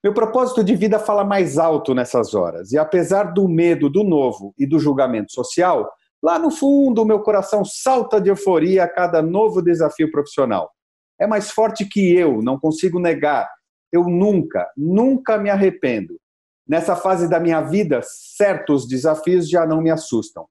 Meu 0.04 0.14
propósito 0.14 0.64
de 0.64 0.76
vida 0.76 1.00
fala 1.00 1.26
mais 1.26 1.58
alto 1.58 1.94
nessas 1.94 2.34
horas, 2.34 2.72
e 2.72 2.78
apesar 2.78 3.34
do 3.34 3.48
medo 3.50 3.90
do 3.90 4.04
novo 4.04 4.54
e 4.58 4.66
do 4.66 4.80
julgamento 4.80 5.34
social, 5.34 5.90
lá 6.22 6.40
no 6.40 6.52
fundo 6.52 7.06
meu 7.06 7.20
coração 7.22 7.64
salta 7.64 8.20
de 8.20 8.30
euforia 8.30 8.84
a 8.84 8.90
cada 8.90 9.22
novo 9.22 9.62
desafio 9.62 10.12
profissional. 10.12 10.72
É 11.20 11.26
mais 11.26 11.52
forte 11.52 11.86
que 11.86 12.16
eu, 12.16 12.42
não 12.42 12.60
consigo 12.60 13.00
negar. 13.00 13.50
Eu 13.92 14.04
nunca, 14.04 14.70
nunca 14.76 15.38
me 15.38 15.50
arrependo. 15.50 16.20
Nessa 16.68 16.96
fase 16.96 17.30
da 17.30 17.40
minha 17.40 17.62
vida, 17.62 18.02
certos 18.04 18.88
desafios 18.88 19.50
já 19.50 19.66
não 19.66 19.82
me 19.82 19.90
assustam. 19.90 20.46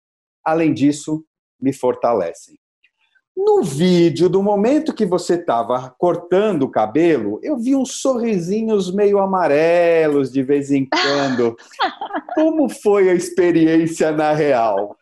Além 0.44 0.72
disso, 0.72 1.24
me 1.60 1.72
fortalecem. 1.72 2.56
No 3.36 3.62
vídeo, 3.62 4.30
do 4.30 4.42
momento 4.42 4.94
que 4.94 5.04
você 5.04 5.34
estava 5.34 5.94
cortando 5.98 6.62
o 6.62 6.70
cabelo, 6.70 7.38
eu 7.42 7.58
vi 7.58 7.76
uns 7.76 8.00
sorrisinhos 8.00 8.90
meio 8.90 9.18
amarelos 9.18 10.32
de 10.32 10.42
vez 10.42 10.70
em 10.70 10.86
quando. 10.86 11.54
Como 12.34 12.66
foi 12.70 13.10
a 13.10 13.14
experiência 13.14 14.10
na 14.10 14.32
real? 14.32 14.96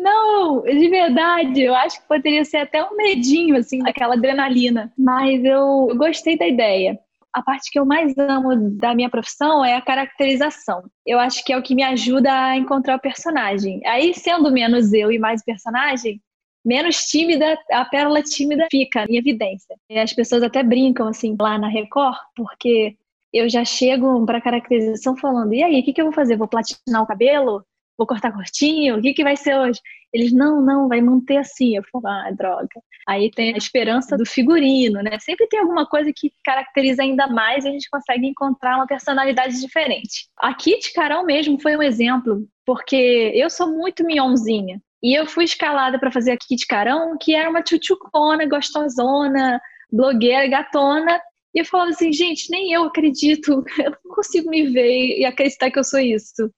Não, 0.00 0.62
de 0.62 0.88
verdade, 0.88 1.62
eu 1.62 1.74
acho 1.74 2.00
que 2.00 2.08
poderia 2.08 2.44
ser 2.44 2.58
até 2.58 2.82
um 2.84 2.96
medinho, 2.96 3.56
assim, 3.56 3.80
daquela 3.80 4.14
adrenalina. 4.14 4.92
Mas 4.96 5.44
eu, 5.44 5.88
eu 5.90 5.96
gostei 5.96 6.38
da 6.38 6.46
ideia 6.46 6.98
a 7.32 7.42
parte 7.42 7.70
que 7.70 7.78
eu 7.78 7.86
mais 7.86 8.16
amo 8.18 8.70
da 8.72 8.94
minha 8.94 9.08
profissão 9.08 9.64
é 9.64 9.74
a 9.74 9.80
caracterização. 9.80 10.82
Eu 11.06 11.18
acho 11.18 11.44
que 11.44 11.52
é 11.52 11.56
o 11.56 11.62
que 11.62 11.74
me 11.74 11.82
ajuda 11.82 12.32
a 12.32 12.56
encontrar 12.56 12.96
o 12.96 13.00
personagem. 13.00 13.80
Aí, 13.86 14.12
sendo 14.14 14.50
menos 14.50 14.92
eu 14.92 15.12
e 15.12 15.18
mais 15.18 15.42
personagem, 15.44 16.20
menos 16.64 17.06
tímida, 17.06 17.56
a 17.70 17.84
pérola 17.84 18.22
tímida 18.22 18.66
fica 18.70 19.06
em 19.08 19.16
evidência. 19.16 19.76
E 19.88 19.98
as 19.98 20.12
pessoas 20.12 20.42
até 20.42 20.62
brincam 20.62 21.06
assim 21.06 21.36
lá 21.40 21.58
na 21.58 21.68
Record, 21.68 22.18
porque 22.34 22.96
eu 23.32 23.48
já 23.48 23.64
chego 23.64 24.24
para 24.26 24.40
caracterização 24.40 25.16
falando: 25.16 25.54
e 25.54 25.62
aí, 25.62 25.80
o 25.80 25.84
que, 25.84 25.92
que 25.92 26.00
eu 26.00 26.06
vou 26.06 26.14
fazer? 26.14 26.36
Vou 26.36 26.48
platinar 26.48 27.02
o 27.02 27.06
cabelo? 27.06 27.64
Vou 28.00 28.06
cortar 28.06 28.32
curtinho? 28.32 28.96
O 28.96 29.02
que, 29.02 29.12
que 29.12 29.22
vai 29.22 29.36
ser 29.36 29.54
hoje? 29.54 29.78
Eles, 30.10 30.32
não, 30.32 30.62
não, 30.62 30.88
vai 30.88 31.02
manter 31.02 31.36
assim. 31.36 31.76
Eu 31.76 31.82
falo, 31.92 32.06
ah, 32.06 32.30
droga. 32.30 32.80
Aí 33.06 33.30
tem 33.30 33.52
a 33.52 33.58
esperança 33.58 34.16
do 34.16 34.24
figurino, 34.24 35.02
né? 35.02 35.18
Sempre 35.18 35.46
tem 35.48 35.60
alguma 35.60 35.84
coisa 35.84 36.10
que 36.16 36.32
caracteriza 36.42 37.02
ainda 37.02 37.26
mais 37.26 37.62
e 37.62 37.68
a 37.68 37.70
gente 37.72 37.90
consegue 37.90 38.26
encontrar 38.26 38.76
uma 38.76 38.86
personalidade 38.86 39.60
diferente. 39.60 40.30
A 40.38 40.54
Kit 40.54 40.94
Carol 40.94 41.26
mesmo 41.26 41.60
foi 41.60 41.76
um 41.76 41.82
exemplo, 41.82 42.48
porque 42.64 43.32
eu 43.34 43.50
sou 43.50 43.70
muito 43.70 44.02
mionzinha. 44.02 44.80
E 45.02 45.14
eu 45.14 45.26
fui 45.26 45.44
escalada 45.44 45.98
para 45.98 46.10
fazer 46.10 46.32
a 46.32 46.38
Kit 46.38 46.66
Carão, 46.66 47.18
que 47.20 47.34
era 47.34 47.50
uma 47.50 47.62
tchutchucona, 47.62 48.48
gostosona, 48.48 49.60
blogueira, 49.92 50.48
gatona. 50.48 51.20
E 51.54 51.58
eu 51.58 51.66
falava 51.66 51.90
assim, 51.90 52.10
gente, 52.14 52.50
nem 52.50 52.72
eu 52.72 52.84
acredito, 52.84 53.62
eu 53.78 53.90
não 53.90 54.14
consigo 54.14 54.48
me 54.48 54.70
ver 54.70 55.18
e 55.18 55.24
acreditar 55.26 55.70
que 55.70 55.78
eu 55.78 55.84
sou 55.84 56.00
isso. 56.00 56.50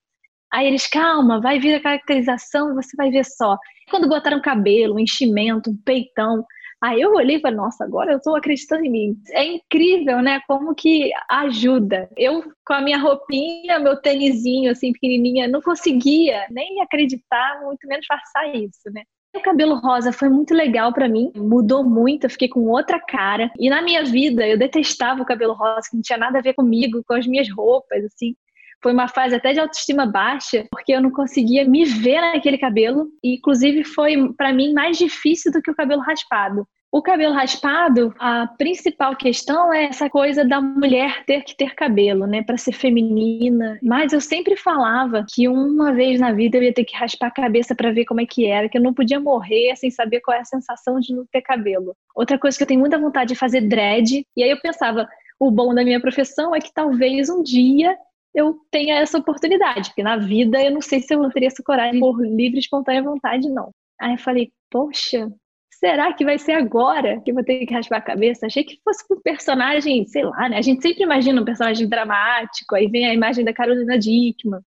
Aí 0.53 0.67
eles, 0.67 0.85
calma, 0.85 1.41
vai 1.41 1.57
vir 1.57 1.73
a 1.73 1.81
caracterização 1.81 2.71
e 2.71 2.75
você 2.75 2.95
vai 2.95 3.09
ver 3.09 3.25
só. 3.25 3.57
Quando 3.89 4.07
botaram 4.07 4.39
cabelo, 4.39 4.95
um 4.95 4.99
enchimento, 4.99 5.71
um 5.71 5.77
peitão, 5.83 6.45
aí 6.79 7.01
eu 7.01 7.11
olhei 7.13 7.37
e 7.37 7.41
falei, 7.41 7.57
nossa, 7.57 7.83
agora 7.83 8.11
eu 8.11 8.17
estou 8.17 8.35
acreditando 8.35 8.85
em 8.85 8.91
mim. 8.91 9.17
É 9.31 9.43
incrível, 9.43 10.21
né? 10.21 10.41
Como 10.47 10.75
que 10.75 11.11
ajuda. 11.27 12.07
Eu, 12.15 12.43
com 12.63 12.73
a 12.73 12.81
minha 12.81 12.99
roupinha, 12.99 13.79
meu 13.79 13.97
tênisinho, 13.99 14.69
assim, 14.69 14.93
pequenininha, 14.93 15.47
não 15.47 15.59
conseguia 15.59 16.45
nem 16.51 16.81
acreditar, 16.83 17.59
muito 17.63 17.87
menos 17.87 18.05
passar 18.05 18.53
isso, 18.55 18.91
né? 18.93 19.01
O 19.35 19.41
cabelo 19.41 19.79
rosa 19.79 20.11
foi 20.11 20.29
muito 20.29 20.53
legal 20.53 20.93
para 20.93 21.09
mim, 21.09 21.31
mudou 21.35 21.83
muito, 21.83 22.25
eu 22.25 22.29
fiquei 22.29 22.47
com 22.47 22.59
outra 22.69 22.99
cara. 22.99 23.51
E 23.57 23.71
na 23.71 23.81
minha 23.81 24.03
vida, 24.03 24.47
eu 24.47 24.55
detestava 24.55 25.23
o 25.23 25.25
cabelo 25.25 25.53
rosa, 25.53 25.87
que 25.89 25.95
não 25.95 26.03
tinha 26.03 26.19
nada 26.19 26.37
a 26.37 26.41
ver 26.43 26.53
comigo, 26.53 27.03
com 27.07 27.15
as 27.15 27.25
minhas 27.25 27.49
roupas, 27.51 28.05
assim 28.05 28.35
foi 28.83 28.93
uma 28.93 29.07
fase 29.07 29.33
até 29.33 29.53
de 29.53 29.59
autoestima 29.59 30.05
baixa, 30.05 30.65
porque 30.69 30.93
eu 30.93 31.01
não 31.01 31.09
conseguia 31.09 31.67
me 31.67 31.85
ver 31.85 32.21
naquele 32.21 32.57
cabelo. 32.57 33.07
E, 33.23 33.37
inclusive, 33.37 33.83
foi 33.85 34.33
para 34.33 34.53
mim 34.53 34.73
mais 34.73 34.97
difícil 34.97 35.51
do 35.51 35.61
que 35.61 35.71
o 35.71 35.75
cabelo 35.75 36.01
raspado. 36.01 36.67
O 36.91 37.01
cabelo 37.01 37.33
raspado, 37.33 38.13
a 38.19 38.45
principal 38.55 39.15
questão 39.15 39.73
é 39.73 39.85
essa 39.85 40.07
coisa 40.07 40.45
da 40.45 40.61
mulher 40.61 41.25
ter 41.25 41.41
que 41.41 41.57
ter 41.57 41.73
cabelo, 41.73 42.27
né, 42.27 42.43
para 42.43 42.55
ser 42.55 42.71
feminina. 42.71 43.79
Mas 43.81 44.13
eu 44.13 44.21
sempre 44.21 44.55
falava 44.55 45.25
que 45.27 45.47
uma 45.47 45.91
vez 45.91 46.19
na 46.19 46.31
vida 46.31 46.57
eu 46.57 46.61
ia 46.61 46.71
ter 46.71 46.83
que 46.83 46.95
raspar 46.95 47.29
a 47.29 47.31
cabeça 47.31 47.73
para 47.73 47.91
ver 47.91 48.05
como 48.05 48.21
é 48.21 48.27
que 48.27 48.45
era, 48.45 48.69
que 48.69 48.77
eu 48.77 48.81
não 48.81 48.93
podia 48.93 49.19
morrer 49.19 49.75
sem 49.75 49.89
saber 49.89 50.21
qual 50.21 50.37
é 50.37 50.41
a 50.41 50.45
sensação 50.45 50.99
de 50.99 51.15
não 51.15 51.25
ter 51.31 51.41
cabelo. 51.41 51.95
Outra 52.15 52.37
coisa 52.37 52.55
que 52.55 52.63
eu 52.63 52.67
tenho 52.67 52.79
muita 52.79 52.99
vontade 52.99 53.29
de 53.29 53.39
fazer 53.39 53.61
dread, 53.61 54.23
e 54.37 54.43
aí 54.43 54.51
eu 54.51 54.61
pensava, 54.61 55.09
o 55.39 55.49
bom 55.49 55.73
da 55.73 55.83
minha 55.83 55.99
profissão 55.99 56.55
é 56.55 56.59
que 56.59 56.71
talvez 56.71 57.27
um 57.27 57.41
dia 57.41 57.97
eu 58.33 58.59
tenha 58.71 58.95
essa 58.95 59.17
oportunidade, 59.17 59.89
porque 59.89 60.03
na 60.03 60.17
vida 60.17 60.61
eu 60.63 60.71
não 60.71 60.81
sei 60.81 60.99
se 61.01 61.13
eu 61.13 61.29
teria 61.29 61.47
essa 61.47 61.63
coragem 61.63 61.99
por 61.99 62.19
livre 62.21 62.59
espontânea 62.59 63.03
vontade, 63.03 63.49
não. 63.49 63.71
Aí 64.01 64.13
eu 64.13 64.17
falei, 64.17 64.51
poxa, 64.71 65.31
será 65.79 66.13
que 66.13 66.25
vai 66.25 66.37
ser 66.37 66.53
agora 66.53 67.21
que 67.21 67.31
eu 67.31 67.35
vou 67.35 67.43
ter 67.43 67.65
que 67.65 67.73
raspar 67.73 67.97
a 67.97 68.01
cabeça? 68.01 68.45
Achei 68.45 68.63
que 68.63 68.79
fosse 68.83 69.03
um 69.11 69.21
personagem, 69.21 70.05
sei 70.05 70.23
lá, 70.23 70.49
né? 70.49 70.57
A 70.57 70.61
gente 70.61 70.81
sempre 70.81 71.03
imagina 71.03 71.41
um 71.41 71.45
personagem 71.45 71.87
dramático, 71.87 72.75
aí 72.75 72.87
vem 72.87 73.05
a 73.05 73.13
imagem 73.13 73.45
da 73.45 73.53
Carolina 73.53 73.97
Dickman. 73.97 74.61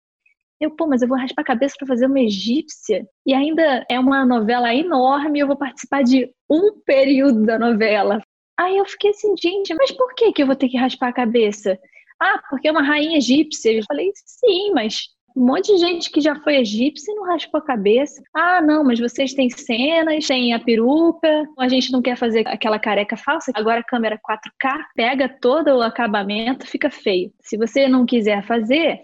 Eu, 0.60 0.70
pô, 0.70 0.86
mas 0.86 1.02
eu 1.02 1.08
vou 1.08 1.18
raspar 1.18 1.42
a 1.42 1.44
cabeça 1.44 1.74
para 1.78 1.88
fazer 1.88 2.06
uma 2.06 2.20
egípcia? 2.20 3.06
E 3.26 3.34
ainda 3.34 3.84
é 3.90 3.98
uma 3.98 4.24
novela 4.24 4.74
enorme, 4.74 5.38
eu 5.38 5.46
vou 5.46 5.56
participar 5.56 6.02
de 6.02 6.30
um 6.50 6.80
período 6.84 7.44
da 7.44 7.58
novela. 7.58 8.22
Aí 8.58 8.76
eu 8.76 8.86
fiquei 8.86 9.10
assim, 9.10 9.34
gente, 9.38 9.74
mas 9.74 9.90
por 9.92 10.14
que, 10.14 10.32
que 10.32 10.42
eu 10.42 10.46
vou 10.46 10.56
ter 10.56 10.68
que 10.68 10.78
raspar 10.78 11.08
a 11.08 11.12
cabeça? 11.12 11.78
Ah, 12.20 12.40
porque 12.48 12.68
é 12.68 12.72
uma 12.72 12.82
rainha 12.82 13.18
egípcia. 13.18 13.72
Eu 13.72 13.84
falei, 13.88 14.10
sim, 14.14 14.72
mas 14.72 15.08
um 15.36 15.44
monte 15.44 15.70
de 15.70 15.78
gente 15.78 16.10
que 16.10 16.20
já 16.20 16.34
foi 16.40 16.56
egípcia 16.56 17.12
e 17.12 17.14
não 17.14 17.24
raspou 17.24 17.60
a 17.60 17.64
cabeça. 17.64 18.22
Ah, 18.34 18.62
não, 18.62 18.82
mas 18.82 18.98
vocês 18.98 19.34
têm 19.34 19.50
cenas, 19.50 20.26
tem 20.26 20.54
a 20.54 20.58
peruca, 20.58 21.46
a 21.58 21.68
gente 21.68 21.92
não 21.92 22.00
quer 22.00 22.16
fazer 22.16 22.48
aquela 22.48 22.78
careca 22.78 23.18
falsa. 23.18 23.52
Agora 23.54 23.80
a 23.80 23.84
câmera 23.84 24.18
4K 24.18 24.84
pega 24.94 25.28
todo 25.28 25.68
o 25.68 25.82
acabamento, 25.82 26.66
fica 26.66 26.90
feio. 26.90 27.30
Se 27.42 27.58
você 27.58 27.86
não 27.86 28.06
quiser 28.06 28.42
fazer, 28.46 29.02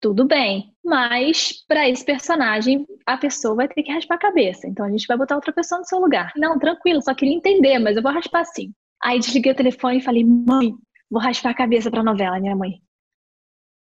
tudo 0.00 0.26
bem. 0.26 0.72
Mas 0.84 1.64
para 1.68 1.88
esse 1.88 2.04
personagem, 2.04 2.84
a 3.06 3.16
pessoa 3.16 3.54
vai 3.54 3.68
ter 3.68 3.84
que 3.84 3.92
raspar 3.92 4.16
a 4.16 4.18
cabeça. 4.18 4.66
Então 4.66 4.84
a 4.84 4.90
gente 4.90 5.06
vai 5.06 5.16
botar 5.16 5.36
outra 5.36 5.52
pessoa 5.52 5.78
no 5.78 5.86
seu 5.86 6.00
lugar. 6.00 6.32
Não, 6.36 6.58
tranquilo, 6.58 7.00
só 7.00 7.14
queria 7.14 7.36
entender, 7.36 7.78
mas 7.78 7.96
eu 7.96 8.02
vou 8.02 8.10
raspar 8.10 8.44
sim. 8.44 8.72
Aí 9.00 9.20
desliguei 9.20 9.52
o 9.52 9.56
telefone 9.56 9.98
e 9.98 10.02
falei: 10.02 10.24
mãe, 10.24 10.74
vou 11.10 11.20
raspar 11.20 11.50
a 11.50 11.54
cabeça 11.54 11.90
pra 11.90 12.02
novela, 12.02 12.40
minha 12.40 12.56
mãe. 12.56 12.80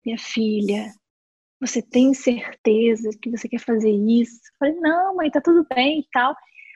Minha 0.05 0.19
filha, 0.19 0.93
você 1.61 1.81
tem 1.81 2.13
certeza 2.13 3.11
que 3.21 3.31
você 3.31 3.49
quer 3.49 3.61
fazer 3.61 3.91
isso? 3.91 4.41
Eu 4.55 4.59
falei, 4.59 4.75
não, 4.81 5.17
mãe, 5.17 5.31
tá 5.31 5.41
tudo 5.41 5.65
bem 5.73 6.01
e 6.01 6.07
tal. 6.13 6.35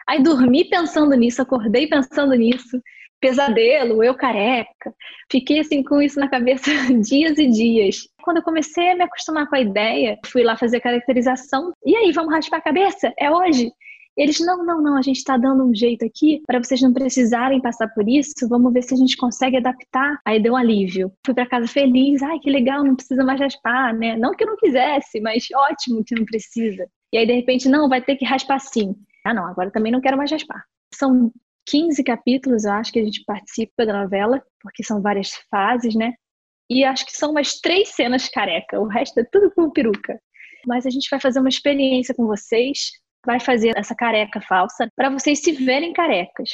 Aí 0.08 0.22
dormi 0.22 0.68
pensando 0.68 1.14
nisso, 1.16 1.42
acordei 1.42 1.88
pensando 1.88 2.34
nisso, 2.34 2.80
pesadelo, 3.20 4.04
eu 4.04 4.14
careca. 4.14 4.94
Fiquei 5.30 5.58
assim 5.58 5.82
com 5.82 6.00
isso 6.00 6.20
na 6.20 6.28
cabeça 6.28 6.70
dias 7.02 7.36
e 7.38 7.48
dias. 7.48 8.08
Quando 8.22 8.36
eu 8.36 8.42
comecei 8.44 8.90
a 8.90 8.96
me 8.96 9.02
acostumar 9.02 9.48
com 9.48 9.56
a 9.56 9.60
ideia, 9.60 10.18
fui 10.26 10.44
lá 10.44 10.56
fazer 10.56 10.80
caracterização. 10.80 11.72
E 11.84 11.96
aí, 11.96 12.12
vamos 12.12 12.32
raspar 12.32 12.58
a 12.58 12.62
cabeça? 12.62 13.12
É 13.18 13.30
hoje? 13.30 13.72
Eles, 14.16 14.40
não, 14.40 14.64
não, 14.64 14.80
não, 14.80 14.96
a 14.96 15.02
gente 15.02 15.18
está 15.18 15.36
dando 15.36 15.62
um 15.62 15.74
jeito 15.74 16.04
aqui 16.04 16.42
para 16.46 16.58
vocês 16.58 16.80
não 16.80 16.92
precisarem 16.92 17.60
passar 17.60 17.88
por 17.88 18.08
isso, 18.08 18.48
vamos 18.48 18.72
ver 18.72 18.82
se 18.82 18.94
a 18.94 18.96
gente 18.96 19.16
consegue 19.16 19.58
adaptar. 19.58 20.18
Aí 20.24 20.42
deu 20.42 20.54
um 20.54 20.56
alívio. 20.56 21.12
Fui 21.24 21.34
para 21.34 21.46
casa 21.46 21.68
feliz, 21.68 22.22
ai 22.22 22.38
que 22.38 22.50
legal, 22.50 22.82
não 22.82 22.96
precisa 22.96 23.22
mais 23.22 23.38
raspar, 23.38 23.94
né? 23.94 24.16
Não 24.16 24.32
que 24.32 24.44
eu 24.44 24.48
não 24.48 24.56
quisesse, 24.56 25.20
mas 25.20 25.46
ótimo 25.54 26.02
que 26.04 26.14
não 26.14 26.24
precisa. 26.24 26.88
E 27.12 27.18
aí 27.18 27.26
de 27.26 27.34
repente, 27.34 27.68
não, 27.68 27.88
vai 27.88 28.00
ter 28.02 28.16
que 28.16 28.24
raspar 28.24 28.58
sim. 28.58 28.94
Ah, 29.24 29.34
não, 29.34 29.44
agora 29.46 29.70
também 29.70 29.92
não 29.92 30.00
quero 30.00 30.16
mais 30.16 30.30
raspar. 30.30 30.64
São 30.94 31.30
15 31.66 32.02
capítulos, 32.02 32.64
eu 32.64 32.72
acho 32.72 32.92
que 32.92 33.00
a 33.00 33.04
gente 33.04 33.22
participa 33.24 33.84
da 33.84 34.02
novela, 34.02 34.42
porque 34.62 34.82
são 34.82 35.02
várias 35.02 35.32
fases, 35.50 35.94
né? 35.94 36.14
E 36.70 36.84
acho 36.84 37.04
que 37.04 37.12
são 37.12 37.32
umas 37.32 37.60
três 37.60 37.90
cenas 37.90 38.28
careca, 38.28 38.80
o 38.80 38.86
resto 38.86 39.20
é 39.20 39.24
tudo 39.30 39.52
com 39.54 39.70
peruca. 39.70 40.18
Mas 40.66 40.86
a 40.86 40.90
gente 40.90 41.08
vai 41.10 41.20
fazer 41.20 41.38
uma 41.38 41.48
experiência 41.48 42.14
com 42.14 42.26
vocês 42.26 42.90
vai 43.26 43.40
fazer 43.40 43.72
essa 43.76 43.94
careca 43.94 44.40
falsa 44.40 44.88
para 44.96 45.10
vocês 45.10 45.40
se 45.40 45.52
verem 45.52 45.92
carecas, 45.92 46.48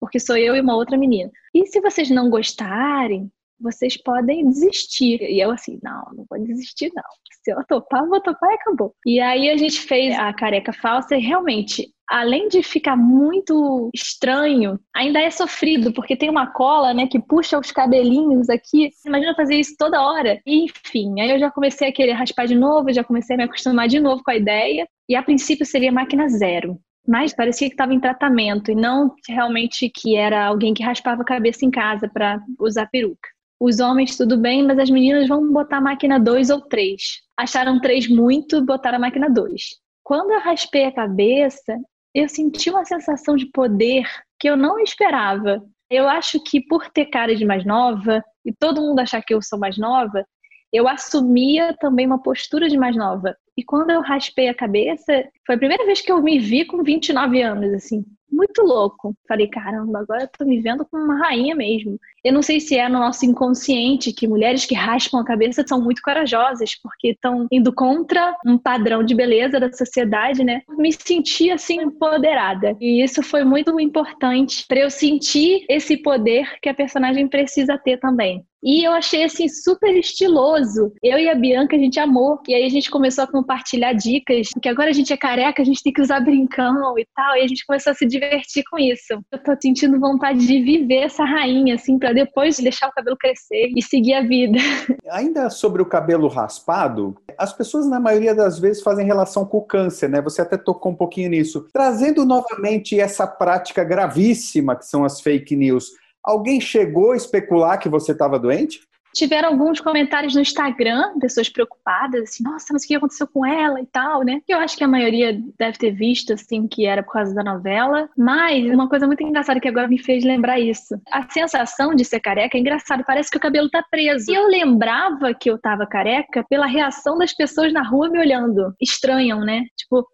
porque 0.00 0.20
sou 0.20 0.36
eu 0.36 0.56
e 0.56 0.60
uma 0.60 0.76
outra 0.76 0.96
menina. 0.96 1.30
E 1.54 1.66
se 1.66 1.80
vocês 1.80 2.08
não 2.08 2.30
gostarem, 2.30 3.30
vocês 3.62 3.96
podem 3.96 4.48
desistir. 4.48 5.22
E 5.22 5.40
eu 5.40 5.50
assim, 5.50 5.78
não, 5.82 6.02
não 6.14 6.26
vou 6.28 6.38
desistir 6.44 6.90
não. 6.94 7.04
Se 7.42 7.52
eu 7.52 7.64
topar, 7.64 8.06
vou 8.06 8.20
topar 8.20 8.50
e 8.50 8.54
acabou. 8.54 8.94
E 9.06 9.20
aí 9.20 9.50
a 9.50 9.56
gente 9.56 9.80
fez 9.80 10.16
a 10.16 10.32
careca 10.32 10.72
falsa 10.72 11.16
e 11.16 11.20
realmente, 11.20 11.88
além 12.08 12.48
de 12.48 12.62
ficar 12.62 12.96
muito 12.96 13.90
estranho, 13.94 14.78
ainda 14.94 15.20
é 15.20 15.30
sofrido, 15.30 15.92
porque 15.92 16.16
tem 16.16 16.30
uma 16.30 16.52
cola, 16.52 16.94
né, 16.94 17.06
que 17.06 17.18
puxa 17.20 17.58
os 17.58 17.72
cabelinhos 17.72 18.48
aqui. 18.48 18.90
Imagina 19.06 19.34
fazer 19.34 19.56
isso 19.56 19.74
toda 19.78 20.02
hora. 20.02 20.40
E, 20.46 20.64
enfim, 20.64 21.20
aí 21.20 21.30
eu 21.30 21.38
já 21.38 21.50
comecei 21.50 21.88
a 21.88 21.92
querer 21.92 22.12
raspar 22.12 22.46
de 22.46 22.54
novo, 22.54 22.92
já 22.92 23.02
comecei 23.02 23.34
a 23.34 23.38
me 23.38 23.44
acostumar 23.44 23.88
de 23.88 23.98
novo 23.98 24.22
com 24.22 24.30
a 24.30 24.36
ideia. 24.36 24.86
E 25.12 25.14
a 25.14 25.22
princípio 25.22 25.66
seria 25.66 25.92
máquina 25.92 26.26
zero. 26.26 26.80
Mas 27.06 27.36
parecia 27.36 27.68
que 27.68 27.74
estava 27.74 27.92
em 27.92 28.00
tratamento 28.00 28.70
e 28.70 28.74
não 28.74 29.14
realmente 29.28 29.90
que 29.90 30.16
era 30.16 30.46
alguém 30.46 30.72
que 30.72 30.82
raspava 30.82 31.20
a 31.20 31.26
cabeça 31.26 31.66
em 31.66 31.70
casa 31.70 32.08
para 32.08 32.40
usar 32.58 32.86
peruca. 32.86 33.28
Os 33.60 33.78
homens 33.78 34.16
tudo 34.16 34.38
bem, 34.38 34.66
mas 34.66 34.78
as 34.78 34.88
meninas 34.88 35.28
vão 35.28 35.52
botar 35.52 35.76
a 35.76 35.80
máquina 35.82 36.18
2 36.18 36.48
ou 36.48 36.62
3. 36.62 37.02
Acharam 37.36 37.78
3 37.78 38.08
muito, 38.08 38.64
botaram 38.64 38.96
a 38.96 39.00
máquina 39.02 39.28
2. 39.28 39.62
Quando 40.02 40.30
eu 40.30 40.40
raspei 40.40 40.86
a 40.86 40.94
cabeça, 40.94 41.78
eu 42.14 42.26
senti 42.26 42.70
uma 42.70 42.86
sensação 42.86 43.36
de 43.36 43.44
poder 43.52 44.08
que 44.40 44.48
eu 44.48 44.56
não 44.56 44.78
esperava. 44.78 45.62
Eu 45.90 46.08
acho 46.08 46.42
que 46.42 46.58
por 46.58 46.88
ter 46.88 47.04
cara 47.10 47.36
de 47.36 47.44
mais 47.44 47.66
nova 47.66 48.24
e 48.46 48.50
todo 48.50 48.80
mundo 48.80 49.00
achar 49.00 49.20
que 49.20 49.34
eu 49.34 49.42
sou 49.42 49.58
mais 49.58 49.76
nova, 49.76 50.24
eu 50.72 50.88
assumia 50.88 51.76
também 51.78 52.06
uma 52.06 52.22
postura 52.22 52.66
de 52.66 52.78
mais 52.78 52.96
nova. 52.96 53.36
E 53.56 53.62
quando 53.62 53.90
eu 53.90 54.00
raspei 54.00 54.48
a 54.48 54.54
cabeça, 54.54 55.28
foi 55.46 55.54
a 55.54 55.58
primeira 55.58 55.84
vez 55.84 56.00
que 56.00 56.10
eu 56.10 56.22
me 56.22 56.38
vi 56.38 56.64
com 56.64 56.82
29 56.82 57.42
anos, 57.42 57.74
assim 57.74 58.04
muito 58.32 58.62
louco. 58.62 59.14
Falei, 59.28 59.46
caramba, 59.46 60.00
agora 60.00 60.22
eu 60.22 60.28
tô 60.28 60.44
me 60.44 60.60
vendo 60.60 60.86
como 60.90 61.04
uma 61.04 61.18
rainha 61.18 61.54
mesmo. 61.54 61.98
Eu 62.24 62.32
não 62.32 62.42
sei 62.42 62.60
se 62.60 62.76
é 62.76 62.88
no 62.88 63.00
nosso 63.00 63.26
inconsciente 63.26 64.12
que 64.12 64.28
mulheres 64.28 64.64
que 64.64 64.74
raspam 64.74 65.20
a 65.20 65.24
cabeça 65.24 65.64
são 65.66 65.80
muito 65.80 66.00
corajosas, 66.02 66.74
porque 66.80 67.08
estão 67.08 67.46
indo 67.50 67.72
contra 67.72 68.36
um 68.46 68.56
padrão 68.56 69.02
de 69.02 69.14
beleza 69.14 69.60
da 69.60 69.72
sociedade, 69.72 70.44
né? 70.44 70.62
Me 70.78 70.92
senti 70.92 71.50
assim 71.50 71.80
empoderada. 71.80 72.76
E 72.80 73.02
isso 73.02 73.22
foi 73.22 73.44
muito 73.44 73.78
importante 73.78 74.64
para 74.68 74.80
eu 74.80 74.90
sentir 74.90 75.64
esse 75.68 75.96
poder 75.96 76.58
que 76.62 76.68
a 76.68 76.74
personagem 76.74 77.28
precisa 77.28 77.76
ter 77.76 77.98
também. 77.98 78.44
E 78.64 78.86
eu 78.86 78.92
achei 78.92 79.24
assim 79.24 79.48
super 79.48 79.92
estiloso. 79.96 80.92
Eu 81.02 81.18
e 81.18 81.28
a 81.28 81.34
Bianca 81.34 81.74
a 81.74 81.78
gente 81.78 81.98
amou. 81.98 82.40
E 82.46 82.54
aí 82.54 82.64
a 82.64 82.68
gente 82.68 82.90
começou 82.90 83.24
a 83.24 83.26
compartilhar 83.26 83.92
dicas, 83.92 84.50
porque 84.52 84.68
agora 84.68 84.90
a 84.90 84.92
gente 84.92 85.12
é 85.12 85.16
careca, 85.16 85.60
a 85.60 85.64
gente 85.64 85.82
tem 85.82 85.92
que 85.92 86.00
usar 86.00 86.20
brincão 86.20 86.96
e 86.96 87.04
tal. 87.12 87.36
E 87.36 87.40
a 87.40 87.48
gente 87.48 87.66
começou 87.66 87.90
a 87.90 87.94
se 87.94 88.06
divertir 88.06 88.21
com 88.70 88.78
isso. 88.78 89.22
Eu 89.30 89.38
tô 89.38 89.52
sentindo 89.60 89.98
vontade 89.98 90.46
de 90.46 90.60
viver 90.62 91.04
essa 91.04 91.24
rainha 91.24 91.74
assim 91.74 91.98
para 91.98 92.12
depois 92.12 92.58
deixar 92.58 92.88
o 92.88 92.92
cabelo 92.92 93.16
crescer 93.16 93.72
e 93.76 93.82
seguir 93.82 94.14
a 94.14 94.22
vida. 94.22 94.58
Ainda 95.10 95.50
sobre 95.50 95.82
o 95.82 95.86
cabelo 95.86 96.28
raspado, 96.28 97.16
as 97.38 97.52
pessoas 97.52 97.86
na 97.86 98.00
maioria 98.00 98.34
das 98.34 98.58
vezes 98.58 98.82
fazem 98.82 99.06
relação 99.06 99.44
com 99.44 99.58
o 99.58 99.66
câncer, 99.66 100.08
né? 100.08 100.20
Você 100.20 100.42
até 100.42 100.56
tocou 100.56 100.92
um 100.92 100.96
pouquinho 100.96 101.30
nisso. 101.30 101.66
Trazendo 101.72 102.24
novamente 102.24 102.98
essa 102.98 103.26
prática 103.26 103.84
gravíssima 103.84 104.76
que 104.76 104.86
são 104.86 105.04
as 105.04 105.20
fake 105.20 105.56
news. 105.56 105.92
Alguém 106.24 106.60
chegou 106.60 107.12
a 107.12 107.16
especular 107.16 107.78
que 107.78 107.88
você 107.88 108.12
estava 108.12 108.38
doente? 108.38 108.80
Tiveram 109.14 109.50
alguns 109.50 109.80
comentários 109.80 110.34
no 110.34 110.40
Instagram, 110.40 111.18
pessoas 111.20 111.48
preocupadas, 111.48 112.22
assim, 112.22 112.42
nossa, 112.44 112.72
mas 112.72 112.84
o 112.84 112.86
que 112.86 112.94
aconteceu 112.94 113.26
com 113.26 113.44
ela 113.44 113.80
e 113.80 113.86
tal, 113.86 114.22
né? 114.22 114.40
Eu 114.48 114.58
acho 114.58 114.76
que 114.76 114.84
a 114.84 114.88
maioria 114.88 115.38
deve 115.58 115.78
ter 115.78 115.90
visto, 115.90 116.32
assim, 116.32 116.66
que 116.66 116.86
era 116.86 117.02
por 117.02 117.12
causa 117.12 117.34
da 117.34 117.44
novela. 117.44 118.08
Mas 118.16 118.64
uma 118.66 118.88
coisa 118.88 119.06
muito 119.06 119.22
engraçada 119.22 119.60
que 119.60 119.68
agora 119.68 119.88
me 119.88 119.98
fez 119.98 120.24
lembrar 120.24 120.58
isso. 120.58 121.00
A 121.10 121.28
sensação 121.30 121.94
de 121.94 122.04
ser 122.04 122.20
careca 122.20 122.56
é 122.56 122.60
engraçado, 122.60 123.04
parece 123.06 123.30
que 123.30 123.36
o 123.36 123.40
cabelo 123.40 123.68
tá 123.70 123.84
preso. 123.90 124.30
E 124.30 124.34
eu 124.34 124.46
lembrava 124.46 125.34
que 125.34 125.50
eu 125.50 125.58
tava 125.58 125.86
careca 125.86 126.44
pela 126.48 126.66
reação 126.66 127.18
das 127.18 127.32
pessoas 127.32 127.72
na 127.72 127.82
rua 127.82 128.08
me 128.08 128.18
olhando. 128.18 128.74
Estranham, 128.80 129.40
né? 129.40 129.64
Tipo, 129.76 130.06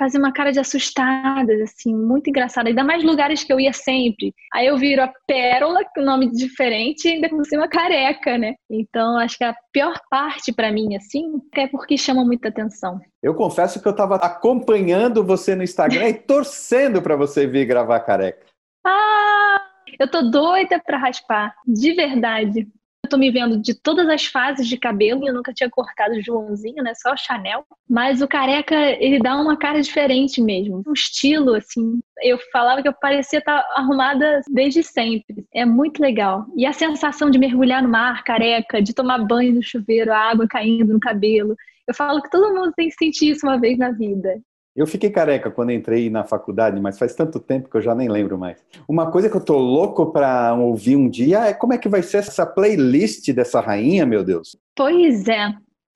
fazia 0.00 0.18
uma 0.18 0.32
cara 0.32 0.50
de 0.50 0.58
assustadas, 0.58 1.60
assim, 1.60 1.94
muito 1.94 2.30
engraçada. 2.30 2.70
Ainda 2.70 2.82
mais 2.82 3.04
lugares 3.04 3.44
que 3.44 3.52
eu 3.52 3.60
ia 3.60 3.74
sempre. 3.74 4.34
Aí 4.50 4.66
eu 4.66 4.78
viro 4.78 5.02
a 5.02 5.12
Pérola, 5.26 5.80
com 5.94 6.00
nome 6.00 6.32
diferente, 6.32 7.06
e 7.06 7.12
ainda 7.12 7.28
por 7.28 7.44
cima 7.44 7.68
careca, 7.68 8.38
né? 8.38 8.54
Então, 8.70 9.18
acho 9.18 9.36
que 9.36 9.44
a 9.44 9.54
pior 9.70 10.00
parte 10.10 10.54
para 10.54 10.72
mim, 10.72 10.96
assim, 10.96 11.34
é 11.54 11.66
porque 11.66 11.98
chama 11.98 12.24
muita 12.24 12.48
atenção. 12.48 12.98
Eu 13.22 13.34
confesso 13.34 13.82
que 13.82 13.86
eu 13.86 13.92
estava 13.92 14.16
acompanhando 14.16 15.22
você 15.22 15.54
no 15.54 15.62
Instagram 15.62 16.08
e 16.08 16.14
torcendo 16.14 17.02
para 17.02 17.14
você 17.14 17.46
vir 17.46 17.66
gravar 17.66 18.00
careca. 18.00 18.46
Ah! 18.86 19.60
Eu 19.98 20.10
tô 20.10 20.22
doida 20.22 20.80
para 20.82 20.96
raspar, 20.96 21.54
de 21.66 21.92
verdade. 21.92 22.66
Tô 23.08 23.16
me 23.16 23.30
vendo 23.30 23.60
de 23.60 23.74
todas 23.74 24.08
as 24.08 24.26
fases 24.26 24.68
de 24.68 24.76
cabelo, 24.76 25.26
eu 25.26 25.34
nunca 25.34 25.52
tinha 25.52 25.68
cortado 25.68 26.14
o 26.14 26.22
Joãozinho, 26.22 26.82
né? 26.82 26.92
Só 26.94 27.12
o 27.12 27.16
Chanel. 27.16 27.64
Mas 27.88 28.22
o 28.22 28.28
careca, 28.28 28.76
ele 29.02 29.18
dá 29.18 29.36
uma 29.36 29.56
cara 29.56 29.80
diferente 29.80 30.40
mesmo. 30.40 30.82
Um 30.86 30.92
estilo, 30.92 31.54
assim. 31.54 32.00
Eu 32.22 32.38
falava 32.52 32.82
que 32.82 32.88
eu 32.88 32.92
parecia 32.92 33.40
estar 33.40 33.64
arrumada 33.74 34.40
desde 34.48 34.82
sempre. 34.82 35.44
É 35.52 35.64
muito 35.64 36.00
legal. 36.00 36.46
E 36.56 36.64
a 36.64 36.72
sensação 36.72 37.30
de 37.30 37.38
mergulhar 37.38 37.82
no 37.82 37.88
mar, 37.88 38.22
careca, 38.22 38.80
de 38.80 38.94
tomar 38.94 39.18
banho 39.18 39.54
no 39.54 39.62
chuveiro, 39.62 40.12
a 40.12 40.18
água 40.18 40.46
caindo 40.48 40.92
no 40.92 41.00
cabelo. 41.00 41.56
Eu 41.88 41.94
falo 41.94 42.22
que 42.22 42.30
todo 42.30 42.54
mundo 42.54 42.72
tem 42.76 42.88
que 42.88 42.94
sentir 42.94 43.30
isso 43.30 43.44
uma 43.44 43.58
vez 43.58 43.76
na 43.76 43.90
vida. 43.90 44.40
Eu 44.80 44.86
fiquei 44.86 45.10
careca 45.10 45.50
quando 45.50 45.72
entrei 45.72 46.08
na 46.08 46.24
faculdade, 46.24 46.80
mas 46.80 46.98
faz 46.98 47.14
tanto 47.14 47.38
tempo 47.38 47.68
que 47.68 47.76
eu 47.76 47.82
já 47.82 47.94
nem 47.94 48.08
lembro 48.08 48.38
mais. 48.38 48.64
Uma 48.88 49.10
coisa 49.10 49.28
que 49.28 49.36
eu 49.36 49.44
tô 49.44 49.58
louco 49.58 50.10
para 50.10 50.54
ouvir 50.54 50.96
um 50.96 51.06
dia 51.06 51.40
é 51.40 51.52
como 51.52 51.74
é 51.74 51.78
que 51.78 51.86
vai 51.86 52.02
ser 52.02 52.16
essa 52.16 52.46
playlist 52.46 53.30
dessa 53.34 53.60
rainha, 53.60 54.06
meu 54.06 54.24
Deus. 54.24 54.56
Pois 54.74 55.28
é. 55.28 55.52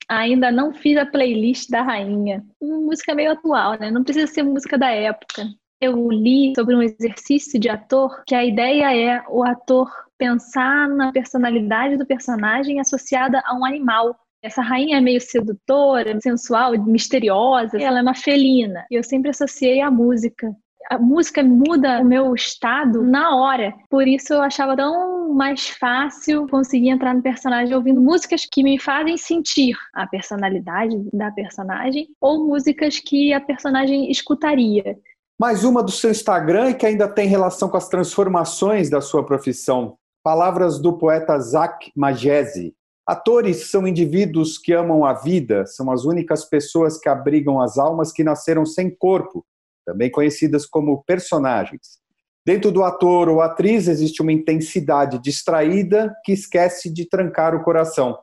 Ainda 0.07 0.51
não 0.51 0.71
fiz 0.71 0.97
a 0.97 1.05
playlist 1.07 1.67
da 1.67 1.81
rainha. 1.81 2.45
Música 2.61 3.15
meio 3.15 3.31
atual, 3.31 3.75
né? 3.79 3.89
Não 3.89 4.03
precisa 4.03 4.27
ser 4.27 4.43
música 4.43 4.77
da 4.77 4.91
época. 4.91 5.47
Eu 5.81 6.11
li 6.11 6.53
sobre 6.55 6.75
um 6.75 6.81
exercício 6.83 7.59
de 7.59 7.69
ator 7.69 8.23
que 8.27 8.35
a 8.35 8.45
ideia 8.45 8.95
é 8.95 9.23
o 9.27 9.43
ator 9.43 9.89
pensar 10.15 10.87
na 10.89 11.11
personalidade 11.11 11.97
do 11.97 12.05
personagem 12.05 12.79
associada 12.79 13.41
a 13.47 13.55
um 13.55 13.65
animal. 13.65 14.15
Essa 14.45 14.61
rainha 14.61 14.99
é 14.99 15.01
meio 15.01 15.19
sedutora, 15.19 16.21
sensual, 16.21 16.73
misteriosa. 16.85 17.81
Ela 17.81 17.97
é 17.97 18.01
uma 18.03 18.13
felina. 18.13 18.85
E 18.91 18.95
eu 18.95 19.03
sempre 19.03 19.31
associei 19.31 19.81
a 19.81 19.89
música. 19.89 20.55
A 20.87 20.99
música 20.99 21.41
muda 21.41 21.99
o 21.99 22.05
meu 22.05 22.31
estado 22.35 23.01
na 23.01 23.35
hora. 23.35 23.73
Por 23.89 24.07
isso 24.07 24.35
eu 24.35 24.43
achava 24.43 24.75
tão 24.75 25.33
mais 25.33 25.69
fácil 25.69 26.47
conseguir 26.47 26.89
entrar 26.89 27.15
no 27.15 27.23
personagem 27.23 27.75
ouvindo 27.75 27.99
músicas 27.99 28.43
que 28.45 28.61
me 28.61 28.79
fazem 28.79 29.17
sentir 29.17 29.75
a 29.95 30.05
personalidade 30.05 30.95
da 31.11 31.31
personagem 31.31 32.09
ou 32.21 32.45
músicas 32.45 32.99
que 32.99 33.33
a 33.33 33.41
personagem 33.41 34.11
escutaria. 34.11 34.95
Mais 35.39 35.63
uma 35.63 35.81
do 35.81 35.91
seu 35.91 36.11
Instagram 36.11 36.69
e 36.69 36.75
que 36.75 36.85
ainda 36.85 37.07
tem 37.07 37.27
relação 37.27 37.67
com 37.67 37.77
as 37.77 37.89
transformações 37.89 38.91
da 38.91 39.01
sua 39.01 39.25
profissão. 39.25 39.97
Palavras 40.23 40.79
do 40.79 40.93
poeta 40.93 41.39
Zach 41.39 41.91
Magese. 41.95 42.75
Atores 43.07 43.69
são 43.69 43.87
indivíduos 43.87 44.57
que 44.57 44.73
amam 44.73 45.05
a 45.05 45.13
vida, 45.13 45.65
são 45.67 45.91
as 45.91 46.05
únicas 46.05 46.43
pessoas 46.43 46.97
que 46.97 47.07
abrigam 47.07 47.61
as 47.61 47.77
almas 47.77 48.11
que 48.11 48.23
nasceram 48.23 48.65
sem 48.65 48.89
corpo, 48.89 49.45
também 49.85 50.09
conhecidas 50.09 50.65
como 50.65 51.03
personagens. 51.03 51.99
Dentro 52.43 52.71
do 52.71 52.83
ator 52.83 53.29
ou 53.29 53.41
atriz 53.41 53.87
existe 53.87 54.23
uma 54.23 54.31
intensidade 54.31 55.19
distraída 55.19 56.15
que 56.23 56.31
esquece 56.31 56.91
de 56.91 57.07
trancar 57.07 57.53
o 57.53 57.63
coração. 57.63 58.17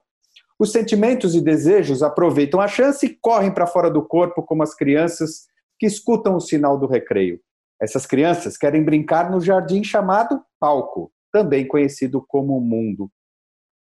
Os 0.59 0.73
sentimentos 0.73 1.37
e 1.37 1.41
desejos 1.41 2.03
aproveitam 2.03 2.61
a 2.61 2.67
chance 2.67 3.07
e 3.07 3.17
correm 3.21 3.53
para 3.53 3.69
fora 3.69 3.91
do 3.91 4.03
corpo 4.03 4.43
como 4.43 4.65
as 4.65 4.75
crianças 4.75 5.47
que 5.79 5.87
escutam 5.87 6.37
o 6.37 6.41
sinal 6.41 6.77
do 6.77 6.87
recreio. 6.87 7.41
Essas 7.81 8.05
crianças 8.05 8.57
querem 8.57 8.85
brincar 8.85 9.31
no 9.31 9.41
jardim 9.41 9.83
chamado 9.83 10.41
palco, 10.59 11.13
também 11.33 11.67
conhecido 11.67 12.25
como 12.27 12.61
mundo. 12.61 13.11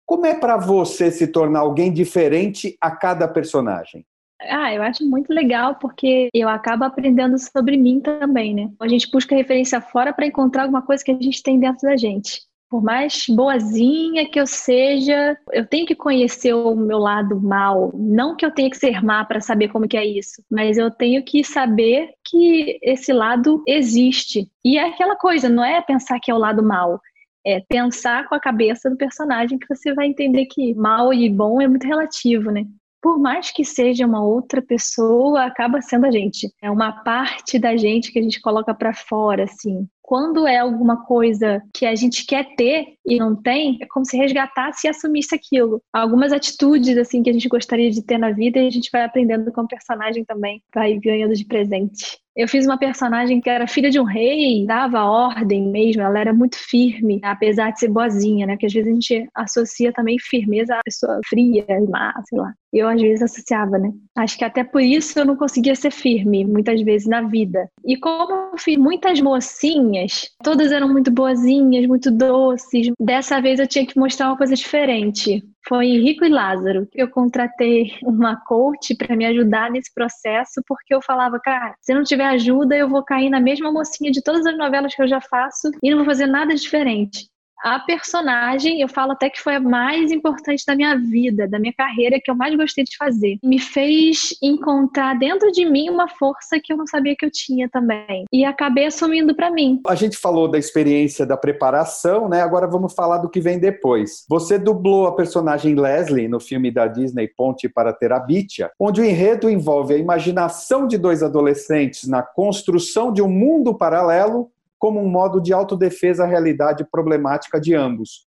Como 0.09 0.25
é 0.25 0.35
para 0.35 0.57
você 0.57 1.11
se 1.11 1.27
tornar 1.27 1.61
alguém 1.61 1.93
diferente 1.93 2.79
a 2.81 2.91
cada 2.91 3.29
personagem? 3.29 4.07
Ah, 4.41 4.73
eu 4.73 4.83
acho 4.83 5.07
muito 5.07 5.31
legal 5.31 5.75
porque 5.75 6.31
eu 6.33 6.49
acabo 6.49 6.83
aprendendo 6.83 7.37
sobre 7.39 7.77
mim 7.77 8.01
também, 8.01 8.55
né? 8.55 8.71
A 8.81 8.89
gente 8.89 9.11
busca 9.11 9.37
referência 9.37 9.83
fora 9.83 10.11
para 10.11 10.25
encontrar 10.25 10.63
alguma 10.63 10.81
coisa 10.81 11.05
que 11.05 11.11
a 11.11 11.21
gente 11.21 11.43
tem 11.43 11.61
dentro 11.61 11.87
da 11.87 11.95
gente. 11.95 12.41
Por 12.71 12.83
mais 12.83 13.27
boazinha 13.29 14.27
que 14.31 14.41
eu 14.41 14.47
seja, 14.47 15.37
eu 15.53 15.67
tenho 15.67 15.87
que 15.87 15.95
conhecer 15.95 16.55
o 16.55 16.75
meu 16.75 16.99
lado 16.99 17.39
mal. 17.39 17.91
Não 17.95 18.35
que 18.35 18.47
eu 18.47 18.51
tenha 18.51 18.71
que 18.71 18.79
ser 18.79 19.03
má 19.05 19.27
para 19.27 19.43
saber 19.43 19.69
como 19.69 19.89
que 19.89 19.97
é 19.97 20.07
isso, 20.07 20.43
mas 20.51 20.79
eu 20.79 20.91
tenho 20.91 21.23
que 21.23 21.45
saber 21.45 22.15
que 22.25 22.79
esse 22.83 23.13
lado 23.13 23.63
existe. 23.67 24.51
E 24.65 24.79
é 24.79 24.89
aquela 24.89 25.17
coisa, 25.17 25.51
não 25.51 25.65
é 25.65 25.83
pensar 25.83 26.19
que 26.19 26.31
é 26.31 26.35
o 26.35 26.39
lado 26.39 26.63
mal, 26.63 26.99
é 27.47 27.61
pensar 27.69 28.29
com 28.29 28.35
a 28.35 28.41
cabeça 28.41 28.91
do 28.91 28.97
personagem 28.97 29.59
que 29.59 29.69
você 29.69 29.95
vai 29.95 30.07
entender 30.07 30.47
que 30.47 30.75
mal 30.75 31.13
e 31.13 31.29
bom 31.31 31.61
é 31.61 31.69
muito 31.69 31.87
relativo, 31.87 32.51
né? 32.51 32.65
Por 33.01 33.19
mais 33.19 33.53
que 33.53 33.65
seja 33.65 34.07
uma 34.07 34.23
outra 34.23 34.61
pessoa, 34.61 35.45
acaba 35.45 35.81
sendo 35.81 36.07
a 36.07 36.11
gente. 36.11 36.53
É 36.61 36.71
uma 36.71 36.93
parte 37.05 37.59
da 37.59 37.77
gente 37.77 38.11
que 38.11 38.19
a 38.19 38.23
gente 38.23 38.41
coloca 38.41 38.75
para 38.75 38.93
fora, 38.93 39.45
assim 39.45 39.89
quando 40.09 40.47
é 40.47 40.57
alguma 40.57 41.05
coisa 41.05 41.63
que 41.75 41.85
a 41.85 41.95
gente 41.95 42.25
quer 42.25 42.57
ter 42.57 42.95
e 43.05 43.19
não 43.19 43.37
tem, 43.37 43.77
é 43.83 43.87
como 43.91 44.07
se 44.07 44.17
resgatasse 44.17 44.87
e 44.87 44.91
assumisse 44.91 45.35
aquilo. 45.35 45.83
Algumas 45.93 46.33
atitudes 46.33 46.97
assim 46.97 47.23
que 47.23 47.29
a 47.29 47.33
gente 47.35 47.47
gostaria 47.47 47.91
de 47.91 48.03
ter 48.03 48.17
na 48.17 48.31
vida 48.31 48.59
e 48.59 48.69
a 48.69 48.71
gente 48.71 48.89
vai 48.91 49.05
aprendendo 49.05 49.53
com 49.53 49.61
o 49.61 49.69
personagem 49.69 50.25
também, 50.25 50.63
vai 50.75 50.99
ganhando 50.99 51.35
de 51.35 51.45
presente. 51.45 52.19
Eu 52.39 52.47
fiz 52.47 52.65
uma 52.65 52.79
personagem 52.79 53.41
que 53.41 53.51
era 53.51 53.67
filha 53.67 53.91
de 53.91 53.99
um 53.99 54.05
rei, 54.05 54.65
dava 54.65 55.03
ordem 55.03 55.73
mesmo, 55.73 56.03
ela 56.03 56.21
era 56.21 56.33
muito 56.33 56.57
firme, 56.57 57.19
apesar 57.25 57.73
de 57.73 57.81
ser 57.81 57.89
boazinha, 57.89 58.47
né? 58.47 58.53
Porque 58.53 58.67
às 58.67 58.73
vezes 58.73 58.89
a 58.89 58.95
gente 58.95 59.29
associa 59.35 59.93
também 59.93 60.17
firmeza 60.21 60.77
a 60.77 60.83
pessoa 60.85 61.19
fria 61.29 61.67
e 61.69 61.91
má, 61.91 62.15
sei 62.29 62.39
lá. 62.39 62.55
Eu 62.73 62.89
às 62.89 63.01
vezes 63.03 63.23
associava, 63.23 63.77
né? 63.77 63.91
Acho 64.17 64.39
que 64.39 64.45
até 64.45 64.63
por 64.63 64.81
isso 64.81 65.19
eu 65.19 65.25
não 65.25 65.35
conseguia 65.35 65.75
ser 65.75 65.91
firme, 65.91 66.45
muitas 66.45 66.81
vezes 66.83 67.09
na 67.09 67.23
vida. 67.23 67.69
E 67.85 67.97
como 67.97 68.33
eu 68.33 68.59
fiz 68.59 68.77
muitas 68.77 69.21
mocinhas, 69.21 69.98
todas 70.43 70.73
eram 70.73 70.89
muito 70.89 71.11
boazinhas, 71.11 71.87
muito 71.87 72.11
doces, 72.11 72.91
dessa 72.99 73.41
vez 73.41 73.59
eu 73.59 73.67
tinha 73.67 73.87
que 73.87 73.99
mostrar 73.99 74.29
uma 74.29 74.37
coisa 74.37 74.55
diferente. 74.55 75.43
Foi 75.67 75.87
Rico 75.87 76.25
e 76.25 76.29
Lázaro. 76.29 76.89
Eu 76.95 77.11
contratei 77.11 77.93
uma 78.03 78.37
coach 78.37 78.95
para 78.95 79.17
me 79.17 79.27
ajudar 79.27 79.71
nesse 79.71 79.93
processo, 79.93 80.63
porque 80.67 80.95
eu 80.95 81.03
falava, 81.03 81.39
cara, 81.39 81.75
se 81.81 81.93
não 81.93 82.03
tiver 82.03 82.25
ajuda, 82.25 82.77
eu 82.77 82.89
vou 82.89 83.05
cair 83.05 83.29
na 83.29 83.41
mesma 83.41 83.71
mocinha 83.71 84.11
de 84.11 84.23
todas 84.23 84.47
as 84.47 84.57
novelas 84.57 84.95
que 84.95 85.03
eu 85.03 85.09
já 85.09 85.21
faço 85.21 85.71
e 85.83 85.91
não 85.91 85.99
vou 85.99 86.07
fazer 86.07 86.27
nada 86.27 86.55
diferente 86.55 87.29
a 87.63 87.79
personagem, 87.81 88.81
eu 88.81 88.89
falo 88.89 89.13
até 89.13 89.29
que 89.29 89.41
foi 89.41 89.57
a 89.57 89.61
mais 89.61 90.11
importante 90.11 90.65
da 90.67 90.75
minha 90.75 90.97
vida, 90.97 91.49
da 91.49 91.59
minha 91.59 91.73
carreira, 91.73 92.21
que 92.23 92.31
eu 92.31 92.35
mais 92.35 92.55
gostei 92.57 92.85
de 92.85 92.97
fazer. 92.97 93.39
Me 93.43 93.59
fez 93.59 94.37
encontrar 94.43 95.19
dentro 95.19 95.51
de 95.51 95.65
mim 95.65 95.91
uma 95.91 96.09
força 96.09 96.59
que 96.63 96.73
eu 96.73 96.77
não 96.77 96.87
sabia 96.87 97.17
que 97.17 97.25
eu 97.25 97.31
tinha 97.31 97.69
também. 97.69 98.25
E 98.33 98.45
acabei 98.45 98.87
assumindo 98.87 99.35
para 99.35 99.51
mim. 99.51 99.81
A 99.87 99.95
gente 99.95 100.17
falou 100.17 100.49
da 100.49 100.59
experiência 100.59 101.27
da 101.27 101.37
preparação, 101.37 102.29
né? 102.29 102.41
Agora 102.41 102.67
vamos 102.67 102.95
falar 102.95 103.19
do 103.19 103.29
que 103.29 103.41
vem 103.41 103.59
depois. 103.59 104.25
Você 104.29 104.59
dublou 104.59 105.07
a 105.07 105.15
personagem 105.15 105.75
Leslie 105.75 106.29
no 106.29 106.41
filme 106.41 106.71
da 106.71 106.87
Disney 106.87 107.29
Ponte 107.29 107.69
para 107.69 107.93
Terabitia, 107.93 108.71
onde 108.79 109.01
o 109.01 109.05
enredo 109.05 109.51
envolve 109.51 109.95
a 109.95 109.99
imaginação 109.99 110.87
de 110.87 110.97
dois 110.97 111.23
adolescentes 111.23 112.09
na 112.09 112.23
construção 112.23 113.13
de 113.13 113.23
um 113.23 113.29
mundo 113.29 113.75
paralelo 113.75 114.51
como 114.79 115.01
um 115.01 115.09
modo 115.09 115.41
de 115.41 115.53
autodefesa 115.53 116.25
à 116.25 116.27
realidade 116.27 116.87
problemática 116.91 117.61
de 117.61 117.75
ambos. 117.75 118.29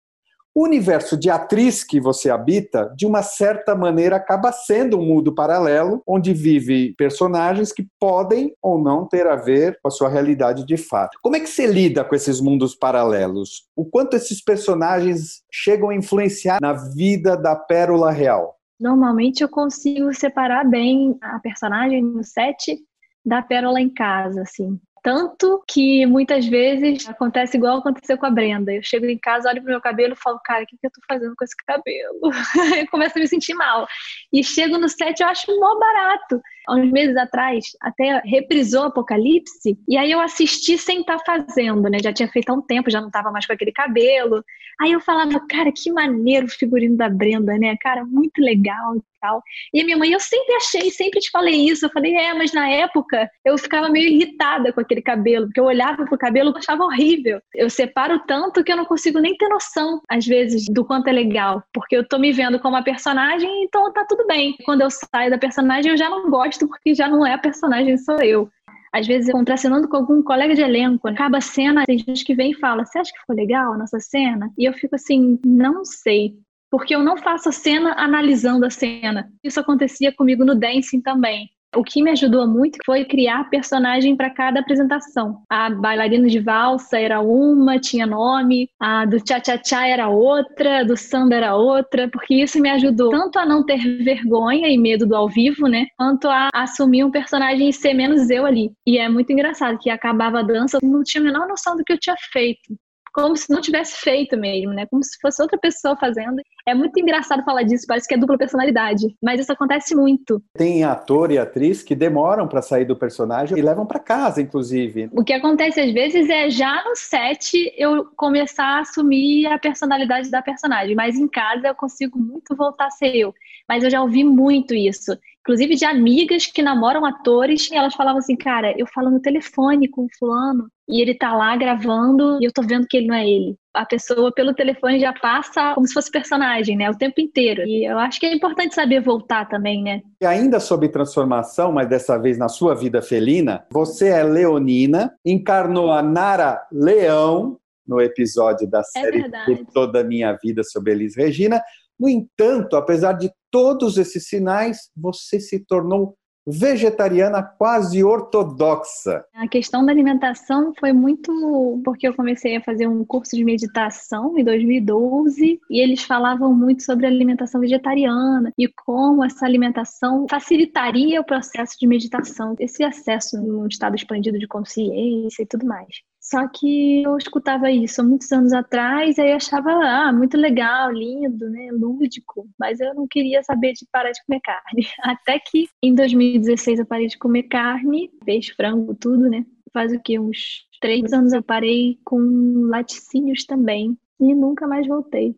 O 0.54 0.64
universo 0.64 1.16
de 1.16 1.30
atriz 1.30 1.84
que 1.84 2.00
você 2.00 2.28
habita, 2.28 2.92
de 2.96 3.06
uma 3.06 3.22
certa 3.22 3.76
maneira, 3.76 4.16
acaba 4.16 4.50
sendo 4.50 4.98
um 4.98 5.04
mundo 5.04 5.32
paralelo, 5.32 6.02
onde 6.04 6.34
vive 6.34 6.94
personagens 6.96 7.72
que 7.72 7.86
podem 8.00 8.52
ou 8.60 8.82
não 8.82 9.06
ter 9.06 9.26
a 9.28 9.36
ver 9.36 9.78
com 9.80 9.86
a 9.86 9.90
sua 9.92 10.08
realidade 10.08 10.66
de 10.66 10.76
fato. 10.76 11.16
Como 11.22 11.36
é 11.36 11.40
que 11.40 11.46
você 11.46 11.64
lida 11.64 12.04
com 12.04 12.12
esses 12.12 12.40
mundos 12.40 12.74
paralelos? 12.74 13.68
O 13.76 13.84
quanto 13.84 14.16
esses 14.16 14.42
personagens 14.42 15.42
chegam 15.48 15.90
a 15.90 15.94
influenciar 15.94 16.58
na 16.60 16.72
vida 16.72 17.36
da 17.36 17.54
pérola 17.54 18.10
real? 18.10 18.56
Normalmente 18.80 19.42
eu 19.42 19.48
consigo 19.48 20.12
separar 20.12 20.64
bem 20.64 21.16
a 21.22 21.38
personagem 21.38 22.02
no 22.02 22.24
set 22.24 22.76
da 23.24 23.42
pérola 23.42 23.80
em 23.80 23.90
casa, 23.90 24.42
assim. 24.42 24.80
Tanto 25.02 25.62
que 25.68 26.04
muitas 26.06 26.46
vezes 26.46 27.08
acontece 27.08 27.56
igual 27.56 27.78
aconteceu 27.78 28.18
com 28.18 28.26
a 28.26 28.30
Brenda. 28.30 28.72
Eu 28.72 28.82
chego 28.82 29.06
em 29.06 29.18
casa, 29.18 29.48
olho 29.48 29.62
pro 29.62 29.70
meu 29.70 29.80
cabelo 29.80 30.14
e 30.14 30.16
falo, 30.16 30.40
cara, 30.44 30.64
o 30.64 30.66
que, 30.66 30.76
que 30.76 30.86
eu 30.86 30.90
tô 30.90 31.00
fazendo 31.08 31.34
com 31.36 31.44
esse 31.44 31.56
cabelo? 31.56 32.20
eu 32.78 32.88
começo 32.90 33.16
a 33.16 33.20
me 33.20 33.28
sentir 33.28 33.54
mal. 33.54 33.86
E 34.32 34.42
chego 34.42 34.78
no 34.78 34.88
set, 34.88 35.20
eu 35.20 35.28
acho 35.28 35.46
mó 35.58 35.78
barato. 35.78 36.40
Há 36.68 36.74
uns 36.74 36.90
meses 36.92 37.16
atrás, 37.16 37.64
até 37.80 38.20
reprisou 38.24 38.84
Apocalipse, 38.84 39.78
e 39.88 39.96
aí 39.96 40.10
eu 40.10 40.20
assisti 40.20 40.76
sem 40.76 41.00
estar 41.00 41.18
tá 41.18 41.24
fazendo, 41.24 41.88
né? 41.88 41.98
Já 42.02 42.12
tinha 42.12 42.28
feito 42.28 42.50
há 42.50 42.52
um 42.52 42.60
tempo, 42.60 42.90
já 42.90 43.00
não 43.00 43.10
tava 43.10 43.30
mais 43.32 43.46
com 43.46 43.54
aquele 43.54 43.72
cabelo. 43.72 44.44
Aí 44.80 44.92
eu 44.92 45.00
falava, 45.00 45.40
cara, 45.48 45.72
que 45.72 45.90
maneiro 45.90 46.46
o 46.46 46.50
figurino 46.50 46.96
da 46.96 47.08
Brenda, 47.08 47.56
né? 47.56 47.74
Cara, 47.80 48.04
muito 48.04 48.38
legal 48.40 48.96
e 48.96 49.02
tal. 49.20 49.42
E 49.72 49.80
a 49.80 49.84
minha 49.84 49.96
mãe, 49.96 50.12
eu 50.12 50.20
sempre 50.20 50.54
achei, 50.54 50.90
sempre 50.90 51.20
te 51.20 51.30
falei 51.30 51.54
isso. 51.54 51.86
Eu 51.86 51.90
falei, 51.90 52.14
é, 52.14 52.34
mas 52.34 52.52
na 52.52 52.68
época 52.68 53.28
eu 53.44 53.56
ficava 53.58 53.88
meio 53.88 54.08
irritada 54.08 54.72
com 54.72 54.80
aquele 54.80 55.02
cabelo, 55.02 55.46
porque 55.46 55.60
eu 55.60 55.64
olhava 55.64 56.04
pro 56.04 56.18
cabelo 56.18 56.52
e 56.54 56.58
achava 56.58 56.84
horrível. 56.84 57.40
Eu 57.54 57.70
separo 57.70 58.20
tanto 58.26 58.62
que 58.64 58.72
eu 58.72 58.76
não 58.76 58.84
consigo 58.84 59.18
nem 59.18 59.36
ter 59.36 59.48
noção, 59.48 60.00
às 60.08 60.26
vezes, 60.26 60.66
do 60.70 60.84
quanto 60.84 61.08
é 61.08 61.12
legal, 61.12 61.62
porque 61.72 61.96
eu 61.96 62.06
tô 62.06 62.18
me 62.18 62.32
vendo 62.32 62.58
como 62.58 62.76
a 62.76 62.82
personagem, 62.82 63.64
então 63.64 63.92
tá 63.92 64.04
tudo 64.08 64.26
bem. 64.26 64.56
Quando 64.64 64.82
eu 64.82 64.88
saio 64.90 65.30
da 65.30 65.38
personagem, 65.38 65.90
eu 65.90 65.96
já 65.96 66.08
não 66.08 66.30
gosto, 66.30 66.68
porque 66.68 66.94
já 66.94 67.08
não 67.08 67.26
é 67.26 67.34
a 67.34 67.38
personagem, 67.38 67.96
sou 67.98 68.20
eu 68.22 68.48
às 68.92 69.06
vezes 69.06 69.30
contracenando 69.30 69.88
com 69.88 69.96
algum 69.96 70.22
colega 70.22 70.54
de 70.54 70.62
elenco, 70.62 71.08
né? 71.08 71.14
acaba 71.14 71.38
a 71.38 71.42
cena, 71.42 71.84
tem 71.84 71.98
gente 71.98 72.24
que 72.24 72.34
vem 72.34 72.52
e 72.52 72.58
fala: 72.58 72.84
Você 72.84 72.98
acha 72.98 73.12
que 73.12 73.20
ficou 73.20 73.36
legal 73.36 73.72
a 73.72 73.78
nossa 73.78 74.00
cena? 74.00 74.50
E 74.56 74.64
eu 74.68 74.72
fico 74.72 74.94
assim: 74.94 75.38
Não 75.44 75.84
sei. 75.84 76.34
Porque 76.70 76.94
eu 76.94 77.02
não 77.02 77.16
faço 77.16 77.48
a 77.48 77.52
cena 77.52 77.94
analisando 77.98 78.66
a 78.66 78.70
cena. 78.70 79.28
Isso 79.42 79.60
acontecia 79.60 80.12
comigo 80.12 80.44
no 80.44 80.54
dancing 80.54 81.00
também. 81.00 81.48
O 81.76 81.84
que 81.84 82.02
me 82.02 82.10
ajudou 82.12 82.48
muito 82.48 82.78
foi 82.84 83.04
criar 83.04 83.50
personagem 83.50 84.16
para 84.16 84.30
cada 84.30 84.60
apresentação. 84.60 85.42
A 85.50 85.68
bailarina 85.68 86.26
de 86.26 86.40
valsa 86.40 86.98
era 86.98 87.20
uma, 87.20 87.78
tinha 87.78 88.06
nome, 88.06 88.70
a 88.80 89.04
do 89.04 89.18
cha-cha-cha 89.18 89.86
era 89.86 90.08
outra, 90.08 90.82
do 90.82 90.96
samba 90.96 91.34
era 91.34 91.54
outra, 91.54 92.08
porque 92.08 92.36
isso 92.36 92.58
me 92.58 92.70
ajudou 92.70 93.10
tanto 93.10 93.38
a 93.38 93.44
não 93.44 93.64
ter 93.66 93.78
vergonha 94.02 94.68
e 94.68 94.78
medo 94.78 95.06
do 95.06 95.14
ao 95.14 95.28
vivo, 95.28 95.66
né, 95.66 95.86
quanto 95.96 96.26
a 96.28 96.48
assumir 96.54 97.04
um 97.04 97.10
personagem 97.10 97.68
e 97.68 97.72
ser 97.72 97.92
menos 97.92 98.30
eu 98.30 98.46
ali. 98.46 98.72
E 98.86 98.96
é 98.96 99.06
muito 99.06 99.30
engraçado 99.30 99.78
que 99.78 99.90
acabava 99.90 100.38
a 100.38 100.42
dança, 100.42 100.78
não 100.82 101.02
tinha 101.02 101.20
a 101.20 101.24
menor 101.24 101.46
noção 101.46 101.76
do 101.76 101.84
que 101.84 101.92
eu 101.92 101.98
tinha 101.98 102.16
feito 102.32 102.74
como 103.18 103.36
se 103.36 103.50
não 103.50 103.60
tivesse 103.60 103.96
feito 103.96 104.36
mesmo, 104.36 104.72
né? 104.72 104.86
Como 104.86 105.02
se 105.02 105.18
fosse 105.20 105.42
outra 105.42 105.58
pessoa 105.58 105.96
fazendo. 105.96 106.36
É 106.66 106.72
muito 106.72 106.98
engraçado 107.00 107.44
falar 107.44 107.64
disso, 107.64 107.84
parece 107.86 108.06
que 108.06 108.14
é 108.14 108.16
dupla 108.16 108.38
personalidade, 108.38 109.08
mas 109.20 109.40
isso 109.40 109.52
acontece 109.52 109.94
muito. 109.94 110.40
Tem 110.56 110.84
ator 110.84 111.32
e 111.32 111.38
atriz 111.38 111.82
que 111.82 111.96
demoram 111.96 112.46
para 112.46 112.62
sair 112.62 112.84
do 112.84 112.94
personagem 112.94 113.58
e 113.58 113.62
levam 113.62 113.84
para 113.84 113.98
casa, 113.98 114.40
inclusive. 114.40 115.10
O 115.12 115.24
que 115.24 115.32
acontece 115.32 115.80
às 115.80 115.92
vezes 115.92 116.30
é 116.30 116.48
já 116.48 116.84
no 116.84 116.94
set 116.94 117.72
eu 117.76 118.06
começar 118.16 118.64
a 118.64 118.80
assumir 118.80 119.46
a 119.46 119.58
personalidade 119.58 120.30
da 120.30 120.40
personagem, 120.40 120.94
mas 120.94 121.16
em 121.16 121.26
casa 121.26 121.68
eu 121.68 121.74
consigo 121.74 122.18
muito 122.18 122.54
voltar 122.54 122.86
a 122.86 122.90
ser 122.90 123.16
eu. 123.16 123.34
Mas 123.68 123.82
eu 123.82 123.90
já 123.90 124.00
ouvi 124.00 124.22
muito 124.22 124.74
isso 124.74 125.18
inclusive 125.40 125.76
de 125.76 125.84
amigas 125.86 126.44
que 126.44 126.60
namoram 126.60 127.06
atores, 127.06 127.70
e 127.70 127.74
elas 127.74 127.94
falavam 127.94 128.18
assim, 128.18 128.36
cara, 128.36 128.74
eu 128.76 128.86
falo 128.86 129.08
no 129.08 129.18
telefone 129.18 129.88
com 129.88 130.04
o 130.04 130.08
fulano, 130.18 130.68
e 130.88 131.02
ele 131.02 131.14
tá 131.14 131.34
lá 131.36 131.56
gravando, 131.56 132.38
e 132.40 132.46
eu 132.46 132.52
tô 132.52 132.62
vendo 132.62 132.86
que 132.88 132.96
ele 132.96 133.06
não 133.08 133.14
é 133.14 133.28
ele. 133.28 133.56
A 133.74 133.84
pessoa 133.84 134.32
pelo 134.32 134.54
telefone 134.54 134.98
já 134.98 135.12
passa 135.12 135.74
como 135.74 135.86
se 135.86 135.92
fosse 135.92 136.10
personagem, 136.10 136.76
né? 136.76 136.90
O 136.90 136.96
tempo 136.96 137.20
inteiro. 137.20 137.62
E 137.66 137.84
eu 137.84 137.98
acho 137.98 138.18
que 138.18 138.26
é 138.26 138.34
importante 138.34 138.74
saber 138.74 139.00
voltar 139.00 139.46
também, 139.48 139.82
né? 139.82 140.00
E 140.20 140.26
ainda 140.26 140.58
sobre 140.58 140.88
transformação, 140.88 141.70
mas 141.70 141.88
dessa 141.88 142.18
vez 142.18 142.38
na 142.38 142.48
sua 142.48 142.74
vida 142.74 143.02
felina, 143.02 143.64
você 143.70 144.08
é 144.08 144.22
leonina, 144.22 145.14
encarnou 145.24 145.92
a 145.92 146.02
Nara 146.02 146.60
Leão 146.72 147.58
no 147.86 148.00
episódio 148.00 148.68
da 148.68 148.80
é 148.80 148.82
série 148.82 149.20
é 149.20 149.44
Por 149.44 149.66
Toda 149.72 150.00
a 150.00 150.04
Minha 150.04 150.36
Vida 150.42 150.64
sobre 150.64 150.92
Elis 150.92 151.16
Regina. 151.16 151.62
No 151.98 152.08
entanto, 152.08 152.76
apesar 152.76 153.12
de 153.12 153.30
todos 153.50 153.98
esses 153.98 154.28
sinais, 154.28 154.90
você 154.96 155.40
se 155.40 155.64
tornou 155.64 156.14
vegetariana 156.50 157.42
quase 157.42 158.02
ortodoxa. 158.02 159.24
A 159.34 159.46
questão 159.46 159.84
da 159.84 159.92
alimentação 159.92 160.72
foi 160.78 160.92
muito 160.92 161.80
porque 161.84 162.08
eu 162.08 162.14
comecei 162.14 162.56
a 162.56 162.62
fazer 162.62 162.86
um 162.86 163.04
curso 163.04 163.36
de 163.36 163.44
meditação 163.44 164.38
em 164.38 164.44
2012 164.44 165.60
e 165.70 165.80
eles 165.80 166.02
falavam 166.02 166.54
muito 166.54 166.82
sobre 166.82 167.06
alimentação 167.06 167.60
vegetariana 167.60 168.52
e 168.58 168.68
como 168.68 169.24
essa 169.24 169.44
alimentação 169.44 170.26
facilitaria 170.28 171.20
o 171.20 171.24
processo 171.24 171.76
de 171.78 171.86
meditação, 171.86 172.54
esse 172.58 172.82
acesso 172.82 173.36
num 173.36 173.66
estado 173.66 173.94
expandido 173.94 174.38
de 174.38 174.46
consciência 174.46 175.42
e 175.42 175.46
tudo 175.46 175.66
mais. 175.66 176.07
Só 176.30 176.46
que 176.46 177.02
eu 177.02 177.16
escutava 177.16 177.70
isso 177.70 178.02
há 178.02 178.04
muitos 178.04 178.30
anos 178.30 178.52
atrás 178.52 179.16
e 179.16 179.20
aí 179.22 179.32
achava 179.32 179.70
ah, 179.70 180.12
muito 180.12 180.36
legal, 180.36 180.92
lindo, 180.92 181.48
né, 181.48 181.70
lúdico, 181.72 182.46
mas 182.58 182.78
eu 182.80 182.94
não 182.94 183.06
queria 183.08 183.42
saber 183.42 183.72
de 183.72 183.86
parar 183.90 184.10
de 184.10 184.22
comer 184.26 184.40
carne. 184.40 184.86
Até 185.00 185.38
que 185.38 185.68
em 185.82 185.94
2016 185.94 186.80
eu 186.80 186.86
parei 186.86 187.06
de 187.06 187.16
comer 187.16 187.44
carne, 187.44 188.10
peixe, 188.26 188.52
frango, 188.54 188.94
tudo, 188.94 189.30
né? 189.30 189.46
Faz 189.72 189.90
o 189.90 190.00
que? 190.00 190.18
Uns 190.18 190.66
três 190.82 191.14
anos 191.14 191.32
eu 191.32 191.42
parei 191.42 191.98
com 192.04 192.20
laticínios 192.68 193.46
também 193.46 193.96
e 194.20 194.34
nunca 194.34 194.66
mais 194.66 194.86
voltei. 194.86 195.34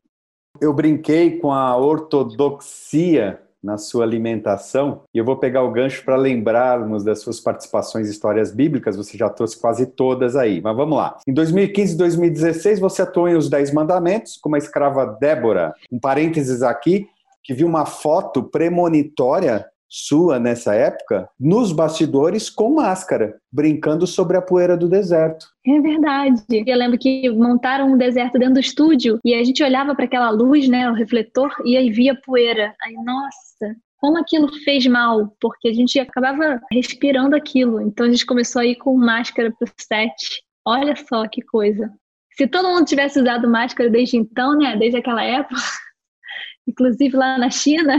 Eu 0.61 0.75
brinquei 0.75 1.39
com 1.39 1.53
a 1.53 1.77
ortodoxia 1.77 3.41
na 3.63 3.77
sua 3.77 4.05
alimentação. 4.05 5.03
E 5.15 5.19
eu 5.19 5.25
vou 5.25 5.37
pegar 5.37 5.63
o 5.63 5.71
gancho 5.71 6.05
para 6.05 6.17
lembrarmos 6.17 7.05
das 7.05 7.21
suas 7.21 7.41
participações 7.41 8.09
em 8.09 8.11
histórias 8.11 8.53
bíblicas, 8.53 8.97
você 8.97 9.17
já 9.17 9.29
trouxe 9.29 9.61
quase 9.61 9.87
todas 9.87 10.37
aí, 10.37 10.61
mas 10.61 10.77
vamos 10.77 10.97
lá. 10.97 11.17
Em 11.27 11.33
2015 11.33 11.95
e 11.95 11.99
2016, 11.99 12.81
você 12.81 13.03
atuou 13.03 13.29
em 13.29 13.37
Os 13.37 13.49
Dez 13.49 13.73
Mandamentos, 13.73 14.37
com 14.37 14.55
a 14.55 14.59
escrava 14.59 15.07
Débora. 15.21 15.75
Um 15.93 15.99
parênteses 15.99 16.63
aqui, 16.63 17.07
que 17.43 17.55
viu 17.55 17.67
uma 17.67 17.87
foto 17.87 18.43
premonitória 18.43 19.67
sua 19.91 20.39
nessa 20.39 20.73
época 20.73 21.29
nos 21.39 21.73
bastidores 21.73 22.49
com 22.49 22.73
máscara, 22.75 23.41
brincando 23.53 24.07
sobre 24.07 24.37
a 24.37 24.43
poeira 24.43 24.77
do 24.77 24.89
deserto. 24.89 25.47
É 25.67 25.81
verdade. 25.81 26.43
Eu 26.65 26.79
lembro 26.79 26.97
que 26.97 27.29
montaram 27.31 27.93
um 27.93 27.99
deserto 27.99 28.39
dentro 28.39 28.55
do 28.55 28.61
estúdio 28.61 29.19
e 29.25 29.35
a 29.35 29.43
gente 29.43 29.65
olhava 29.65 29.95
para 29.97 30.05
aquela 30.05 30.31
luz, 30.31 30.69
né, 30.69 30.89
o 30.89 30.95
refletor, 30.95 31.51
e 31.65 31.77
aí 31.77 31.91
via 31.91 32.15
poeira. 32.25 32.73
Aí, 32.81 32.95
nossa, 32.95 33.77
como 33.97 34.19
aquilo 34.19 34.49
fez 34.65 34.87
mal, 34.87 35.35
porque 35.41 35.69
a 35.69 35.75
gente 35.75 35.99
acabava 35.99 36.61
respirando 36.73 37.35
aquilo. 37.35 37.81
Então 37.81 38.07
a 38.07 38.11
gente 38.11 38.25
começou 38.25 38.63
a 38.63 38.67
ir 38.67 38.77
com 38.77 38.97
máscara 38.97 39.53
pro 39.59 39.69
set. 39.77 40.43
Olha 40.65 40.95
só 40.95 41.27
que 41.27 41.43
coisa. 41.43 41.93
Se 42.37 42.47
todo 42.47 42.69
mundo 42.69 42.87
tivesse 42.87 43.21
usado 43.21 43.51
máscara 43.51 43.91
desde 43.91 44.17
então, 44.17 44.57
né, 44.57 44.77
desde 44.77 44.99
aquela 44.99 45.23
época, 45.25 45.61
inclusive 46.67 47.17
lá 47.17 47.37
na 47.37 47.51
China, 47.51 47.97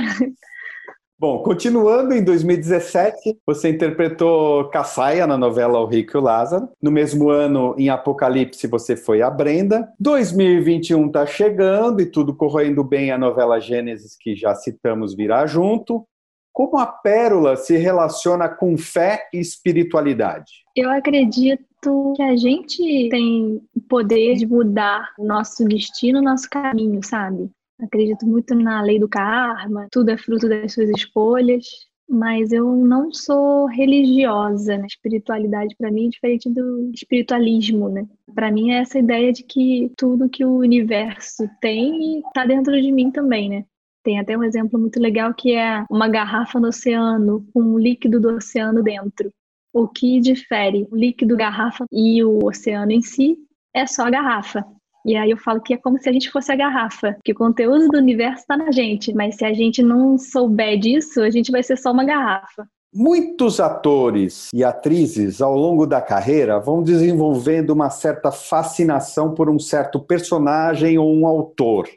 Bom, 1.22 1.44
continuando 1.44 2.16
em 2.16 2.24
2017, 2.24 3.38
você 3.46 3.70
interpretou 3.70 4.68
Caçaia 4.70 5.28
na 5.28 5.38
novela 5.38 5.80
O 5.80 5.86
Rico 5.86 6.18
e 6.18 6.20
o 6.20 6.24
Lázaro. 6.24 6.68
No 6.82 6.90
mesmo 6.90 7.30
ano, 7.30 7.76
em 7.78 7.90
Apocalipse, 7.90 8.66
você 8.66 8.96
foi 8.96 9.22
a 9.22 9.30
Brenda. 9.30 9.88
2021 10.00 11.06
está 11.06 11.24
chegando 11.28 12.02
e 12.02 12.08
tudo 12.08 12.36
correndo 12.36 12.84
bem 12.84 13.12
a 13.12 13.20
novela 13.20 13.60
Gênesis, 13.60 14.18
que 14.20 14.36
já 14.36 14.56
citamos, 14.56 15.14
virá 15.14 15.46
junto. 15.46 16.08
Como 16.52 16.80
a 16.80 16.88
pérola 16.88 17.56
se 17.56 17.78
relaciona 17.78 18.50
com 18.50 18.76
fé 18.76 19.30
e 19.32 19.38
espiritualidade? 19.38 20.52
Eu 20.76 20.90
acredito 20.90 22.14
que 22.16 22.24
a 22.24 22.36
gente 22.36 23.10
tem 23.12 23.62
o 23.76 23.82
poder 23.88 24.38
de 24.38 24.48
mudar 24.48 25.10
o 25.20 25.24
nosso 25.24 25.64
destino, 25.66 26.18
o 26.18 26.24
nosso 26.24 26.50
caminho, 26.50 27.00
sabe? 27.04 27.48
Acredito 27.82 28.26
muito 28.26 28.54
na 28.56 28.82
lei 28.82 29.00
do 29.00 29.10
karma, 29.10 29.88
tudo 29.92 30.10
é 30.12 30.18
fruto 30.18 30.48
das 30.48 30.74
suas 30.74 30.90
escolhas, 30.90 31.66
mas 32.08 32.52
eu 32.52 32.76
não 32.76 33.12
sou 33.14 33.66
religiosa. 33.68 34.78
Né? 34.78 34.86
Espiritualidade 34.86 35.76
para 35.78 35.92
mim 35.92 36.08
é 36.08 36.10
diferente 36.10 36.50
do 36.50 36.92
espiritualismo, 36.94 37.90
né? 37.90 38.06
Para 38.36 38.52
mim 38.52 38.72
é 38.72 38.80
essa 38.80 39.00
ideia 39.00 39.32
de 39.32 39.44
que 39.44 39.92
tudo 39.98 40.30
que 40.30 40.44
o 40.44 40.58
universo 40.58 41.50
tem 41.62 42.20
está 42.20 42.46
dentro 42.46 42.80
de 42.80 42.92
mim 42.92 43.12
também, 43.12 43.50
né? 43.50 43.66
Tem 44.04 44.20
até 44.20 44.38
um 44.38 44.44
exemplo 44.44 44.80
muito 44.80 45.00
legal 45.00 45.34
que 45.34 45.54
é 45.54 45.86
uma 45.90 46.10
garrafa 46.10 46.60
no 46.60 46.70
oceano 46.70 47.46
com 47.54 47.62
um 47.62 47.78
líquido 47.78 48.20
do 48.20 48.36
oceano 48.36 48.84
dentro. 48.84 49.32
O 49.74 49.88
que 49.88 50.20
difere 50.20 50.88
o 50.92 50.96
líquido 50.96 51.38
garrafa 51.38 51.86
e 51.92 52.24
o 52.24 52.44
oceano 52.44 52.92
em 52.92 53.02
si 53.02 53.38
é 53.74 53.86
só 53.86 54.04
a 54.04 54.10
garrafa. 54.10 54.66
E 55.06 55.16
aí 55.16 55.32
eu 55.32 55.38
falo 55.38 55.62
que 55.62 55.74
é 55.74 55.78
como 55.78 55.98
se 55.98 56.08
a 56.08 56.12
gente 56.14 56.30
fosse 56.30 56.52
a 56.52 56.56
garrafa, 56.56 57.18
que 57.24 57.32
o 57.32 57.36
conteúdo 57.36 57.88
do 57.88 57.98
universo 57.98 58.42
está 58.42 58.56
na 58.56 58.72
gente, 58.72 59.14
mas 59.14 59.36
se 59.36 59.46
a 59.46 59.54
gente 59.54 59.82
não 59.82 60.18
souber 60.18 60.78
disso, 60.80 61.22
a 61.22 61.30
gente 61.30 61.52
vai 61.52 61.64
ser 61.64 61.78
só 61.78 61.92
uma 61.92 62.06
garrafa. 62.06 62.68
Muitos 62.94 63.62
atores 63.62 64.50
e 64.54 64.66
atrizes 64.66 65.42
ao 65.42 65.56
longo 65.56 65.88
da 65.88 66.02
carreira 66.02 66.60
vão 66.60 66.84
desenvolvendo 66.84 67.70
uma 67.70 67.90
certa 67.90 68.32
fascinação 68.32 69.34
por 69.34 69.50
um 69.50 69.58
certo 69.58 70.00
personagem 70.00 70.98
ou 70.98 71.10
um 71.10 71.26
autor. 71.26 71.88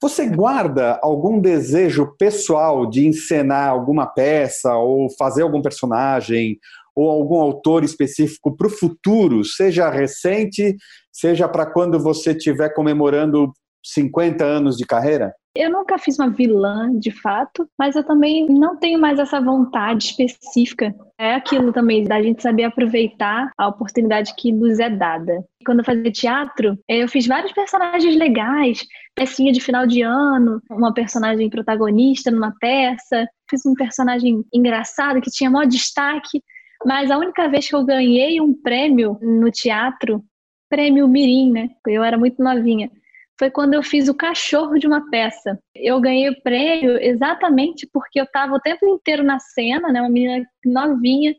Você 0.00 0.26
guarda 0.26 0.98
algum 1.00 1.40
desejo 1.40 2.14
pessoal 2.18 2.84
de 2.84 3.06
encenar 3.06 3.70
alguma 3.70 4.06
peça 4.06 4.74
ou 4.76 5.08
fazer 5.16 5.42
algum 5.42 5.62
personagem 5.62 6.58
ou 6.94 7.10
algum 7.10 7.40
autor 7.40 7.84
específico 7.84 8.54
para 8.54 8.66
o 8.66 8.70
futuro, 8.70 9.44
seja 9.44 9.88
recente, 9.88 10.76
seja 11.12 11.46
para 11.46 11.66
quando 11.66 11.98
você 12.00 12.32
estiver 12.32 12.70
comemorando 12.70 13.52
50 13.84 14.44
anos 14.44 14.76
de 14.76 14.86
carreira? 14.86 15.34
Eu 15.54 15.70
nunca 15.70 15.98
fiz 15.98 16.18
uma 16.18 16.30
vilã, 16.30 16.90
de 16.98 17.10
fato, 17.10 17.68
mas 17.78 17.94
eu 17.94 18.02
também 18.02 18.46
não 18.48 18.78
tenho 18.78 18.98
mais 18.98 19.18
essa 19.18 19.38
vontade 19.38 20.06
específica. 20.06 20.94
É 21.18 21.34
aquilo 21.34 21.74
também 21.74 22.04
da 22.04 22.22
gente 22.22 22.40
saber 22.40 22.64
aproveitar 22.64 23.50
a 23.58 23.68
oportunidade 23.68 24.34
que 24.34 24.50
nos 24.50 24.80
é 24.80 24.88
dada. 24.88 25.44
Quando 25.66 25.80
eu 25.80 25.84
fazia 25.84 26.10
teatro, 26.10 26.78
eu 26.88 27.06
fiz 27.06 27.26
vários 27.26 27.52
personagens 27.52 28.16
legais, 28.16 28.82
pecinha 29.14 29.52
de 29.52 29.60
final 29.60 29.86
de 29.86 30.00
ano, 30.00 30.58
uma 30.70 30.94
personagem 30.94 31.50
protagonista 31.50 32.30
numa 32.30 32.54
peça, 32.58 33.28
fiz 33.50 33.66
um 33.66 33.74
personagem 33.74 34.42
engraçado 34.54 35.20
que 35.20 35.30
tinha 35.30 35.50
maior 35.50 35.66
destaque, 35.66 36.42
mas 36.86 37.10
a 37.10 37.18
única 37.18 37.46
vez 37.48 37.68
que 37.68 37.74
eu 37.74 37.84
ganhei 37.84 38.40
um 38.40 38.54
prêmio 38.54 39.18
no 39.20 39.50
teatro, 39.50 40.24
prêmio 40.72 41.06
Mirim, 41.06 41.52
né? 41.52 41.68
Eu 41.86 42.02
era 42.02 42.16
muito 42.16 42.42
novinha. 42.42 42.90
Foi 43.38 43.50
quando 43.50 43.74
eu 43.74 43.82
fiz 43.82 44.08
o 44.08 44.14
cachorro 44.14 44.78
de 44.78 44.86
uma 44.86 45.10
peça. 45.10 45.58
Eu 45.74 46.00
ganhei 46.00 46.30
o 46.30 46.42
prêmio 46.42 46.96
exatamente 46.96 47.86
porque 47.92 48.18
eu 48.18 48.24
estava 48.24 48.54
o 48.54 48.60
tempo 48.60 48.86
inteiro 48.86 49.22
na 49.22 49.38
cena, 49.38 49.92
né? 49.92 50.00
Uma 50.00 50.08
menina 50.08 50.46
novinha. 50.64 51.34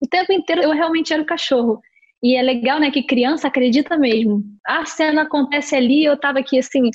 O 0.00 0.08
tempo 0.08 0.32
inteiro 0.32 0.62
eu 0.62 0.70
realmente 0.70 1.12
era 1.12 1.20
o 1.20 1.26
cachorro. 1.26 1.82
E 2.22 2.34
é 2.34 2.40
legal, 2.40 2.80
né, 2.80 2.90
que 2.90 3.02
criança 3.02 3.46
acredita 3.46 3.96
mesmo. 3.96 4.42
A 4.66 4.86
cena 4.86 5.22
acontece 5.22 5.76
ali, 5.76 6.04
eu 6.04 6.14
estava 6.14 6.38
aqui 6.38 6.58
assim, 6.58 6.90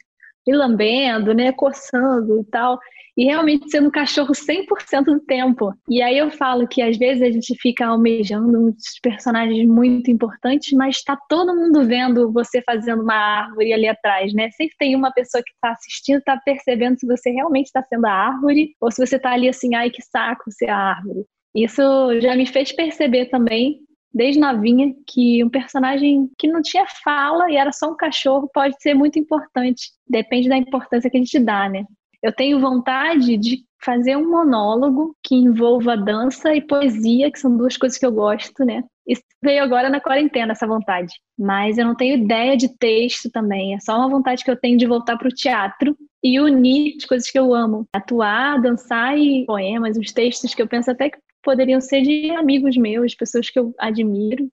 me 0.48 0.54
lambendo, 0.54 1.34
né, 1.34 1.52
coçando 1.52 2.42
e 2.42 2.46
tal 2.46 2.80
e 3.18 3.26
realmente 3.26 3.70
sendo 3.70 3.88
um 3.88 3.92
cachorro 3.92 4.34
100% 4.34 5.06
do 5.06 5.20
tempo. 5.20 5.74
E 5.90 6.02
aí 6.02 6.18
eu 6.18 6.32
falo 6.32 6.68
que 6.68 6.82
às 6.82 6.98
vezes 6.98 7.22
a 7.22 7.32
gente 7.32 7.56
fica 7.62 7.86
almejando 7.86 8.68
uns 8.68 9.00
personagens 9.02 9.68
muito 9.68 10.10
importantes, 10.10 10.74
mas 10.74 10.98
está 10.98 11.18
todo 11.30 11.56
mundo 11.56 11.86
vendo 11.86 12.32
você 12.32 12.62
fazendo 12.64 13.04
uma 13.04 13.16
árvore 13.16 13.74
ali 13.74 13.88
atrás, 13.88 14.34
né? 14.34 14.50
Sempre 14.52 14.76
tem 14.78 14.96
uma 14.96 15.12
pessoa 15.12 15.44
que 15.44 15.52
está 15.54 15.72
assistindo, 15.72 16.20
está 16.20 16.38
percebendo 16.38 17.00
se 17.00 17.06
você 17.06 17.30
realmente 17.32 17.68
está 17.68 17.84
sendo 17.84 18.06
a 18.06 18.12
árvore 18.12 18.76
ou 18.82 18.92
se 18.92 19.06
você 19.06 19.16
está 19.16 19.32
ali 19.32 19.48
assim, 19.48 19.76
ai 19.76 19.90
que 19.90 20.02
saco 20.02 20.52
ser 20.52 20.70
a 20.70 20.78
árvore. 20.78 21.26
Isso 21.56 22.20
já 22.20 22.36
me 22.36 22.48
fez 22.48 22.72
perceber 22.72 23.26
também 23.26 23.80
desde 24.14 24.40
novinha 24.40 24.94
que 25.08 25.44
um 25.44 25.50
personagem 25.50 26.30
que 26.38 26.48
não 26.48 26.62
tinha 26.62 26.86
fala 27.04 27.50
e 27.50 27.58
era 27.58 27.72
só 27.72 27.92
um 27.92 27.98
cachorro 27.98 28.50
pode 28.54 28.76
ser 28.82 28.94
muito 28.94 29.18
importante. 29.18 29.92
Depende 30.08 30.50
da 30.50 30.58
importância 30.58 31.10
que 31.10 31.18
a 31.18 31.20
gente 31.20 31.40
dá, 31.40 31.68
né? 31.68 31.86
Eu 32.24 32.32
tenho 32.32 32.60
vontade 32.62 33.36
de 33.36 33.66
fazer 33.84 34.16
um 34.16 34.30
monólogo 34.30 35.14
que 35.22 35.36
envolva 35.36 35.98
dança 35.98 36.56
e 36.56 36.62
poesia, 36.62 37.30
que 37.30 37.38
são 37.38 37.58
duas 37.58 37.76
coisas 37.76 37.98
que 37.98 38.06
eu 38.06 38.14
gosto, 38.14 38.64
né? 38.64 38.82
Isso 39.06 39.22
veio 39.44 39.62
agora 39.62 39.90
na 39.90 40.00
quarentena, 40.00 40.54
essa 40.54 40.66
vontade. 40.66 41.14
Mas 41.38 41.78
eu 41.78 41.86
não 41.86 41.94
tenho 41.94 42.24
ideia 42.24 42.56
de 42.56 42.70
texto 42.78 43.30
também. 43.30 43.76
É 43.76 43.80
só 43.82 43.98
uma 43.98 44.10
vontade 44.10 44.42
que 44.42 44.50
eu 44.50 44.56
tenho 44.56 44.78
de 44.78 44.88
voltar 44.88 45.18
para 45.18 45.28
o 45.28 45.34
teatro 45.34 45.98
e 46.24 46.40
unir 46.40 46.96
as 46.98 47.04
coisas 47.04 47.30
que 47.30 47.38
eu 47.38 47.54
amo. 47.54 47.86
Atuar, 47.94 48.62
dançar 48.62 49.18
e 49.18 49.46
poemas, 49.46 49.98
os 49.98 50.14
textos 50.14 50.56
que 50.56 50.62
eu 50.62 50.68
penso 50.68 50.90
até 50.90 51.10
que 51.10 51.18
poderiam 51.44 51.82
ser 51.82 52.04
de 52.04 52.32
amigos 52.32 52.78
meus, 52.78 53.14
pessoas 53.14 53.50
que 53.50 53.60
eu 53.60 53.74
admiro. 53.78 54.48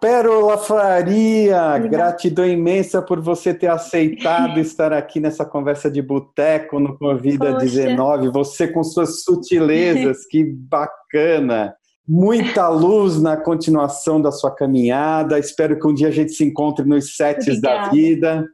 Pérola 0.00 0.56
Faria, 0.56 1.76
gratidão 1.78 2.46
imensa 2.46 3.02
por 3.02 3.20
você 3.20 3.52
ter 3.52 3.66
aceitado 3.66 4.58
estar 4.60 4.94
aqui 4.94 5.20
nessa 5.20 5.44
conversa 5.44 5.90
de 5.90 6.00
boteco 6.00 6.80
no 6.80 6.96
Convida 6.96 7.52
Poxa. 7.52 7.66
19. 7.66 8.28
Você 8.30 8.66
com 8.66 8.82
suas 8.82 9.22
sutilezas, 9.22 10.26
que 10.26 10.42
bacana. 10.42 11.74
Muita 12.08 12.68
luz 12.68 13.20
na 13.20 13.36
continuação 13.36 14.20
da 14.20 14.32
sua 14.32 14.54
caminhada. 14.54 15.38
Espero 15.38 15.78
que 15.78 15.86
um 15.86 15.94
dia 15.94 16.08
a 16.08 16.12
gente 16.12 16.32
se 16.32 16.44
encontre 16.44 16.84
nos 16.84 17.14
sets 17.14 17.46
Obrigada. 17.46 17.84
da 17.84 17.90
vida. 17.90 18.46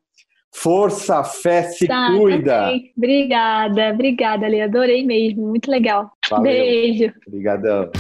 Força, 0.53 1.23
fé, 1.23 1.63
se 1.63 1.87
tá, 1.87 2.09
cuida. 2.17 2.73
Obrigada, 2.97 3.91
obrigada, 3.93 4.47
Ali. 4.47 4.61
Adorei 4.61 5.05
mesmo. 5.05 5.47
Muito 5.47 5.71
legal. 5.71 6.11
Valeu. 6.29 6.45
Beijo. 6.45 7.13
Obrigadão. 7.27 7.91